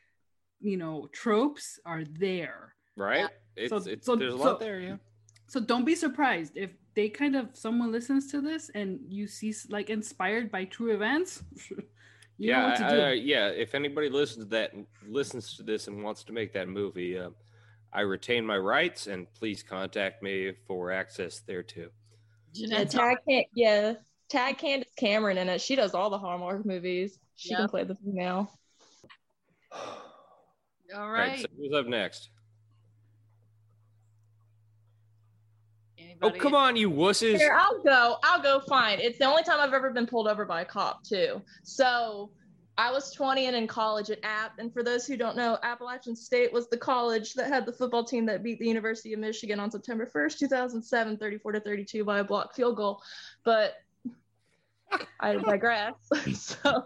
you 0.60 0.76
know, 0.76 1.08
tropes 1.12 1.78
are 1.84 2.04
there. 2.04 2.74
Right? 2.96 3.28
It's, 3.56 3.70
So- 3.70 3.90
it's 3.90 4.06
so- 4.06 4.16
there's 4.16 4.34
a 4.34 4.38
so- 4.38 4.44
lot 4.44 4.60
there, 4.60 4.80
yeah. 4.80 4.96
So 5.48 5.60
don't 5.60 5.84
be 5.84 5.94
surprised 5.94 6.56
if 6.56 6.70
they 6.94 7.08
kind 7.10 7.36
of 7.36 7.54
someone 7.54 7.92
listens 7.92 8.30
to 8.32 8.40
this 8.40 8.70
and 8.74 9.00
you 9.08 9.26
see 9.26 9.52
like 9.68 9.90
inspired 9.90 10.50
by 10.50 10.64
true 10.64 10.94
events. 10.94 11.42
you 12.42 12.50
yeah, 12.50 12.76
I- 12.78 12.96
I- 12.96 13.12
yeah. 13.12 13.48
If 13.48 13.74
anybody 13.74 14.08
listens 14.08 14.44
to 14.46 14.50
that, 14.50 14.72
listens 15.06 15.56
to 15.56 15.62
this, 15.62 15.86
and 15.86 16.02
wants 16.02 16.24
to 16.24 16.32
make 16.32 16.52
that 16.54 16.68
movie, 16.68 17.16
uh, 17.18 17.30
I 17.92 18.00
retain 18.00 18.44
my 18.44 18.58
rights, 18.58 19.06
and 19.06 19.32
please 19.34 19.62
contact 19.62 20.22
me 20.22 20.52
for 20.66 20.90
access 20.90 21.40
there 21.40 21.62
too. 21.62 21.90
Yeah, 22.52 22.84
tag 22.84 23.18
yeah, 23.54 23.94
tag 24.28 24.58
Candace 24.58 24.92
Cameron 24.96 25.38
in 25.38 25.48
it. 25.48 25.60
She 25.60 25.76
does 25.76 25.94
all 25.94 26.10
the 26.10 26.18
Hallmark 26.18 26.66
movies. 26.66 27.18
She 27.36 27.54
can 27.54 27.68
play 27.68 27.84
the 27.84 27.94
female. 27.96 28.50
all 29.72 29.80
All 30.94 31.10
right. 31.10 31.28
right, 31.30 31.38
so 31.40 31.46
who's 31.56 31.72
up 31.74 31.86
next? 31.86 32.30
Oh, 36.20 36.30
come 36.30 36.54
on, 36.54 36.76
you 36.76 36.90
wusses! 36.90 37.38
Here, 37.38 37.56
I'll 37.58 37.82
go. 37.82 38.16
I'll 38.22 38.42
go. 38.42 38.60
Fine. 38.60 39.00
It's 39.00 39.18
the 39.18 39.24
only 39.24 39.42
time 39.42 39.60
I've 39.60 39.72
ever 39.72 39.90
been 39.90 40.06
pulled 40.06 40.28
over 40.28 40.44
by 40.44 40.62
a 40.62 40.64
cop 40.64 41.04
too. 41.04 41.40
So 41.62 42.30
I 42.78 42.90
was 42.90 43.12
20 43.12 43.46
and 43.46 43.56
in 43.56 43.66
college 43.66 44.10
at 44.10 44.18
App. 44.22 44.58
And 44.58 44.72
for 44.72 44.82
those 44.82 45.06
who 45.06 45.16
don't 45.16 45.36
know, 45.36 45.58
Appalachian 45.62 46.16
State 46.16 46.52
was 46.52 46.68
the 46.68 46.76
college 46.76 47.34
that 47.34 47.48
had 47.48 47.66
the 47.66 47.72
football 47.72 48.04
team 48.04 48.24
that 48.26 48.42
beat 48.42 48.58
the 48.58 48.66
University 48.66 49.12
of 49.12 49.20
Michigan 49.20 49.60
on 49.60 49.70
September 49.70 50.06
1st, 50.06 50.38
2007, 50.38 51.18
34 51.18 51.52
to 51.52 51.60
32 51.60 52.04
by 52.04 52.20
a 52.20 52.24
block 52.24 52.54
field 52.54 52.76
goal. 52.76 53.02
But 53.44 53.74
I 55.20 55.36
digress. 55.36 55.94
so 56.34 56.84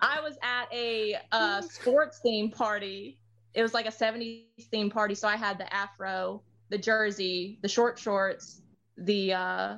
I 0.00 0.20
was 0.20 0.36
at 0.42 0.72
a 0.72 1.16
uh, 1.32 1.62
sports 1.62 2.20
theme 2.22 2.50
party. 2.50 3.18
It 3.54 3.62
was 3.62 3.74
like 3.74 3.86
a 3.86 3.90
70s 3.90 4.44
theme 4.70 4.90
party. 4.90 5.14
So 5.14 5.28
I 5.28 5.36
had 5.36 5.58
the 5.58 5.72
afro, 5.72 6.42
the 6.68 6.78
jersey, 6.78 7.58
the 7.62 7.68
short 7.68 7.98
shorts, 7.98 8.61
the 8.96 9.32
uh, 9.32 9.76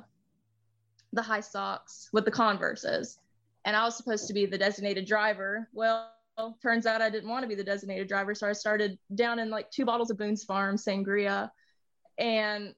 the 1.13 1.21
high 1.21 1.41
socks 1.41 2.09
with 2.11 2.25
the 2.25 2.31
Converses, 2.31 3.19
and 3.63 3.75
I 3.75 3.83
was 3.83 3.95
supposed 3.95 4.27
to 4.27 4.33
be 4.33 4.45
the 4.45 4.57
designated 4.57 5.05
driver. 5.05 5.69
Well, 5.73 6.11
turns 6.61 6.85
out 6.85 7.01
I 7.01 7.09
didn't 7.09 7.29
want 7.29 7.43
to 7.43 7.47
be 7.47 7.55
the 7.55 7.63
designated 7.63 8.07
driver, 8.07 8.35
so 8.35 8.47
I 8.47 8.53
started 8.53 8.97
down 9.15 9.39
in 9.39 9.49
like 9.49 9.71
two 9.71 9.85
bottles 9.85 10.09
of 10.09 10.17
Boone's 10.17 10.43
Farm 10.43 10.75
sangria, 10.75 11.49
and 12.17 12.73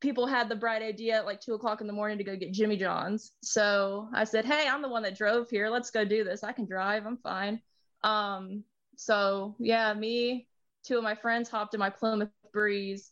people 0.00 0.26
had 0.26 0.48
the 0.48 0.56
bright 0.56 0.82
idea 0.82 1.16
at 1.16 1.26
like 1.26 1.40
two 1.40 1.54
o'clock 1.54 1.80
in 1.80 1.86
the 1.86 1.92
morning 1.92 2.18
to 2.18 2.24
go 2.24 2.36
get 2.36 2.52
Jimmy 2.52 2.76
John's. 2.76 3.32
So 3.42 4.08
I 4.14 4.24
said, 4.24 4.44
"Hey, 4.44 4.68
I'm 4.68 4.82
the 4.82 4.88
one 4.88 5.02
that 5.04 5.16
drove 5.16 5.48
here. 5.50 5.68
Let's 5.68 5.90
go 5.90 6.04
do 6.04 6.24
this. 6.24 6.44
I 6.44 6.52
can 6.52 6.66
drive. 6.66 7.06
I'm 7.06 7.16
fine." 7.16 7.60
Um, 8.02 8.64
so 8.96 9.56
yeah, 9.58 9.92
me, 9.94 10.46
two 10.84 10.98
of 10.98 11.02
my 11.02 11.14
friends 11.14 11.48
hopped 11.48 11.74
in 11.74 11.80
my 11.80 11.90
Plymouth 11.90 12.28
Breeze 12.52 13.10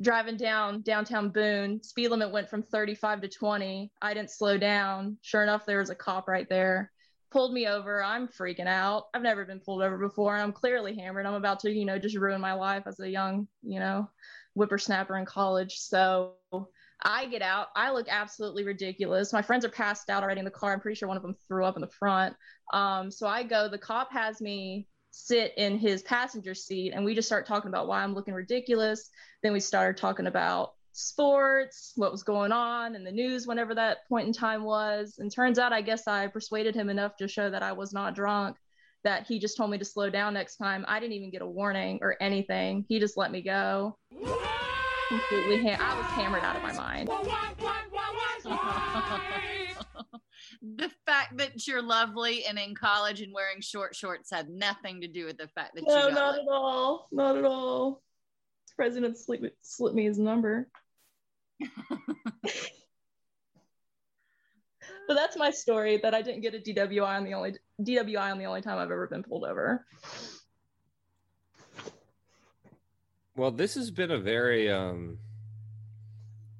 driving 0.00 0.36
down 0.36 0.82
downtown 0.82 1.30
Boone, 1.30 1.82
speed 1.82 2.08
limit 2.08 2.32
went 2.32 2.48
from 2.48 2.62
35 2.62 3.22
to 3.22 3.28
20. 3.28 3.92
I 4.00 4.14
didn't 4.14 4.30
slow 4.30 4.58
down. 4.58 5.18
Sure 5.22 5.42
enough, 5.42 5.66
there 5.66 5.78
was 5.78 5.90
a 5.90 5.94
cop 5.94 6.28
right 6.28 6.48
there. 6.48 6.90
Pulled 7.30 7.52
me 7.52 7.66
over. 7.66 8.02
I'm 8.02 8.28
freaking 8.28 8.66
out. 8.66 9.04
I've 9.14 9.22
never 9.22 9.44
been 9.44 9.60
pulled 9.60 9.82
over 9.82 9.96
before. 9.96 10.34
And 10.34 10.42
I'm 10.42 10.52
clearly 10.52 10.96
hammered. 10.96 11.24
I'm 11.24 11.34
about 11.34 11.60
to, 11.60 11.70
you 11.70 11.84
know, 11.84 11.98
just 11.98 12.16
ruin 12.16 12.40
my 12.40 12.52
life 12.52 12.82
as 12.86 13.00
a 13.00 13.08
young, 13.08 13.48
you 13.62 13.80
know, 13.80 14.10
whippersnapper 14.54 15.16
in 15.16 15.24
college. 15.24 15.78
So 15.78 16.34
I 17.02 17.26
get 17.26 17.42
out. 17.42 17.68
I 17.74 17.90
look 17.92 18.06
absolutely 18.08 18.64
ridiculous. 18.64 19.32
My 19.32 19.42
friends 19.42 19.64
are 19.64 19.70
passed 19.70 20.10
out 20.10 20.22
already 20.22 20.40
in 20.40 20.44
the 20.44 20.50
car. 20.50 20.72
I'm 20.72 20.80
pretty 20.80 20.96
sure 20.96 21.08
one 21.08 21.16
of 21.16 21.22
them 21.22 21.36
threw 21.48 21.64
up 21.64 21.76
in 21.76 21.80
the 21.80 21.88
front. 21.88 22.36
Um, 22.72 23.10
so 23.10 23.26
I 23.26 23.42
go. 23.42 23.68
The 23.68 23.78
cop 23.78 24.12
has 24.12 24.40
me 24.40 24.86
sit 25.12 25.52
in 25.56 25.78
his 25.78 26.02
passenger 26.02 26.54
seat, 26.54 26.92
and 26.94 27.04
we 27.04 27.14
just 27.14 27.28
start 27.28 27.46
talking 27.46 27.68
about 27.68 27.86
why 27.86 28.02
I'm 28.02 28.14
looking 28.14 28.34
ridiculous. 28.34 29.10
Then 29.42 29.52
we 29.52 29.60
started 29.60 30.00
talking 30.00 30.26
about 30.26 30.72
sports, 30.92 31.92
what 31.96 32.12
was 32.12 32.22
going 32.22 32.52
on 32.52 32.94
in 32.94 33.04
the 33.04 33.12
news 33.12 33.46
whenever 33.46 33.74
that 33.74 34.08
point 34.08 34.26
in 34.26 34.32
time 34.32 34.64
was. 34.64 35.16
And 35.18 35.30
turns 35.30 35.58
out, 35.58 35.72
I 35.72 35.82
guess 35.82 36.08
I 36.08 36.26
persuaded 36.26 36.74
him 36.74 36.88
enough 36.88 37.16
to 37.18 37.28
show 37.28 37.50
that 37.50 37.62
I 37.62 37.72
was 37.72 37.92
not 37.92 38.14
drunk, 38.14 38.56
that 39.04 39.26
he 39.26 39.38
just 39.38 39.56
told 39.56 39.70
me 39.70 39.78
to 39.78 39.84
slow 39.84 40.10
down 40.10 40.34
next 40.34 40.56
time. 40.56 40.84
I 40.88 40.98
didn't 40.98 41.14
even 41.14 41.30
get 41.30 41.42
a 41.42 41.46
warning 41.46 41.98
or 42.02 42.16
anything. 42.20 42.84
He 42.88 42.98
just 42.98 43.16
let 43.16 43.30
me 43.30 43.42
go. 43.42 43.96
Completely, 45.08 45.70
ha- 45.70 45.78
I 45.78 45.96
was 45.96 46.06
hammered 46.06 46.42
out 46.42 46.56
of 46.56 46.62
my 46.62 46.72
mind. 46.72 47.10
The 50.62 50.90
fact 51.06 51.36
that 51.38 51.66
you're 51.66 51.82
lovely 51.82 52.44
and 52.44 52.56
in 52.58 52.74
college 52.74 53.20
and 53.20 53.32
wearing 53.34 53.60
short 53.60 53.96
shorts 53.96 54.30
had 54.30 54.48
nothing 54.48 55.00
to 55.00 55.08
do 55.08 55.24
with 55.26 55.36
the 55.36 55.48
fact 55.48 55.74
that 55.74 55.84
No, 55.86 56.08
you 56.08 56.14
got 56.14 56.14
not 56.14 56.32
lit. 56.34 56.42
at 56.42 56.48
all. 56.48 57.08
Not 57.10 57.36
at 57.36 57.44
all. 57.44 58.00
President 58.76 59.18
slipped, 59.18 59.46
slipped 59.62 59.96
me 59.96 60.04
his 60.04 60.18
number. 60.18 60.68
but 65.08 65.14
that's 65.14 65.36
my 65.36 65.50
story 65.50 65.98
that 66.02 66.14
I 66.14 66.22
didn't 66.22 66.42
get 66.42 66.54
a 66.54 66.58
DWI 66.58 67.16
on 67.18 67.24
the 67.24 67.34
only 67.34 67.54
DWI 67.80 68.30
on 68.30 68.38
the 68.38 68.44
only 68.46 68.62
time 68.62 68.78
I've 68.78 68.90
ever 68.90 69.06
been 69.08 69.22
pulled 69.24 69.44
over. 69.44 69.84
Well, 73.36 73.50
this 73.50 73.74
has 73.74 73.90
been 73.90 74.10
a 74.10 74.18
very, 74.18 74.70
um, 74.70 75.18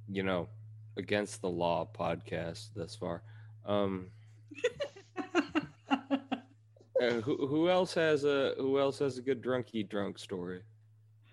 you 0.09 0.22
know, 0.22 0.48
against 0.96 1.40
the 1.40 1.48
law 1.50 1.88
podcast 1.92 2.70
thus 2.74 2.96
far. 2.96 3.22
Um, 3.66 4.10
uh, 5.90 7.20
who, 7.22 7.46
who 7.46 7.68
else 7.68 7.94
has 7.94 8.24
a 8.24 8.54
who 8.58 8.78
else 8.78 8.98
has 8.98 9.18
a 9.18 9.22
good 9.22 9.42
drunky 9.42 9.88
drunk 9.88 10.18
story? 10.18 10.60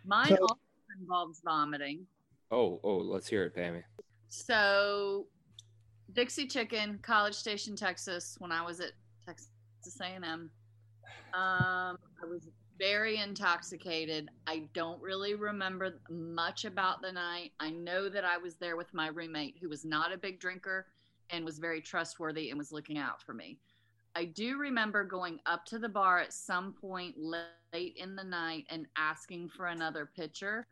Mine 0.06 0.28
So- 0.28 0.38
also 0.42 0.56
involves 1.00 1.42
vomiting. 1.44 2.06
Oh, 2.52 2.80
oh, 2.84 2.98
let's 2.98 3.28
hear 3.28 3.44
it, 3.44 3.56
Pammy. 3.56 3.84
So, 4.30 5.28
Dixie 6.14 6.48
Chicken, 6.48 6.98
College 7.04 7.36
Station, 7.36 7.76
Texas. 7.76 8.36
When 8.40 8.52
I 8.52 8.64
was 8.64 8.80
at 8.80 8.94
Texas 9.26 9.50
A&M, 10.02 10.24
um, 10.24 10.50
I 11.34 12.26
was 12.28 12.48
very 12.80 13.18
intoxicated. 13.18 14.30
I 14.48 14.64
don't 14.74 15.00
really 15.00 15.36
remember 15.36 16.00
much 16.10 16.66
about 16.66 17.04
the 17.04 17.12
night. 17.12 17.52
I 17.60 17.70
know 17.70 18.10
that 18.10 18.26
I 18.26 18.38
was 18.40 18.56
there 18.56 18.78
with 18.78 18.92
my 18.96 19.10
roommate, 19.10 19.58
who 19.62 19.70
was 19.70 19.86
not 19.86 20.12
a 20.12 20.18
big 20.18 20.40
drinker 20.40 20.88
and 21.32 21.46
was 21.46 21.60
very 21.60 21.82
trustworthy 21.82 22.50
and 22.50 22.58
was 22.58 22.72
looking 22.72 22.98
out 22.98 23.22
for 23.22 23.34
me. 23.34 23.60
I 24.16 24.26
do 24.26 24.58
remember 24.58 25.04
going 25.04 25.40
up 25.46 25.66
to 25.68 25.80
the 25.80 25.90
bar 25.90 26.20
at 26.20 26.34
some 26.34 26.74
point 26.74 27.16
late 27.18 27.96
in 27.98 28.16
the 28.16 28.24
night 28.24 28.66
and 28.70 28.88
asking 28.98 29.50
for 29.50 29.68
another 29.68 30.10
pitcher 30.16 30.66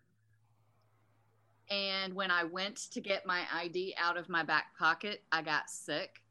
And 1.69 2.13
when 2.13 2.31
I 2.31 2.43
went 2.45 2.77
to 2.91 3.01
get 3.01 3.25
my 3.25 3.43
ID 3.53 3.95
out 3.97 4.17
of 4.17 4.29
my 4.29 4.43
back 4.43 4.77
pocket, 4.77 5.23
I 5.31 5.41
got 5.41 5.69
sick. 5.69 6.23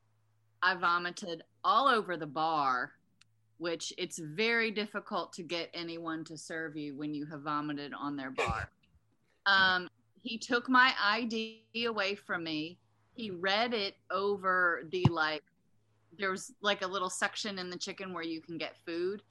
I 0.63 0.75
vomited 0.77 1.43
all 1.65 1.89
over 1.89 2.17
the 2.17 2.27
bar, 2.27 2.93
which 3.59 3.93
it's 3.99 4.19
very 4.19 4.71
difficult 4.71 5.33
to 5.35 5.43
get 5.43 5.71
anyone 5.75 6.25
to 6.25 6.39
serve 6.39 6.77
you 6.77 6.97
when 6.97 7.15
you 7.15 7.27
have 7.27 7.43
vomited 7.43 7.93
on 7.95 8.17
their 8.17 8.31
bar. 8.31 8.71
Um, 9.49 9.89
he 10.23 10.39
took 10.39 10.69
my 10.69 10.93
ID 11.01 11.65
away 11.87 12.17
from 12.17 12.45
me. 12.45 12.79
He 13.17 13.31
read 13.31 13.73
it 13.73 13.97
over 14.11 14.83
the 14.93 15.07
like, 15.11 15.43
there's 16.19 16.53
like 16.61 16.83
a 16.83 16.87
little 16.87 17.09
section 17.09 17.59
in 17.59 17.71
the 17.71 17.79
chicken 17.79 18.13
where 18.13 18.23
you 18.23 18.43
can 18.43 18.59
get 18.59 18.77
food. 18.85 19.23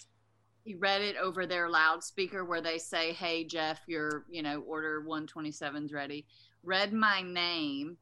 He 0.63 0.73
read 0.73 1.03
it 1.03 1.15
over 1.17 1.45
their 1.45 1.69
loudspeaker 1.69 2.43
where 2.43 2.61
they 2.61 2.79
say, 2.79 3.13
"Hey 3.13 3.43
Jeff, 3.43 3.81
your 3.85 4.25
you 4.27 4.41
know 4.41 4.61
order 4.61 5.05
127's 5.07 5.93
ready." 5.93 6.25
Read 6.63 6.91
my 6.91 7.21
name 7.21 7.97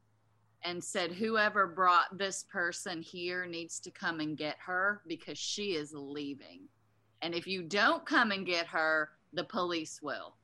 and 0.63 0.81
said, 0.81 1.11
"Whoever 1.11 1.67
brought 1.67 2.17
this 2.17 2.43
person 2.43 3.01
here 3.01 3.45
needs 3.45 3.81
to 3.81 3.91
come 3.91 4.21
and 4.21 4.37
get 4.37 4.55
her 4.59 5.01
because 5.07 5.37
she 5.37 5.75
is 5.75 5.93
leaving, 5.93 6.69
and 7.21 7.35
if 7.35 7.45
you 7.45 7.63
don't 7.63 8.05
come 8.05 8.31
and 8.31 8.45
get 8.45 8.67
her, 8.67 9.11
the 9.33 9.43
police 9.43 10.01
will." 10.01 10.37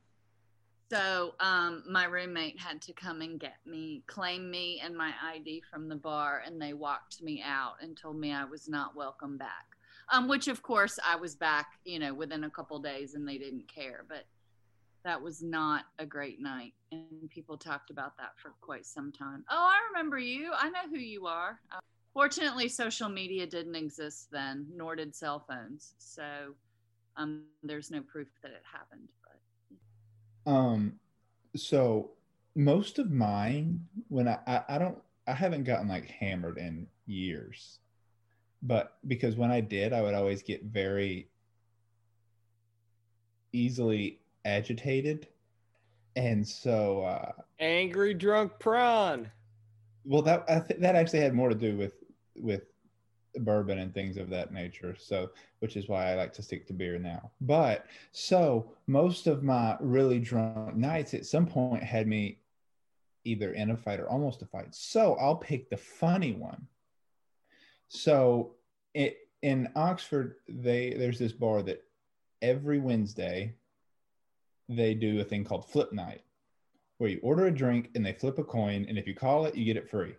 So 0.92 1.36
um, 1.40 1.84
my 1.88 2.06
roommate 2.06 2.60
had 2.60 2.82
to 2.84 2.94
come 2.94 3.22
and 3.22 3.40
get 3.40 3.58
me, 3.66 4.02
claim 4.08 4.50
me 4.50 4.82
and 4.84 4.98
my 4.98 5.12
ID 5.24 5.62
from 5.70 5.88
the 5.88 5.96
bar, 5.96 6.42
and 6.46 6.60
they 6.60 6.74
walked 6.74 7.22
me 7.22 7.44
out 7.46 7.76
and 7.82 7.96
told 7.96 8.18
me 8.18 8.34
I 8.34 8.46
was 8.46 8.68
not 8.68 8.96
welcome 8.96 9.38
back. 9.38 9.68
Um, 10.12 10.28
which 10.28 10.48
of 10.48 10.64
course 10.64 10.98
I 11.06 11.16
was 11.16 11.36
back, 11.36 11.68
you 11.86 12.00
know, 12.00 12.16
within 12.16 12.44
a 12.44 12.50
couple 12.50 12.80
days, 12.80 13.14
and 13.14 13.28
they 13.28 13.38
didn't 13.38 13.68
care. 13.68 14.06
But 14.10 14.26
that 15.06 15.22
was 15.22 15.44
not 15.44 15.86
a 16.00 16.06
great 16.08 16.42
night, 16.42 16.74
and 16.92 17.30
people 17.30 17.56
talked 17.56 17.92
about 17.92 18.18
that 18.18 18.32
for 18.42 18.54
quite 18.60 18.88
some 18.88 19.12
time. 19.12 19.46
Oh, 19.52 19.70
I 19.70 19.78
remember 19.92 20.18
you. 20.18 20.52
I 20.58 20.70
know 20.70 20.90
who 20.90 20.98
you 20.98 21.28
are. 21.28 21.60
Uh, 21.72 21.80
fortunately, 22.14 22.68
social 22.68 23.10
media 23.10 23.46
didn't 23.46 23.76
exist 23.76 24.30
then, 24.32 24.66
nor 24.76 24.96
did 24.96 25.16
cell 25.16 25.46
phones. 25.48 25.94
So 26.00 26.56
um, 27.16 27.44
there's 27.62 27.92
no 27.92 28.02
proof 28.02 28.30
that 28.42 28.52
it 28.52 28.64
happened. 28.72 29.10
Um, 30.50 30.94
so 31.56 32.12
most 32.56 32.98
of 32.98 33.12
mine, 33.12 33.82
when 34.08 34.28
I, 34.28 34.40
I, 34.48 34.62
I 34.70 34.78
don't, 34.80 34.98
I 35.28 35.34
haven't 35.34 35.64
gotten 35.64 35.88
like 35.88 36.08
hammered 36.08 36.58
in 36.58 36.88
years, 37.06 37.80
but 38.64 38.98
because 39.08 39.36
when 39.36 39.52
I 39.52 39.62
did, 39.62 39.94
I 39.94 40.02
would 40.02 40.16
always 40.16 40.42
get 40.42 40.64
very 40.64 41.30
easily 43.54 44.22
agitated. 44.44 45.28
And 46.16 46.46
so, 46.48 47.04
uh, 47.04 47.32
Angry 47.60 48.16
drunk 48.16 48.54
prawn. 48.60 49.30
well, 50.04 50.24
that, 50.24 50.46
I 50.50 50.62
th- 50.62 50.80
that 50.80 50.96
actually 50.96 51.20
had 51.20 51.36
more 51.36 51.50
to 51.50 51.56
do 51.56 51.78
with, 51.78 51.94
with 52.36 52.64
bourbon 53.38 53.80
and 53.80 53.94
things 53.94 54.18
of 54.18 54.30
that 54.30 54.54
nature. 54.54 54.96
So, 55.00 55.32
which 55.60 55.76
is 55.76 55.88
why 55.88 56.12
I 56.12 56.16
like 56.16 56.34
to 56.34 56.44
stick 56.44 56.68
to 56.68 56.74
beer 56.74 56.98
now. 57.00 57.32
But 57.42 57.86
so 58.12 58.72
most 58.88 59.28
of 59.28 59.44
my 59.44 59.78
really 59.80 60.20
drunk 60.20 60.76
nights 60.76 61.14
at 61.14 61.26
some 61.26 61.46
point 61.46 61.84
had 61.84 62.08
me 62.08 62.40
either 63.26 63.54
in 63.54 63.72
a 63.72 63.78
fight 63.78 64.00
or 64.00 64.10
almost 64.10 64.42
a 64.42 64.46
fight. 64.46 64.74
So 64.74 65.16
I'll 65.16 65.36
pick 65.36 65.70
the 65.70 65.78
funny 65.78 66.34
one. 66.34 66.68
So 67.90 68.56
it 68.94 69.18
in 69.42 69.70
Oxford, 69.76 70.36
they 70.48 70.94
there's 70.94 71.20
this 71.20 71.32
bar 71.32 71.62
that 71.64 71.84
every 72.42 72.80
Wednesday 72.80 73.56
they 74.68 74.94
do 74.94 75.20
a 75.20 75.24
thing 75.24 75.44
called 75.44 75.66
flip 75.66 75.92
night, 75.92 76.22
where 76.98 77.10
you 77.10 77.20
order 77.24 77.48
a 77.48 77.52
drink 77.52 77.90
and 77.96 78.06
they 78.06 78.14
flip 78.14 78.38
a 78.38 78.44
coin, 78.44 78.86
and 78.88 78.98
if 78.98 79.08
you 79.08 79.16
call 79.16 79.46
it, 79.46 79.56
you 79.56 79.66
get 79.66 79.78
it 79.78 79.90
free. 79.90 80.16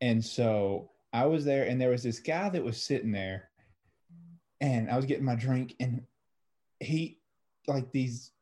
And 0.00 0.24
so 0.24 0.90
I 1.12 1.26
was 1.26 1.44
there, 1.44 1.64
and 1.64 1.80
there 1.80 1.90
was 1.90 2.02
this 2.02 2.20
guy 2.20 2.48
that 2.50 2.62
was 2.64 2.82
sitting 2.82 3.12
there, 3.12 3.50
and 4.60 4.90
I 4.90 4.96
was 4.96 5.06
getting 5.06 5.24
my 5.24 5.34
drink, 5.36 5.74
and 5.80 6.02
he, 6.80 7.18
like 7.66 7.90
these 7.92 8.32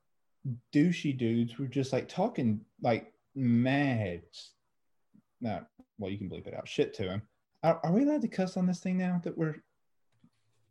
douchey 0.74 1.16
dudes, 1.16 1.58
were 1.58 1.66
just 1.66 1.92
like 1.92 2.08
talking 2.08 2.60
like 2.82 3.12
mad. 3.34 4.22
No, 5.40 5.64
well, 5.98 6.10
you 6.10 6.18
can 6.18 6.28
bleep 6.28 6.46
it 6.46 6.54
out. 6.54 6.68
Shit 6.68 6.94
to 6.94 7.04
him. 7.04 7.22
Are, 7.62 7.80
are 7.84 7.92
we 7.92 8.02
allowed 8.02 8.22
to 8.22 8.28
cuss 8.28 8.56
on 8.56 8.66
this 8.66 8.80
thing 8.80 8.96
now 8.98 9.20
that 9.24 9.36
we're 9.36 9.56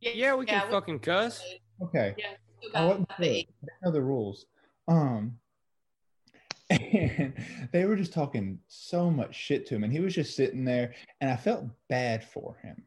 Yeah, 0.02 0.36
we 0.36 0.46
can 0.46 0.56
Yeah, 0.60 0.66
we- 0.66 0.72
fucking 0.72 1.00
cuss. 1.00 1.44
okay? 1.82 2.16
yeah, 2.18 2.34
I 2.74 2.86
wasn't 2.86 3.10
sure. 3.18 3.26
I 3.26 3.46
know 3.84 3.92
the 3.92 4.02
rules. 4.02 4.46
Um, 4.88 5.38
and 6.70 7.34
they 7.72 7.86
were 7.86 7.96
just 7.96 8.14
talking 8.14 8.60
so 8.68 9.10
much 9.10 9.36
shit 9.36 9.66
to 9.68 9.76
him, 9.76 9.84
and 9.84 9.94
he 9.94 10.00
was 10.00 10.16
just 10.16 10.36
sitting 10.36 10.66
there, 10.66 10.94
and 11.22 11.30
I 11.30 11.36
felt 11.36 11.66
bad 11.90 12.24
for 12.24 12.56
him. 12.62 12.84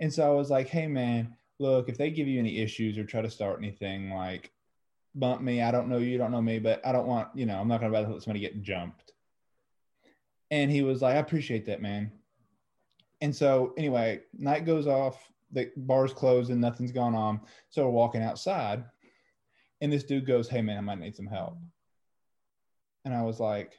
And 0.00 0.12
so 0.12 0.26
I 0.30 0.34
was 0.34 0.50
like, 0.50 0.68
"Hey, 0.68 0.86
man, 0.86 1.36
look, 1.58 1.88
if 1.88 1.98
they 1.98 2.10
give 2.10 2.28
you 2.28 2.38
any 2.38 2.58
issues 2.58 2.98
or 2.98 3.04
try 3.04 3.22
to 3.22 3.30
start 3.30 3.58
anything, 3.58 4.10
like 4.10 4.52
bump 5.14 5.42
me. 5.42 5.60
I 5.60 5.70
don't 5.70 5.88
know 5.88 5.98
you, 5.98 6.16
don't 6.16 6.32
know 6.32 6.40
me, 6.40 6.58
but 6.58 6.84
I 6.86 6.92
don't 6.92 7.06
want, 7.06 7.28
you 7.34 7.44
know, 7.44 7.60
I'm 7.60 7.68
not 7.68 7.80
gonna 7.80 7.92
let 7.92 8.22
somebody 8.22 8.40
get 8.40 8.62
jumped." 8.62 9.12
And 10.50 10.70
he 10.70 10.82
was 10.82 11.02
like, 11.02 11.16
"I 11.16 11.20
appreciate 11.20 11.66
that, 11.66 11.82
man." 11.82 12.10
And 13.20 13.34
so 13.34 13.72
anyway, 13.76 14.20
night 14.36 14.64
goes 14.64 14.86
off, 14.86 15.30
the 15.52 15.70
bar's 15.76 16.12
closed, 16.12 16.50
and 16.50 16.60
nothing's 16.60 16.92
gone 16.92 17.14
on. 17.14 17.40
So 17.70 17.84
we're 17.84 17.90
walking 17.90 18.22
outside, 18.22 18.84
and 19.80 19.92
this 19.92 20.04
dude 20.04 20.26
goes, 20.26 20.48
"Hey 20.48 20.62
man, 20.62 20.78
I 20.78 20.80
might 20.80 20.98
need 20.98 21.14
some 21.16 21.26
help." 21.26 21.58
And 23.04 23.14
I 23.14 23.22
was 23.22 23.40
like, 23.40 23.78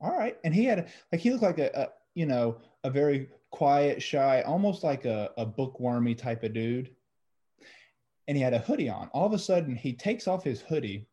"All 0.00 0.16
right." 0.16 0.36
And 0.44 0.54
he 0.54 0.64
had 0.64 0.88
like 1.12 1.20
he 1.20 1.30
looked 1.30 1.42
like 1.42 1.58
a, 1.58 1.70
a 1.74 1.88
you 2.14 2.26
know 2.26 2.58
a 2.84 2.90
very 2.90 3.28
quiet, 3.50 4.02
shy, 4.02 4.42
almost 4.42 4.84
like 4.84 5.04
a, 5.04 5.30
a 5.36 5.46
bookwormy 5.46 6.14
type 6.14 6.44
of 6.44 6.52
dude. 6.52 6.90
And 8.26 8.36
he 8.36 8.42
had 8.42 8.54
a 8.54 8.58
hoodie 8.58 8.90
on. 8.90 9.08
All 9.12 9.26
of 9.26 9.32
a 9.32 9.38
sudden, 9.38 9.74
he 9.74 9.92
takes 9.94 10.28
off 10.28 10.44
his 10.44 10.60
hoodie. 10.60 11.06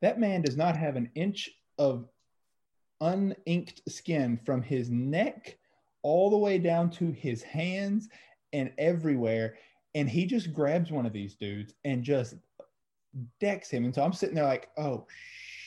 That 0.00 0.18
man 0.18 0.42
does 0.42 0.56
not 0.56 0.76
have 0.76 0.96
an 0.96 1.10
inch 1.14 1.50
of 1.78 2.08
uninked 3.02 3.80
skin 3.88 4.38
from 4.44 4.62
his 4.62 4.88
neck 4.90 5.58
all 6.02 6.30
the 6.30 6.36
way 6.36 6.58
down 6.58 6.90
to 6.90 7.10
his 7.12 7.42
hands 7.42 8.08
and 8.52 8.72
everywhere. 8.78 9.56
And 9.94 10.08
he 10.08 10.24
just 10.24 10.52
grabs 10.52 10.90
one 10.90 11.04
of 11.04 11.12
these 11.12 11.34
dudes 11.34 11.74
and 11.84 12.02
just 12.02 12.34
decks 13.40 13.68
him. 13.68 13.84
And 13.84 13.94
so 13.94 14.02
I'm 14.02 14.12
sitting 14.12 14.34
there 14.34 14.44
like, 14.44 14.70
oh, 14.78 15.06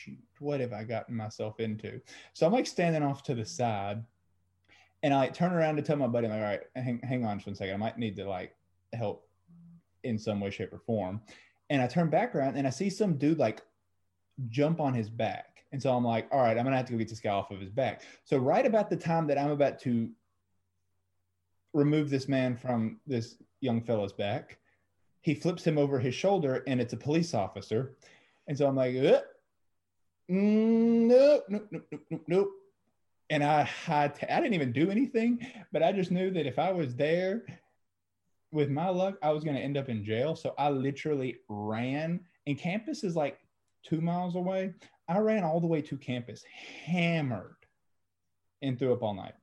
shoot, 0.06 0.18
what 0.38 0.60
have 0.60 0.72
I 0.72 0.84
gotten 0.84 1.16
myself 1.16 1.60
into? 1.60 2.00
So 2.32 2.46
I'm 2.46 2.52
like 2.52 2.66
standing 2.66 3.02
off 3.02 3.22
to 3.24 3.34
the 3.34 3.44
side 3.44 4.04
and 5.02 5.12
I 5.12 5.18
like, 5.18 5.34
turn 5.34 5.52
around 5.52 5.76
to 5.76 5.82
tell 5.82 5.96
my 5.96 6.06
buddy, 6.06 6.26
I'm 6.26 6.32
like, 6.32 6.40
all 6.40 6.46
right, 6.46 6.60
hang, 6.74 7.00
hang 7.00 7.24
on 7.24 7.38
just 7.38 7.46
one 7.46 7.56
second. 7.56 7.74
I 7.74 7.78
might 7.78 7.98
need 7.98 8.16
to 8.16 8.28
like 8.28 8.54
help 8.92 9.28
in 10.04 10.18
some 10.18 10.40
way, 10.40 10.50
shape, 10.50 10.72
or 10.72 10.78
form. 10.78 11.20
And 11.70 11.82
I 11.82 11.86
turn 11.86 12.08
back 12.08 12.34
around 12.34 12.56
and 12.56 12.66
I 12.66 12.70
see 12.70 12.90
some 12.90 13.16
dude 13.16 13.38
like 13.38 13.62
jump 14.48 14.80
on 14.80 14.94
his 14.94 15.10
back. 15.10 15.64
And 15.72 15.82
so 15.82 15.94
I'm 15.94 16.04
like, 16.04 16.28
all 16.30 16.40
right, 16.40 16.56
I'm 16.56 16.64
gonna 16.64 16.76
have 16.76 16.86
to 16.86 16.92
go 16.92 16.98
get 16.98 17.08
this 17.08 17.20
guy 17.20 17.30
off 17.30 17.50
of 17.50 17.60
his 17.60 17.70
back. 17.70 18.02
So 18.24 18.38
right 18.38 18.64
about 18.64 18.88
the 18.88 18.96
time 18.96 19.26
that 19.26 19.38
I'm 19.38 19.50
about 19.50 19.78
to 19.80 20.08
remove 21.74 22.08
this 22.08 22.28
man 22.28 22.56
from 22.56 23.00
this 23.06 23.36
young 23.60 23.82
fellow's 23.82 24.12
back, 24.12 24.58
he 25.20 25.34
flips 25.34 25.64
him 25.64 25.76
over 25.76 25.98
his 25.98 26.14
shoulder 26.14 26.62
and 26.66 26.80
it's 26.80 26.92
a 26.92 26.96
police 26.96 27.34
officer. 27.34 27.96
And 28.46 28.56
so 28.56 28.68
I'm 28.68 28.76
like, 28.76 28.94
mm, 28.94 29.20
nope, 30.28 31.44
nope, 31.48 31.68
nope, 31.70 31.86
nope, 32.10 32.22
nope. 32.26 32.50
And 33.30 33.42
I 33.42 33.62
had 33.62 34.14
to, 34.16 34.32
I 34.32 34.40
didn't 34.40 34.54
even 34.54 34.72
do 34.72 34.90
anything, 34.90 35.44
but 35.72 35.82
I 35.82 35.92
just 35.92 36.10
knew 36.10 36.30
that 36.30 36.46
if 36.46 36.58
I 36.58 36.70
was 36.70 36.94
there 36.94 37.44
with 38.52 38.70
my 38.70 38.88
luck, 38.88 39.16
I 39.22 39.30
was 39.30 39.42
going 39.42 39.56
to 39.56 39.62
end 39.62 39.76
up 39.76 39.88
in 39.88 40.04
jail. 40.04 40.36
So 40.36 40.54
I 40.58 40.70
literally 40.70 41.36
ran, 41.48 42.20
and 42.46 42.58
campus 42.58 43.02
is 43.02 43.16
like 43.16 43.38
two 43.82 44.00
miles 44.00 44.36
away. 44.36 44.74
I 45.08 45.18
ran 45.18 45.44
all 45.44 45.60
the 45.60 45.66
way 45.66 45.82
to 45.82 45.96
campus, 45.96 46.44
hammered, 46.84 47.56
and 48.62 48.78
threw 48.78 48.92
up 48.92 49.02
all 49.02 49.14
night. 49.14 49.34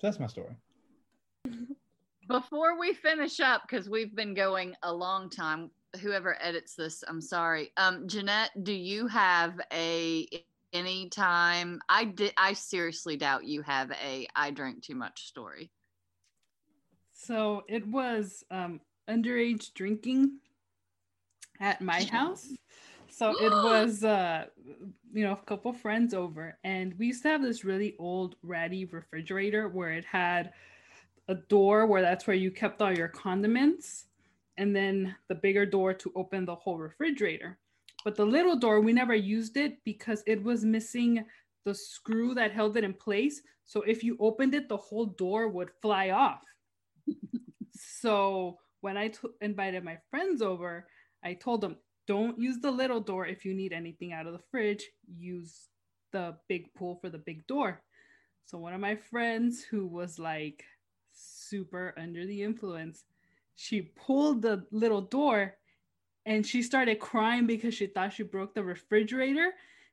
So 0.00 0.06
that's 0.06 0.18
my 0.18 0.26
story. 0.26 0.56
Before 2.28 2.78
we 2.78 2.94
finish 2.94 3.40
up, 3.40 3.62
because 3.68 3.88
we've 3.88 4.14
been 4.14 4.34
going 4.34 4.74
a 4.82 4.92
long 4.92 5.28
time, 5.28 5.70
whoever 6.00 6.36
edits 6.40 6.74
this, 6.74 7.04
I'm 7.06 7.20
sorry. 7.20 7.72
Um, 7.76 8.08
Jeanette, 8.08 8.50
do 8.62 8.72
you 8.72 9.06
have 9.08 9.60
a 9.72 10.26
any 10.72 11.08
time? 11.08 11.80
I 11.88 12.04
did. 12.04 12.32
I 12.36 12.54
seriously 12.54 13.16
doubt 13.16 13.44
you 13.44 13.62
have 13.62 13.90
a 13.92 14.26
I 14.34 14.50
drank 14.50 14.82
too 14.82 14.94
much 14.94 15.26
story. 15.26 15.70
So 17.12 17.62
it 17.68 17.86
was 17.86 18.44
um, 18.50 18.80
underage 19.08 19.74
drinking 19.74 20.38
at 21.60 21.80
my 21.80 22.02
house. 22.04 22.48
So 23.08 23.30
it 23.38 23.50
was, 23.50 24.02
uh, 24.02 24.46
you 25.12 25.24
know, 25.24 25.32
a 25.32 25.44
couple 25.44 25.72
friends 25.74 26.14
over, 26.14 26.58
and 26.64 26.98
we 26.98 27.08
used 27.08 27.22
to 27.24 27.28
have 27.28 27.42
this 27.42 27.62
really 27.62 27.94
old 27.98 28.36
ratty 28.42 28.86
refrigerator 28.86 29.68
where 29.68 29.92
it 29.92 30.04
had 30.04 30.54
a 31.28 31.34
door 31.34 31.86
where 31.86 32.00
that's 32.00 32.26
where 32.26 32.34
you 32.34 32.50
kept 32.50 32.80
all 32.80 32.92
your 32.92 33.08
condiments, 33.08 34.06
and 34.62 34.76
then 34.76 35.16
the 35.28 35.34
bigger 35.34 35.66
door 35.66 35.92
to 35.92 36.12
open 36.14 36.44
the 36.44 36.54
whole 36.54 36.78
refrigerator. 36.78 37.58
But 38.04 38.14
the 38.14 38.24
little 38.24 38.54
door, 38.54 38.80
we 38.80 38.92
never 38.92 39.14
used 39.14 39.56
it 39.56 39.78
because 39.84 40.22
it 40.24 40.40
was 40.40 40.64
missing 40.64 41.24
the 41.64 41.74
screw 41.74 42.32
that 42.34 42.52
held 42.52 42.76
it 42.76 42.84
in 42.84 42.94
place. 42.94 43.42
So 43.64 43.82
if 43.82 44.04
you 44.04 44.16
opened 44.20 44.54
it, 44.54 44.68
the 44.68 44.76
whole 44.76 45.06
door 45.06 45.48
would 45.48 45.70
fly 45.82 46.10
off. 46.10 46.44
so 47.72 48.58
when 48.82 48.96
I 48.96 49.08
t- 49.08 49.28
invited 49.40 49.82
my 49.82 49.98
friends 50.10 50.42
over, 50.42 50.86
I 51.24 51.34
told 51.34 51.60
them, 51.60 51.76
don't 52.06 52.38
use 52.38 52.58
the 52.60 52.70
little 52.70 53.00
door 53.00 53.26
if 53.26 53.44
you 53.44 53.54
need 53.54 53.72
anything 53.72 54.12
out 54.12 54.28
of 54.28 54.32
the 54.32 54.46
fridge. 54.52 54.84
Use 55.18 55.68
the 56.12 56.36
big 56.48 56.72
pull 56.74 57.00
for 57.00 57.10
the 57.10 57.18
big 57.18 57.44
door. 57.48 57.82
So 58.44 58.58
one 58.58 58.74
of 58.74 58.80
my 58.80 58.94
friends 58.94 59.64
who 59.64 59.88
was 59.88 60.20
like 60.20 60.62
super 61.12 61.94
under 61.96 62.26
the 62.26 62.44
influence, 62.44 63.02
she 63.56 63.82
pulled 63.82 64.42
the 64.42 64.64
little 64.70 65.02
door 65.02 65.54
and 66.24 66.46
she 66.46 66.62
started 66.62 67.00
crying 67.00 67.46
because 67.46 67.74
she 67.74 67.86
thought 67.86 68.12
she 68.12 68.22
broke 68.22 68.54
the 68.54 68.62
refrigerator. 68.62 69.52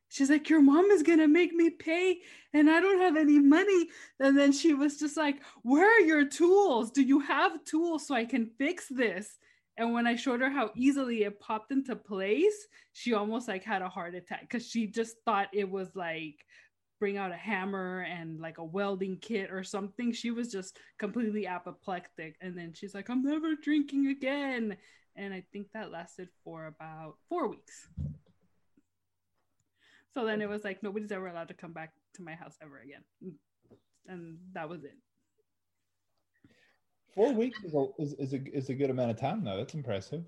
She's 0.10 0.30
like, 0.30 0.50
Your 0.50 0.62
mom 0.62 0.86
is 0.92 1.04
gonna 1.04 1.28
make 1.28 1.54
me 1.54 1.70
pay 1.70 2.20
and 2.54 2.70
I 2.70 2.80
don't 2.80 3.02
have 3.02 3.16
any 3.16 3.40
money. 3.40 3.90
And 4.20 4.38
then 4.38 4.52
she 4.52 4.74
was 4.74 4.98
just 4.98 5.18
like, 5.18 5.42
Where 5.64 5.88
are 5.88 6.06
your 6.06 6.26
tools? 6.26 6.92
Do 6.92 7.02
you 7.02 7.20
have 7.20 7.64
tools 7.66 8.08
so 8.08 8.16
I 8.16 8.26
can 8.26 8.50
fix 8.58 8.88
this? 8.88 9.38
And 9.78 9.94
when 9.94 10.08
I 10.08 10.16
showed 10.18 10.42
her 10.42 10.50
how 10.50 10.72
easily 10.76 11.24
it 11.24 11.40
popped 11.40 11.72
into 11.72 11.96
place, 11.96 12.68
she 12.92 13.14
almost 13.14 13.48
like 13.48 13.64
had 13.64 13.82
a 13.82 13.88
heart 13.88 14.14
attack 14.14 14.42
because 14.42 14.68
she 14.68 14.88
just 14.88 15.16
thought 15.24 15.48
it 15.54 15.70
was 15.70 15.96
like 15.96 16.46
bring 17.00 17.18
out 17.18 17.32
a 17.32 17.38
hammer 17.38 18.02
and 18.02 18.40
like 18.40 18.58
a 18.58 18.64
welding 18.64 19.18
kit 19.18 19.52
or 19.52 19.64
something. 19.64 20.12
She 20.12 20.32
was 20.32 20.52
just 20.52 20.78
completely 20.98 21.48
apoplectic. 21.48 22.36
And 22.42 22.58
then 22.58 22.74
she's 22.74 22.94
like, 22.94 23.10
I'm 23.10 23.24
never 23.24 23.56
drinking 23.56 24.08
again. 24.08 24.78
And 25.16 25.34
I 25.34 25.44
think 25.52 25.68
that 25.74 25.92
lasted 25.92 26.30
for 26.44 26.68
about 26.68 27.16
four 27.28 27.48
weeks. 27.48 27.88
So 30.14 30.26
then 30.26 30.42
it 30.42 30.50
was 30.50 30.64
like 30.64 30.84
nobody's 30.84 31.12
ever 31.12 31.28
allowed 31.28 31.50
to 31.50 31.54
come 31.54 31.74
back 31.74 31.94
to 32.16 32.24
my 32.24 32.34
house 32.34 32.56
ever 32.62 32.80
again. 32.80 33.04
And 34.08 34.38
that 34.54 34.68
was 34.68 34.84
it. 34.84 34.98
Four 37.14 37.34
weeks 37.34 37.64
is 37.64 37.74
a, 37.74 37.86
is, 37.98 38.14
is, 38.14 38.34
a, 38.34 38.56
is 38.56 38.70
a 38.70 38.74
good 38.74 38.90
amount 38.90 39.12
of 39.12 39.18
time, 39.18 39.44
though. 39.44 39.58
That's 39.58 39.74
impressive. 39.74 40.24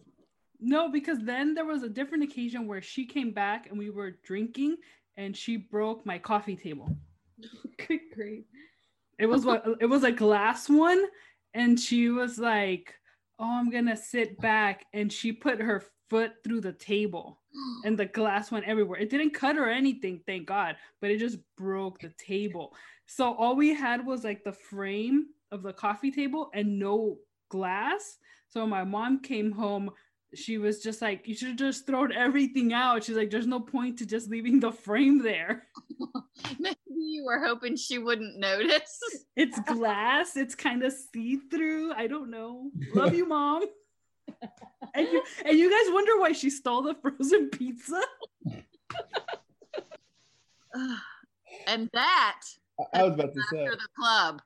No, 0.59 0.89
because 0.89 1.19
then 1.24 1.55
there 1.55 1.65
was 1.65 1.84
a 1.84 1.89
different 1.89 2.24
occasion 2.24 2.67
where 2.67 2.82
she 2.82 3.05
came 3.05 3.32
back 3.32 3.67
and 3.69 3.78
we 3.78 3.89
were 3.89 4.17
drinking 4.24 4.78
and 5.18 5.36
she 5.36 5.57
broke 5.57 6.05
my 6.05 6.18
coffee 6.18 6.55
table. 6.55 6.95
Good 7.88 7.99
grief. 8.14 8.45
It 9.20 9.28
was 9.28 9.45
what 9.45 9.64
it 9.80 9.86
was 9.86 10.03
a 10.03 10.12
glass 10.12 10.70
one, 10.70 11.03
and 11.53 11.80
she 11.80 12.09
was 12.09 12.39
like, 12.39 12.93
"Oh, 13.39 13.59
I'm 13.59 13.70
gonna 13.70 13.97
sit 13.97 14.39
back," 14.39 14.86
and 14.93 15.12
she 15.12 15.32
put 15.32 15.62
her 15.62 15.84
foot 16.09 16.34
through 16.43 16.62
the 16.62 16.74
table, 16.74 17.39
and 17.86 17.97
the 17.97 18.05
glass 18.05 18.51
went 18.51 18.66
everywhere. 18.66 18.99
It 18.99 19.09
didn't 19.09 19.34
cut 19.34 19.57
or 19.57 19.70
anything, 19.70 20.22
thank 20.26 20.47
God, 20.47 20.76
but 21.01 21.12
it 21.12 21.20
just 21.20 21.38
broke 21.55 21.99
the 21.99 22.14
table. 22.18 22.74
So 23.05 23.34
all 23.36 23.55
we 23.55 23.74
had 23.74 24.05
was 24.05 24.24
like 24.24 24.43
the 24.43 24.53
frame 24.53 25.28
of 25.51 25.64
the 25.64 25.74
coffee 25.74 26.12
table 26.12 26.49
and 26.53 26.80
no 26.80 27.18
glass. 27.49 28.18
So 28.47 28.66
my 28.66 28.84
mom 28.84 29.22
came 29.22 29.51
home 29.51 29.91
she 30.34 30.57
was 30.57 30.82
just 30.82 31.01
like, 31.01 31.27
you 31.27 31.36
should 31.36 31.49
have 31.49 31.57
just 31.57 31.86
thrown 31.86 32.11
everything 32.13 32.73
out. 32.73 33.03
She's 33.03 33.15
like, 33.15 33.29
there's 33.29 33.47
no 33.47 33.59
point 33.59 33.99
to 33.99 34.05
just 34.05 34.29
leaving 34.29 34.59
the 34.59 34.71
frame 34.71 35.21
there. 35.21 35.67
Maybe 36.59 36.77
you 36.88 37.25
were 37.25 37.39
hoping 37.45 37.75
she 37.75 37.97
wouldn't 37.97 38.39
notice. 38.39 38.99
It's 39.36 39.59
glass. 39.61 40.38
It's 40.38 40.55
kind 40.55 40.84
of 40.84 40.93
see 40.93 41.38
through. 41.49 41.93
I 41.93 42.07
don't 42.07 42.29
know. 42.29 42.71
Love 42.93 43.13
you, 43.13 43.27
mom. 43.27 43.63
and 44.95 45.07
you 45.07 45.23
and 45.45 45.57
you 45.57 45.69
guys 45.69 45.91
wonder 45.93 46.19
why 46.19 46.32
she 46.32 46.49
stole 46.49 46.82
the 46.82 46.95
frozen 46.95 47.49
pizza. 47.49 48.01
and 51.67 51.89
that 51.93 52.41
I 52.93 53.03
was 53.03 53.13
about 53.13 53.34
to 53.34 53.41
say. 53.51 53.65
after 53.65 53.75
the 53.75 53.88
club. 53.97 54.41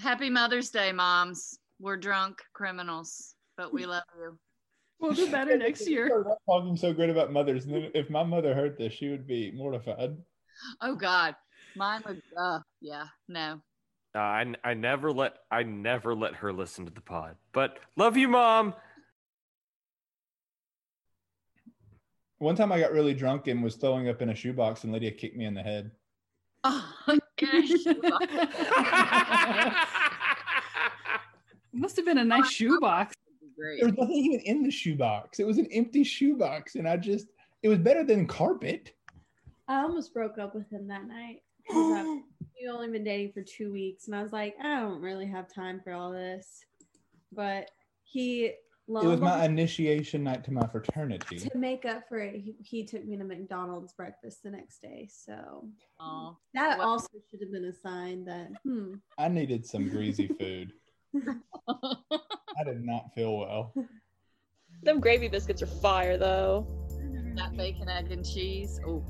Happy 0.00 0.30
Mother's 0.30 0.70
Day, 0.70 0.92
moms. 0.92 1.58
We're 1.78 1.96
drunk 1.96 2.42
criminals, 2.52 3.34
but 3.60 3.74
we 3.74 3.84
love 3.84 4.04
you. 4.18 4.38
We'll 5.00 5.12
do 5.12 5.30
better 5.30 5.54
next 5.58 5.86
year. 5.86 6.08
Start 6.08 6.38
talking 6.48 6.78
so 6.78 6.94
great 6.94 7.10
about 7.10 7.30
mothers, 7.30 7.66
and 7.66 7.74
then 7.74 7.90
if 7.94 8.08
my 8.08 8.22
mother 8.22 8.54
heard 8.54 8.78
this, 8.78 8.94
she 8.94 9.10
would 9.10 9.26
be 9.26 9.52
mortified. 9.52 10.16
Oh 10.80 10.94
God, 10.94 11.36
mine 11.76 12.02
would. 12.06 12.22
Uh, 12.36 12.60
yeah, 12.80 13.04
no. 13.28 13.60
Uh, 14.14 14.18
I 14.18 14.54
I 14.64 14.72
never 14.72 15.12
let 15.12 15.34
I 15.50 15.62
never 15.62 16.14
let 16.14 16.36
her 16.36 16.54
listen 16.54 16.86
to 16.86 16.90
the 16.90 17.02
pod. 17.02 17.36
But 17.52 17.80
love 17.96 18.16
you, 18.16 18.28
mom. 18.28 18.72
One 22.38 22.56
time, 22.56 22.72
I 22.72 22.80
got 22.80 22.92
really 22.92 23.12
drunk 23.12 23.46
and 23.46 23.62
was 23.62 23.76
throwing 23.76 24.08
up 24.08 24.22
in 24.22 24.30
a 24.30 24.34
shoebox, 24.34 24.84
and 24.84 24.92
Lydia 24.94 25.10
kicked 25.10 25.36
me 25.36 25.44
in 25.44 25.52
the 25.52 25.62
head. 25.62 25.90
Oh, 26.64 27.18
gosh. 27.36 27.84
Must 31.72 31.96
have 31.96 32.06
been 32.06 32.18
a 32.18 32.24
nice 32.24 32.50
shoebox. 32.50 33.14
Great. 33.60 33.80
There 33.80 33.88
was 33.90 33.98
nothing 33.98 34.16
even 34.16 34.40
in 34.40 34.62
the 34.62 34.70
shoebox. 34.70 35.38
It 35.38 35.46
was 35.46 35.58
an 35.58 35.66
empty 35.72 36.02
shoebox, 36.04 36.76
and 36.76 36.88
I 36.88 36.96
just 36.96 37.26
it 37.62 37.68
was 37.68 37.78
better 37.78 38.04
than 38.04 38.26
carpet. 38.26 38.92
I 39.68 39.82
almost 39.82 40.14
broke 40.14 40.38
up 40.38 40.54
with 40.54 40.68
him 40.70 40.88
that 40.88 41.06
night. 41.06 41.42
I- 41.70 42.22
We'd 42.60 42.68
only 42.68 42.88
been 42.88 43.04
dating 43.04 43.32
for 43.32 43.42
two 43.42 43.72
weeks, 43.72 44.06
and 44.06 44.14
I 44.14 44.22
was 44.22 44.32
like, 44.32 44.54
I 44.62 44.80
don't 44.80 45.00
really 45.00 45.26
have 45.26 45.52
time 45.52 45.80
for 45.82 45.92
all 45.94 46.10
this. 46.12 46.62
But 47.32 47.70
he, 48.02 48.52
lo 48.86 49.00
It 49.00 49.06
was 49.06 49.20
my 49.22 49.46
initiation 49.46 50.24
night 50.24 50.44
to 50.44 50.52
my 50.52 50.66
fraternity. 50.66 51.38
to 51.38 51.56
make 51.56 51.86
up 51.86 52.06
for 52.06 52.18
it, 52.18 52.34
he, 52.38 52.54
he 52.62 52.84
took 52.84 53.06
me 53.06 53.16
to 53.16 53.24
McDonald's 53.24 53.94
breakfast 53.94 54.42
the 54.42 54.50
next 54.50 54.82
day. 54.82 55.08
So 55.10 55.68
Aw. 56.00 56.34
that 56.52 56.78
Well- 56.78 56.88
also 56.88 57.08
should 57.30 57.40
have 57.40 57.50
been 57.52 57.64
a 57.64 57.72
sign 57.72 58.26
that, 58.26 58.48
hmm, 58.62 58.94
I 59.16 59.28
needed 59.28 59.64
some 59.64 59.88
greasy 59.88 60.28
food. 60.28 60.72
I 62.60 62.64
did 62.64 62.84
not 62.84 63.12
feel 63.14 63.38
well. 63.38 63.72
Them 64.82 65.00
gravy 65.00 65.28
biscuits 65.28 65.62
are 65.62 65.66
fire 65.66 66.16
though. 66.18 66.66
that 67.36 67.56
bacon, 67.56 67.88
egg, 67.88 68.10
and 68.12 68.24
cheese. 68.24 68.78
Oh, 68.86 69.02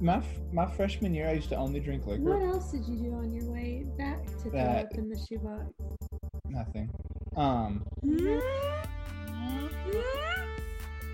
My 0.00 0.16
f- 0.18 0.38
my 0.52 0.66
freshman 0.66 1.12
year, 1.14 1.28
I 1.28 1.32
used 1.32 1.48
to 1.50 1.56
only 1.56 1.80
drink 1.80 2.06
liquor. 2.06 2.22
what 2.22 2.42
else 2.42 2.70
did 2.72 2.86
you 2.86 2.96
do 2.96 3.12
on 3.14 3.32
your 3.32 3.50
way 3.50 3.84
back 3.98 4.24
to 4.26 4.32
throw 4.38 4.50
That- 4.52 4.86
up 4.86 4.94
in 4.94 5.08
the 5.08 5.18
shoebox? 5.28 5.64
Nothing. 6.48 6.90
Um, 7.36 7.84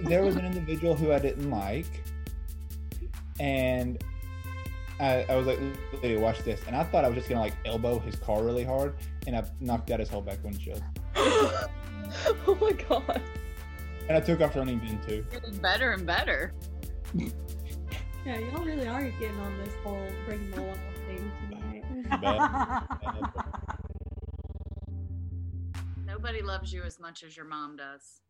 there 0.03 0.23
was 0.23 0.37
an 0.37 0.45
individual 0.45 0.95
who 0.95 1.13
I 1.13 1.19
didn't 1.19 1.51
like, 1.51 1.87
and 3.41 4.03
I, 5.01 5.25
I 5.29 5.37
was 5.37 5.47
like, 5.47 5.59
"Lydia, 6.03 6.19
watch 6.19 6.41
this," 6.41 6.61
and 6.67 6.75
I 6.77 6.83
thought 6.85 7.05
I 7.05 7.09
was 7.09 7.17
just 7.17 7.29
gonna 7.29 7.41
like 7.41 7.55
elbow 7.65 7.99
his 8.01 8.17
car 8.17 8.43
really 8.43 8.65
hard, 8.65 8.95
and 9.27 9.37
I 9.37 9.45
knocked 9.61 9.91
out 9.91 10.01
his 10.01 10.09
whole 10.09 10.23
back 10.23 10.43
windshield, 10.43 10.83
oh 12.47 12.57
my 12.61 12.73
god. 12.73 13.21
and 14.09 14.17
I 14.17 14.21
took 14.21 14.41
off 14.41 14.57
running 14.57 14.81
into. 14.87 15.23
getting 15.31 15.57
better 15.59 15.93
and 15.93 16.07
better. 16.07 16.53
Yeah, 18.27 18.39
y'all 18.41 18.63
really 18.63 18.87
are 18.87 19.05
getting 19.19 19.39
on 19.39 19.57
this 19.65 19.73
whole 19.83 20.07
bring 20.27 20.51
the 20.51 20.61
law 20.61 20.75
thing 21.07 21.33
tonight. 21.49 21.85
Nobody 26.07 26.43
loves 26.43 26.71
you 26.71 26.83
as 26.83 27.01
much 27.01 27.23
as 27.23 27.35
your 27.37 27.47
mom 27.47 27.77
does. 27.77 28.21